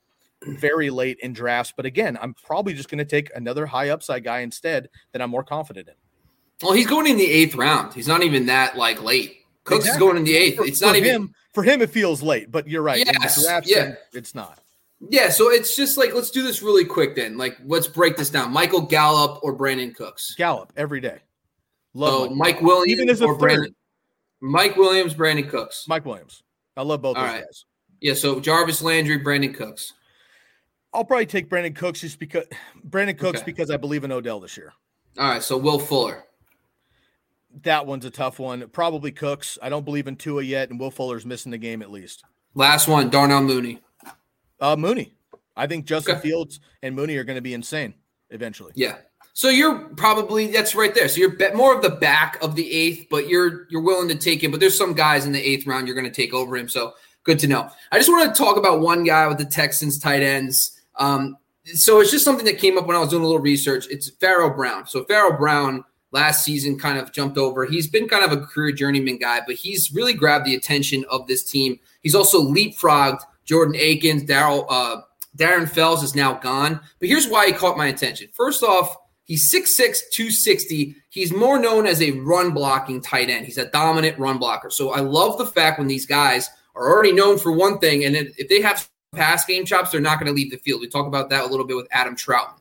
very 0.47 0.91
late 0.91 1.19
in 1.23 1.33
drafts. 1.33 1.73
But 1.77 1.87
again, 1.87 2.19
I'm 2.21 2.35
probably 2.35 2.75
just 2.75 2.89
going 2.89 2.99
to 2.99 3.05
take 3.05 3.31
another 3.35 3.67
high 3.67 3.91
upside 3.91 4.25
guy 4.25 4.41
instead 4.41 4.89
that 5.13 5.23
I'm 5.23 5.31
more 5.31 5.45
confident 5.45 5.89
in. 5.89 5.95
Well, 6.63 6.73
he's 6.73 6.87
going 6.87 7.07
in 7.07 7.19
the 7.19 7.31
eighth 7.31 7.55
round. 7.55 7.93
He's 7.93 8.09
not 8.09 8.23
even 8.23 8.47
that 8.47 8.77
like 8.77 9.03
late. 9.03 9.39
Cooks 9.65 9.87
exactly. 9.87 9.97
is 9.97 10.01
going 10.01 10.17
in 10.17 10.25
the 10.25 10.37
eighth. 10.37 10.57
For, 10.57 10.65
it's 10.65 10.81
not 10.81 10.97
even 10.97 11.11
him. 11.11 11.35
For 11.53 11.63
him, 11.63 11.83
it 11.83 11.91
feels 11.91 12.23
late, 12.23 12.51
but 12.51 12.69
you're 12.69 12.83
right. 12.83 13.05
Yes, 13.05 13.45
yeah. 13.67 13.95
it's 14.13 14.35
not. 14.35 14.59
Yeah, 15.01 15.29
so 15.29 15.51
it's 15.51 15.77
just 15.77 15.99
like 15.99 16.15
let's 16.15 16.31
do 16.31 16.43
this 16.43 16.63
really 16.63 16.85
quick 16.85 17.15
then. 17.15 17.37
Like 17.37 17.59
let's 17.67 17.87
break 17.87 18.17
this 18.17 18.31
down. 18.31 18.53
Michael 18.53 18.81
Gallup 18.81 19.41
or 19.43 19.57
Brandin 19.57 19.95
Cooks? 19.95 20.35
Gallup 20.37 20.73
every 20.77 21.01
day. 21.01 21.19
Love 21.93 22.15
oh, 22.15 22.35
Mike. 22.35 22.57
Mike 22.57 22.63
Williams 22.63 22.89
even 22.89 23.11
as 23.11 23.21
a 23.21 23.27
or 23.27 23.37
Brandon. 23.37 23.75
Mike 24.41 24.77
Williams, 24.77 25.15
Brandin 25.15 25.49
Cooks. 25.49 25.87
Mike 25.89 26.05
Williams. 26.07 26.43
I 26.77 26.83
love 26.83 27.03
both 27.03 27.17
All 27.17 27.23
those 27.23 27.33
right. 27.33 27.45
guys. 27.45 27.65
Yeah, 28.01 28.15
so 28.15 28.41
Jarvis 28.41 28.83
Landry, 28.83 29.19
Brandin 29.19 29.55
Cooks. 29.55 29.93
I'll 30.97 31.05
probably 31.05 31.27
take 31.27 31.51
Brandin 31.51 31.77
Cooks 31.77 32.01
just 32.01 32.19
because 32.19 32.47
Brandin 32.89 33.19
Cooks 33.19 33.41
okay. 33.41 33.45
because 33.45 33.71
I 33.71 33.77
believe 33.77 34.03
in 34.03 34.11
Odell 34.11 34.41
this 34.41 34.57
year. 34.57 34.73
All 35.19 35.29
right, 35.29 35.43
so 35.43 35.59
Will 35.59 35.79
Fuller. 35.79 36.25
That 37.63 37.87
one's 37.87 38.07
a 38.07 38.11
tough 38.11 38.39
one. 38.39 38.67
Probably 38.69 39.13
Cooks. 39.13 39.59
I 39.63 39.69
don't 39.69 39.85
believe 39.85 40.09
in 40.09 40.17
Tua 40.17 40.43
yet, 40.43 40.71
and 40.71 40.81
Will 40.81 40.91
Fuller's 40.91 41.27
missing 41.27 41.53
the 41.53 41.59
game 41.59 41.83
at 41.83 41.91
least. 41.91 42.25
Last 42.55 42.89
one, 42.89 43.11
Darnell 43.11 43.43
Mooney. 43.43 43.81
Uh, 44.59 44.77
Mooney. 44.77 45.13
I 45.55 45.67
think 45.67 45.85
Justin 45.85 46.17
okay. 46.17 46.29
Fields 46.29 46.61
and 46.83 46.95
Mooney 46.97 47.17
are 47.17 47.25
going 47.25 47.37
to 47.37 47.43
be 47.43 47.53
insane. 47.55 47.95
eventually. 48.31 48.73
Yeah. 48.75 48.97
So 49.35 49.51
you're 49.51 49.91
probably 49.97 50.51
that's 50.51 50.75
right 50.75 50.95
there. 50.95 51.09
So 51.09 51.21
you're 51.21 51.55
more 51.55 51.75
of 51.75 51.83
the 51.83 51.91
back 51.91 52.43
of 52.43 52.57
the 52.57 52.71
eighth, 52.73 53.09
but 53.11 53.29
you're 53.29 53.67
you're 53.69 53.83
willing 53.83 54.09
to 54.09 54.15
take 54.15 54.43
him. 54.43 54.51
But 54.51 54.61
there's 54.61 54.77
some 54.77 54.95
guys 54.95 55.27
in 55.27 55.33
the 55.33 55.47
eighth 55.47 55.67
round 55.67 55.87
you're 55.87 55.97
going 55.97 56.11
to 56.11 56.23
take 56.23 56.33
over 56.33 56.57
him. 56.57 56.71
So 56.71 56.95
good 57.23 57.39
to 57.41 57.47
know. 57.47 57.69
I 57.93 57.99
just 57.99 58.09
want 58.09 58.35
to 58.35 58.43
talk 58.43 58.57
about 58.57 58.81
one 58.81 59.05
guy 59.05 59.27
with 59.27 59.37
the 59.37 59.45
Texans 59.45 59.99
tight 59.99 60.23
ends. 60.23 60.76
Um, 60.99 61.37
so 61.65 62.01
it's 62.01 62.11
just 62.11 62.25
something 62.25 62.47
that 62.47 62.59
came 62.59 62.79
up 62.79 62.87
when 62.87 62.97
I 62.97 63.01
was 63.01 63.09
doing 63.09 63.23
a 63.23 63.27
little 63.27 63.41
research. 63.41 63.87
It's 63.91 64.11
Pharaoh 64.11 64.55
Brown. 64.55 64.87
So 64.87 65.05
Pharaoh 65.05 65.37
Brown 65.37 65.85
last 66.13 66.45
season 66.45 66.79
kind 66.79 66.99
of 66.99 67.13
jumped 67.13 67.37
over. 67.37 67.65
He's 67.67 67.89
been 67.89 68.09
kind 68.09 68.25
of 68.25 68.33
a 68.33 68.47
career 68.47 68.73
journeyman 68.73 69.19
guy, 69.19 69.41
but 69.47 69.57
he's 69.57 69.93
really 69.93 70.15
grabbed 70.15 70.47
the 70.47 70.55
attention 70.55 71.05
of 71.11 71.27
this 71.27 71.43
team. 71.43 71.79
He's 72.03 72.15
also 72.15 72.41
leapfrogged 72.41 73.21
Jordan 73.45 73.77
Akins, 73.77 74.25
Daryl, 74.25 74.67
uh, 74.69 75.03
Darren 75.37 75.69
Fells 75.69 76.03
is 76.03 76.15
now 76.15 76.35
gone. 76.35 76.81
But 76.99 77.09
here's 77.09 77.29
why 77.29 77.47
he 77.47 77.53
caught 77.53 77.77
my 77.77 77.87
attention. 77.87 78.29
First 78.33 78.63
off, 78.63 78.97
he's 79.25 79.51
6'6, 79.51 79.77
260. 80.13 80.97
He's 81.11 81.33
more 81.33 81.59
known 81.59 81.87
as 81.87 82.01
a 82.01 82.13
run 82.13 82.53
blocking 82.53 83.01
tight 83.01 83.29
end. 83.29 83.47
He's 83.47 83.59
a 83.59 83.71
dominant 83.71 84.19
run 84.19 84.39
blocker. 84.39 84.71
So 84.71 84.91
I 84.91 85.01
love 85.01 85.39
the 85.39 85.47
fact 85.47 85.79
when 85.79 85.89
these 85.89 86.07
guys 86.07 86.49
are 86.75 86.91
already 86.91 87.13
known 87.13 87.39
for 87.39 87.53
one 87.53 87.79
thing, 87.79 88.05
and 88.05 88.17
if 88.17 88.49
they 88.49 88.61
have 88.61 88.89
pass 89.17 89.45
game 89.45 89.65
chops, 89.65 89.91
they're 89.91 90.01
not 90.01 90.21
going 90.21 90.27
to 90.27 90.33
leave 90.33 90.51
the 90.51 90.59
field. 90.59 90.81
We 90.81 90.89
talk 90.89 91.07
about 91.07 91.31
that 91.31 91.45
a 91.45 91.47
little 91.49 91.67
bit 91.67 91.77
with 91.77 91.89
Adam 91.91 92.15
Trautman. 92.15 92.61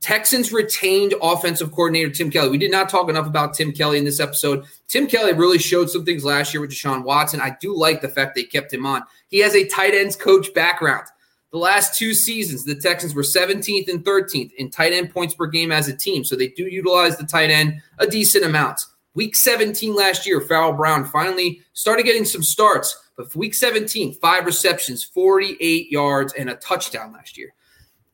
Texans 0.00 0.52
retained 0.52 1.14
offensive 1.22 1.72
coordinator 1.72 2.10
Tim 2.10 2.30
Kelly. 2.30 2.50
We 2.50 2.58
did 2.58 2.70
not 2.70 2.88
talk 2.88 3.08
enough 3.08 3.26
about 3.26 3.54
Tim 3.54 3.72
Kelly 3.72 3.98
in 3.98 4.04
this 4.04 4.20
episode. 4.20 4.64
Tim 4.88 5.06
Kelly 5.06 5.32
really 5.32 5.58
showed 5.58 5.90
some 5.90 6.04
things 6.04 6.24
last 6.24 6.52
year 6.52 6.60
with 6.60 6.70
Deshaun 6.70 7.02
Watson. 7.02 7.40
I 7.40 7.56
do 7.60 7.74
like 7.74 8.02
the 8.02 8.08
fact 8.08 8.34
they 8.34 8.44
kept 8.44 8.72
him 8.72 8.84
on. 8.84 9.02
He 9.28 9.38
has 9.38 9.54
a 9.54 9.66
tight 9.66 9.94
ends 9.94 10.14
coach 10.14 10.52
background. 10.54 11.06
The 11.50 11.58
last 11.58 11.96
two 11.96 12.12
seasons, 12.12 12.64
the 12.64 12.74
Texans 12.74 13.14
were 13.14 13.22
17th 13.22 13.88
and 13.88 14.04
13th 14.04 14.52
in 14.54 14.70
tight 14.70 14.92
end 14.92 15.10
points 15.10 15.34
per 15.34 15.46
game 15.46 15.72
as 15.72 15.88
a 15.88 15.96
team. 15.96 16.24
So 16.24 16.36
they 16.36 16.48
do 16.48 16.64
utilize 16.64 17.16
the 17.16 17.24
tight 17.24 17.50
end 17.50 17.80
a 17.98 18.06
decent 18.06 18.44
amount. 18.44 18.82
Week 19.16 19.34
17 19.34 19.94
last 19.94 20.26
year, 20.26 20.42
Pharaoh 20.42 20.74
Brown 20.74 21.06
finally 21.06 21.62
started 21.72 22.04
getting 22.04 22.26
some 22.26 22.42
starts. 22.42 22.94
But 23.16 23.34
week 23.34 23.54
17, 23.54 24.12
five 24.14 24.44
receptions, 24.44 25.02
48 25.02 25.90
yards, 25.90 26.34
and 26.34 26.50
a 26.50 26.56
touchdown 26.56 27.14
last 27.14 27.38
year. 27.38 27.54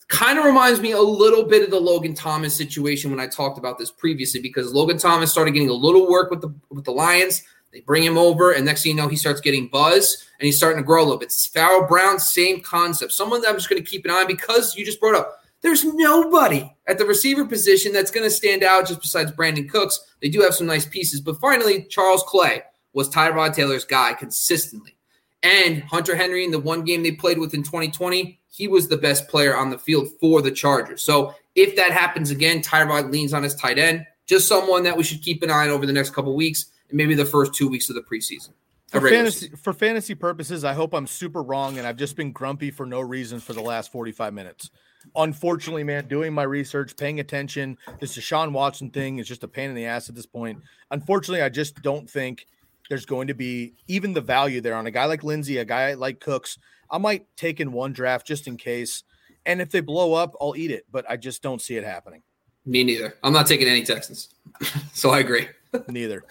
Kind 0.06 0.38
of 0.38 0.44
reminds 0.44 0.80
me 0.80 0.92
a 0.92 1.00
little 1.00 1.44
bit 1.44 1.64
of 1.64 1.70
the 1.70 1.80
Logan 1.80 2.14
Thomas 2.14 2.56
situation 2.56 3.10
when 3.10 3.18
I 3.18 3.26
talked 3.26 3.58
about 3.58 3.78
this 3.78 3.90
previously, 3.90 4.40
because 4.40 4.72
Logan 4.72 4.96
Thomas 4.96 5.32
started 5.32 5.50
getting 5.54 5.70
a 5.70 5.74
little 5.74 6.08
work 6.08 6.30
with 6.30 6.40
the 6.40 6.54
with 6.70 6.84
the 6.84 6.92
Lions. 6.92 7.42
They 7.72 7.80
bring 7.80 8.04
him 8.04 8.16
over, 8.16 8.52
and 8.52 8.64
next 8.64 8.84
thing 8.84 8.90
you 8.90 9.02
know, 9.02 9.08
he 9.08 9.16
starts 9.16 9.40
getting 9.40 9.66
buzz 9.66 10.24
and 10.38 10.46
he's 10.46 10.56
starting 10.56 10.80
to 10.80 10.86
grow 10.86 11.02
a 11.02 11.04
little 11.04 11.18
bit. 11.18 11.32
Pharaoh 11.52 11.88
Brown, 11.88 12.20
same 12.20 12.60
concept. 12.60 13.12
Someone 13.12 13.40
that 13.40 13.48
I'm 13.48 13.56
just 13.56 13.68
going 13.68 13.82
to 13.82 13.90
keep 13.90 14.04
an 14.04 14.12
eye 14.12 14.20
on 14.20 14.26
because 14.28 14.76
you 14.76 14.84
just 14.84 15.00
brought 15.00 15.16
up. 15.16 15.41
There's 15.62 15.84
nobody 15.84 16.70
at 16.88 16.98
the 16.98 17.06
receiver 17.06 17.44
position 17.44 17.92
that's 17.92 18.10
going 18.10 18.24
to 18.24 18.30
stand 18.30 18.64
out 18.64 18.88
just 18.88 19.00
besides 19.00 19.32
Brandin 19.32 19.68
Cooks. 19.68 20.00
They 20.20 20.28
do 20.28 20.40
have 20.42 20.54
some 20.54 20.66
nice 20.66 20.86
pieces, 20.86 21.20
but 21.20 21.40
finally, 21.40 21.84
Charles 21.84 22.24
Clay 22.24 22.62
was 22.92 23.08
Tyrod 23.08 23.54
Taylor's 23.54 23.84
guy 23.84 24.12
consistently. 24.14 24.96
And 25.42 25.82
Hunter 25.84 26.14
Henry 26.14 26.44
in 26.44 26.50
the 26.50 26.58
one 26.58 26.84
game 26.84 27.02
they 27.02 27.12
played 27.12 27.38
with 27.38 27.54
in 27.54 27.62
2020, 27.62 28.40
he 28.48 28.68
was 28.68 28.88
the 28.88 28.96
best 28.96 29.28
player 29.28 29.56
on 29.56 29.70
the 29.70 29.78
field 29.78 30.08
for 30.20 30.42
the 30.42 30.50
Chargers. 30.50 31.02
So 31.02 31.34
if 31.54 31.74
that 31.76 31.90
happens 31.90 32.30
again, 32.30 32.62
Tyrod 32.62 33.10
leans 33.10 33.32
on 33.32 33.42
his 33.42 33.54
tight 33.54 33.78
end, 33.78 34.04
just 34.26 34.46
someone 34.46 34.82
that 34.84 34.96
we 34.96 35.04
should 35.04 35.22
keep 35.22 35.42
an 35.42 35.50
eye 35.50 35.64
on 35.64 35.70
over 35.70 35.86
the 35.86 35.92
next 35.92 36.10
couple 36.10 36.34
weeks 36.34 36.66
and 36.88 36.96
maybe 36.96 37.14
the 37.14 37.24
first 37.24 37.54
two 37.54 37.68
weeks 37.68 37.88
of 37.88 37.96
the 37.96 38.02
preseason. 38.02 38.50
For 38.88 39.00
fantasy, 39.08 39.48
for 39.56 39.72
fantasy 39.72 40.14
purposes, 40.14 40.64
I 40.64 40.74
hope 40.74 40.92
I'm 40.92 41.06
super 41.06 41.42
wrong 41.42 41.78
and 41.78 41.86
I've 41.86 41.96
just 41.96 42.14
been 42.14 42.30
grumpy 42.30 42.70
for 42.70 42.84
no 42.84 43.00
reason 43.00 43.40
for 43.40 43.54
the 43.54 43.62
last 43.62 43.90
45 43.90 44.34
minutes. 44.34 44.70
Unfortunately, 45.16 45.84
man, 45.84 46.08
doing 46.08 46.32
my 46.32 46.44
research, 46.44 46.96
paying 46.96 47.20
attention, 47.20 47.76
this 48.00 48.16
Deshaun 48.16 48.52
Watson 48.52 48.90
thing 48.90 49.18
is 49.18 49.28
just 49.28 49.44
a 49.44 49.48
pain 49.48 49.68
in 49.68 49.76
the 49.76 49.86
ass 49.86 50.08
at 50.08 50.14
this 50.14 50.26
point. 50.26 50.62
Unfortunately, 50.90 51.42
I 51.42 51.48
just 51.48 51.82
don't 51.82 52.08
think– 52.08 52.46
there's 52.92 53.06
going 53.06 53.26
to 53.28 53.34
be 53.34 53.72
even 53.88 54.12
the 54.12 54.20
value 54.20 54.60
there 54.60 54.74
on 54.74 54.86
a 54.86 54.90
guy 54.90 55.06
like 55.06 55.24
Lindsay, 55.24 55.56
a 55.56 55.64
guy 55.64 55.94
like 55.94 56.20
Cooks. 56.20 56.58
I 56.90 56.98
might 56.98 57.26
take 57.38 57.58
in 57.58 57.72
one 57.72 57.94
draft 57.94 58.26
just 58.26 58.46
in 58.46 58.58
case. 58.58 59.04
And 59.46 59.62
if 59.62 59.70
they 59.70 59.80
blow 59.80 60.12
up, 60.12 60.36
I'll 60.40 60.54
eat 60.54 60.70
it, 60.70 60.84
but 60.92 61.04
I 61.08 61.16
just 61.16 61.42
don't 61.42 61.62
see 61.62 61.76
it 61.76 61.84
happening. 61.84 62.22
Me 62.66 62.84
neither. 62.84 63.16
I'm 63.22 63.32
not 63.32 63.46
taking 63.46 63.66
any 63.66 63.82
Texans. 63.82 64.34
so 64.92 65.08
I 65.08 65.20
agree. 65.20 65.48
neither. 65.88 66.24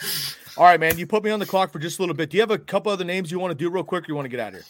All 0.56 0.66
right, 0.66 0.80
man. 0.80 1.00
You 1.00 1.08
put 1.08 1.24
me 1.24 1.32
on 1.32 1.40
the 1.40 1.48
clock 1.48 1.72
for 1.72 1.80
just 1.80 1.98
a 1.98 2.02
little 2.04 2.14
bit. 2.14 2.30
Do 2.30 2.38
you 2.38 2.42
have 2.42 2.52
a 2.52 2.60
couple 2.60 2.92
other 2.92 3.06
names 3.06 3.32
you 3.32 3.40
want 3.40 3.52
to 3.52 3.56
do 3.56 3.72
real 3.72 3.84
quick 3.84 4.04
or 4.04 4.08
you 4.10 4.16
want 4.16 4.26
to 4.26 4.30
get 4.30 4.40
out 4.40 4.50
of 4.50 4.54
here? 4.54 4.64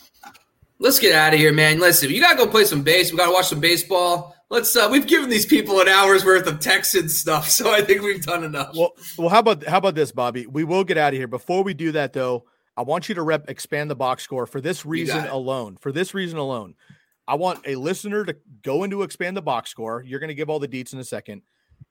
Let's 0.82 1.00
get 1.00 1.16
out 1.16 1.34
of 1.34 1.40
here, 1.40 1.54
man. 1.54 1.80
Listen, 1.80 2.10
you 2.10 2.20
gotta 2.20 2.36
go 2.36 2.48
play 2.48 2.66
some 2.66 2.84
base. 2.84 3.12
We 3.12 3.18
gotta 3.18 3.32
watch 3.32 3.48
some 3.48 3.62
baseball 3.62 4.36
let's 4.52 4.76
uh, 4.76 4.88
we've 4.92 5.08
given 5.08 5.30
these 5.30 5.48
people 5.48 5.80
an 5.82 5.88
hour's 5.88 6.24
worth 6.24 6.46
of 6.46 6.60
Texan 6.60 7.10
stuff, 7.10 7.50
so 7.50 7.74
I 7.74 7.82
think 7.82 8.04
we've 8.04 8.22
done 8.22 8.44
enough. 8.44 8.76
Well, 8.78 8.94
well, 9.18 9.30
how 9.30 9.40
about 9.40 9.66
how 9.66 9.80
about 9.80 9.96
this, 9.96 10.12
Bobby? 10.12 10.46
We 10.46 10.64
will 10.64 10.84
get 10.84 10.98
out 10.98 11.14
of 11.14 11.18
here. 11.18 11.28
Before 11.28 11.64
we 11.64 11.74
do 11.74 11.94
that, 11.94 12.14
though, 12.14 12.46
I 12.78 12.84
want 12.84 13.10
you 13.10 13.16
to 13.16 13.24
rep 13.24 13.50
expand 13.50 13.90
the 13.90 13.96
box 13.96 14.22
score 14.22 14.46
for 14.46 14.62
this 14.62 14.86
reason 14.86 15.26
alone. 15.26 15.78
For 15.82 15.92
this 15.92 16.14
reason 16.14 16.38
alone, 16.38 16.76
I 17.28 17.36
want 17.36 17.66
a 17.66 17.76
listener 17.76 18.24
to 18.26 18.36
go 18.62 18.84
into 18.84 19.02
expand 19.02 19.36
the 19.36 19.42
box 19.42 19.72
score. 19.72 20.04
You're 20.06 20.20
going 20.20 20.28
to 20.28 20.36
give 20.36 20.50
all 20.50 20.60
the 20.60 20.68
deets 20.68 20.94
in 20.94 21.00
a 21.00 21.04
second. 21.04 21.42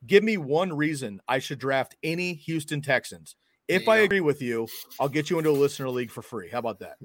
Give 0.06 0.22
me 0.22 0.36
one 0.36 0.72
reason 0.72 1.20
I 1.26 1.40
should 1.40 1.58
draft 1.58 1.96
any 2.02 2.34
Houston 2.34 2.80
Texans. 2.80 3.34
If 3.70 3.88
I 3.88 3.98
agree 3.98 4.20
with 4.20 4.42
you, 4.42 4.66
I'll 4.98 5.08
get 5.08 5.30
you 5.30 5.38
into 5.38 5.50
a 5.50 5.52
listener 5.52 5.88
league 5.88 6.10
for 6.10 6.22
free. 6.22 6.48
How 6.50 6.58
about 6.58 6.80
that? 6.80 6.96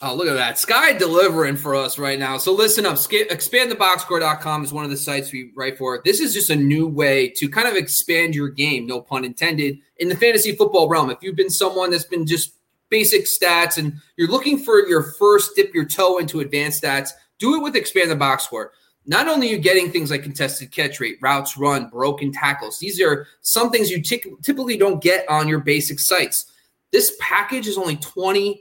Oh, 0.00 0.14
look 0.14 0.28
at 0.28 0.34
that. 0.34 0.58
Sky 0.58 0.92
delivering 0.92 1.56
for 1.56 1.74
us 1.74 1.98
right 1.98 2.18
now. 2.18 2.38
So 2.38 2.52
listen 2.52 2.86
up. 2.86 2.94
Expandtheboxscore.com 2.94 4.64
is 4.64 4.72
one 4.72 4.84
of 4.84 4.90
the 4.90 4.96
sites 4.96 5.32
we 5.32 5.50
write 5.56 5.78
for. 5.78 6.00
This 6.04 6.20
is 6.20 6.32
just 6.32 6.50
a 6.50 6.56
new 6.56 6.86
way 6.86 7.28
to 7.30 7.48
kind 7.48 7.66
of 7.66 7.74
expand 7.74 8.34
your 8.34 8.48
game, 8.48 8.86
no 8.86 9.00
pun 9.00 9.24
intended, 9.24 9.78
in 9.96 10.08
the 10.08 10.16
fantasy 10.16 10.54
football 10.54 10.88
realm. 10.88 11.10
If 11.10 11.18
you've 11.22 11.36
been 11.36 11.50
someone 11.50 11.90
that's 11.90 12.04
been 12.04 12.26
just 12.26 12.54
basic 12.88 13.24
stats 13.24 13.78
and 13.78 13.94
you're 14.16 14.30
looking 14.30 14.58
for 14.58 14.86
your 14.86 15.02
first 15.18 15.56
dip 15.56 15.74
your 15.74 15.86
toe 15.86 16.18
into 16.18 16.40
advanced 16.40 16.82
stats, 16.82 17.10
do 17.38 17.56
it 17.56 17.62
with 17.62 17.74
Expand 17.74 18.10
the 18.10 18.16
Box 18.16 18.44
Score 18.44 18.72
not 19.06 19.28
only 19.28 19.48
are 19.48 19.52
you 19.52 19.58
getting 19.58 19.90
things 19.90 20.10
like 20.10 20.22
contested 20.22 20.70
catch 20.70 21.00
rate, 21.00 21.18
routes 21.20 21.56
run, 21.56 21.88
broken 21.88 22.32
tackles, 22.32 22.78
these 22.78 23.00
are 23.00 23.26
some 23.40 23.70
things 23.70 23.90
you 23.90 24.00
t- 24.00 24.22
typically 24.42 24.76
don't 24.76 25.02
get 25.02 25.28
on 25.28 25.48
your 25.48 25.60
basic 25.60 25.98
sites. 25.98 26.46
This 26.92 27.16
package 27.20 27.66
is 27.66 27.78
only 27.78 27.96
$25. 27.96 28.58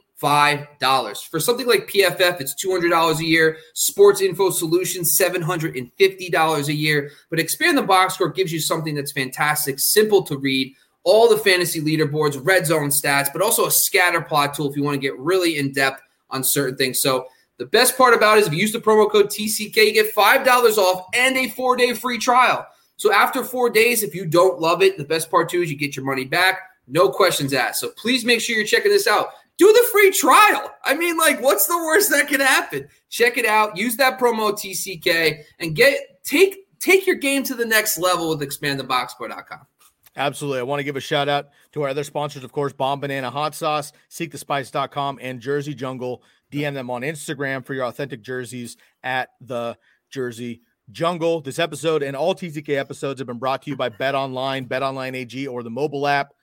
For 1.29 1.39
something 1.39 1.67
like 1.67 1.87
PFF, 1.87 2.41
it's 2.41 2.55
$200 2.63 3.19
a 3.19 3.25
year. 3.25 3.57
Sports 3.73 4.21
Info 4.21 4.49
Solutions, 4.49 5.17
$750 5.19 6.67
a 6.67 6.73
year. 6.73 7.11
But 7.29 7.39
Expand 7.39 7.77
the 7.77 7.83
Box 7.83 8.15
Score 8.15 8.29
gives 8.29 8.51
you 8.51 8.59
something 8.59 8.95
that's 8.95 9.11
fantastic, 9.11 9.79
simple 9.79 10.23
to 10.23 10.37
read, 10.37 10.75
all 11.03 11.29
the 11.29 11.37
fantasy 11.37 11.81
leaderboards, 11.81 12.39
red 12.45 12.65
zone 12.65 12.89
stats, 12.89 13.29
but 13.33 13.41
also 13.41 13.65
a 13.65 13.71
scatter 13.71 14.21
plot 14.21 14.53
tool 14.53 14.69
if 14.69 14.75
you 14.75 14.83
want 14.83 14.95
to 14.95 15.01
get 15.01 15.17
really 15.17 15.57
in 15.57 15.71
depth 15.73 16.01
on 16.29 16.43
certain 16.43 16.77
things. 16.77 17.01
So, 17.01 17.27
the 17.61 17.67
best 17.67 17.95
part 17.95 18.15
about 18.15 18.39
it 18.39 18.41
is 18.41 18.47
if 18.47 18.53
you 18.53 18.59
use 18.59 18.71
the 18.71 18.79
promo 18.79 19.07
code 19.07 19.27
TCK, 19.27 19.75
you 19.75 19.93
get 19.93 20.15
$5 20.15 20.77
off 20.79 21.05
and 21.13 21.37
a 21.37 21.47
four 21.49 21.75
day 21.75 21.93
free 21.93 22.17
trial. 22.17 22.65
So 22.97 23.13
after 23.13 23.43
four 23.43 23.69
days, 23.69 24.01
if 24.01 24.15
you 24.15 24.25
don't 24.25 24.59
love 24.59 24.81
it, 24.81 24.97
the 24.97 25.03
best 25.03 25.29
part 25.29 25.47
too 25.47 25.61
is 25.61 25.69
you 25.69 25.77
get 25.77 25.95
your 25.95 26.03
money 26.03 26.25
back. 26.25 26.57
No 26.87 27.09
questions 27.09 27.53
asked. 27.53 27.79
So 27.79 27.89
please 27.89 28.25
make 28.25 28.41
sure 28.41 28.55
you're 28.55 28.65
checking 28.65 28.91
this 28.91 29.05
out. 29.05 29.27
Do 29.59 29.71
the 29.71 29.87
free 29.91 30.09
trial. 30.09 30.71
I 30.83 30.95
mean, 30.95 31.19
like, 31.19 31.39
what's 31.39 31.67
the 31.67 31.77
worst 31.77 32.09
that 32.09 32.27
can 32.27 32.39
happen? 32.39 32.87
Check 33.11 33.37
it 33.37 33.45
out. 33.45 33.77
Use 33.77 33.95
that 33.97 34.19
promo 34.19 34.53
TCK 34.53 35.43
and 35.59 35.75
get 35.75 36.23
take 36.23 36.65
take 36.79 37.05
your 37.05 37.17
game 37.17 37.43
to 37.43 37.53
the 37.53 37.65
next 37.65 37.99
level 37.99 38.29
with 38.29 38.41
expandtheboxscore.com. 38.41 39.67
Absolutely. 40.15 40.61
I 40.61 40.63
want 40.63 40.79
to 40.79 40.83
give 40.83 40.95
a 40.95 40.99
shout 40.99 41.29
out 41.29 41.49
to 41.73 41.83
our 41.83 41.89
other 41.89 42.03
sponsors, 42.03 42.43
of 42.43 42.51
course, 42.51 42.73
Bombanana 42.73 43.31
Hot 43.31 43.53
Sauce, 43.53 43.93
SeekTheSpice.com, 44.09 45.19
and 45.21 45.39
Jersey 45.39 45.75
Jungle. 45.75 46.23
DM 46.51 46.73
them 46.73 46.89
on 46.89 47.01
Instagram 47.01 47.65
for 47.65 47.73
your 47.73 47.85
authentic 47.85 48.21
jerseys 48.21 48.77
at 49.03 49.29
the 49.39 49.77
Jersey 50.09 50.61
Jungle. 50.91 51.41
This 51.41 51.59
episode 51.59 52.03
and 52.03 52.15
all 52.15 52.35
TCK 52.35 52.77
episodes 52.77 53.19
have 53.19 53.27
been 53.27 53.39
brought 53.39 53.61
to 53.63 53.69
you 53.69 53.77
by 53.77 53.89
Bet 53.89 54.15
Online, 54.15 54.65
Bet 54.65 54.83
Online 54.83 55.15
AG, 55.15 55.47
or 55.47 55.63
the 55.63 55.69
mobile 55.69 56.07
app. 56.07 56.33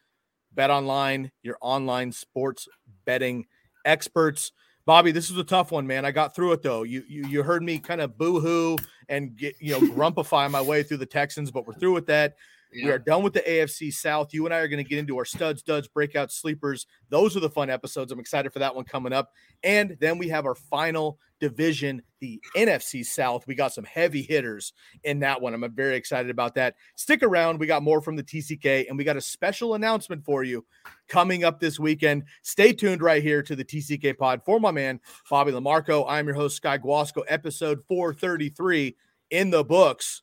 Bet 0.52 0.70
Online, 0.70 1.30
your 1.42 1.58
online 1.60 2.10
sports 2.10 2.66
betting 3.04 3.46
experts. 3.84 4.52
Bobby, 4.86 5.12
this 5.12 5.30
is 5.30 5.36
a 5.36 5.44
tough 5.44 5.70
one, 5.70 5.86
man. 5.86 6.06
I 6.06 6.10
got 6.10 6.34
through 6.34 6.52
it 6.52 6.62
though. 6.62 6.82
You 6.82 7.04
you, 7.06 7.26
you 7.26 7.42
heard 7.42 7.62
me 7.62 7.78
kind 7.78 8.00
of 8.00 8.16
boo-hoo 8.16 8.76
and 9.10 9.36
get 9.36 9.56
you 9.60 9.72
know 9.72 9.80
grumpify 9.94 10.50
my 10.50 10.62
way 10.62 10.82
through 10.82 10.96
the 10.96 11.06
Texans, 11.06 11.50
but 11.50 11.66
we're 11.66 11.74
through 11.74 11.92
with 11.92 12.06
that. 12.06 12.36
Yeah. 12.72 12.86
We 12.86 12.90
are 12.92 12.98
done 12.98 13.22
with 13.22 13.32
the 13.32 13.40
AFC 13.40 13.92
South. 13.92 14.34
You 14.34 14.44
and 14.44 14.54
I 14.54 14.58
are 14.58 14.68
going 14.68 14.82
to 14.82 14.88
get 14.88 14.98
into 14.98 15.16
our 15.16 15.24
studs, 15.24 15.62
duds, 15.62 15.88
breakout 15.88 16.30
sleepers. 16.30 16.86
Those 17.08 17.36
are 17.36 17.40
the 17.40 17.50
fun 17.50 17.70
episodes. 17.70 18.12
I'm 18.12 18.20
excited 18.20 18.52
for 18.52 18.58
that 18.58 18.74
one 18.74 18.84
coming 18.84 19.12
up. 19.12 19.32
And 19.62 19.96
then 20.00 20.18
we 20.18 20.28
have 20.28 20.44
our 20.44 20.54
final 20.54 21.18
division, 21.40 22.02
the 22.20 22.40
NFC 22.56 23.04
South. 23.04 23.46
We 23.46 23.54
got 23.54 23.72
some 23.72 23.84
heavy 23.84 24.22
hitters 24.22 24.72
in 25.04 25.20
that 25.20 25.40
one. 25.40 25.54
I'm 25.54 25.74
very 25.74 25.96
excited 25.96 26.30
about 26.30 26.54
that. 26.56 26.74
Stick 26.96 27.22
around. 27.22 27.58
We 27.58 27.66
got 27.66 27.82
more 27.82 28.00
from 28.00 28.16
the 28.16 28.22
TCK, 28.22 28.88
and 28.88 28.98
we 28.98 29.04
got 29.04 29.16
a 29.16 29.20
special 29.20 29.74
announcement 29.74 30.24
for 30.24 30.42
you 30.42 30.64
coming 31.08 31.44
up 31.44 31.60
this 31.60 31.78
weekend. 31.78 32.24
Stay 32.42 32.72
tuned 32.72 33.02
right 33.02 33.22
here 33.22 33.42
to 33.42 33.56
the 33.56 33.64
TCK 33.64 34.18
pod 34.18 34.42
for 34.44 34.60
my 34.60 34.70
man, 34.70 35.00
Bobby 35.30 35.52
LaMarco. 35.52 36.04
I'm 36.08 36.26
your 36.26 36.34
host, 36.34 36.56
Sky 36.56 36.76
Guasco, 36.78 37.22
episode 37.28 37.80
433 37.88 38.96
in 39.30 39.50
the 39.50 39.64
books. 39.64 40.22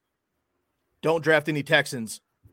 Don't 1.02 1.24
draft 1.24 1.50
any 1.50 1.64
Texans. 1.64 2.22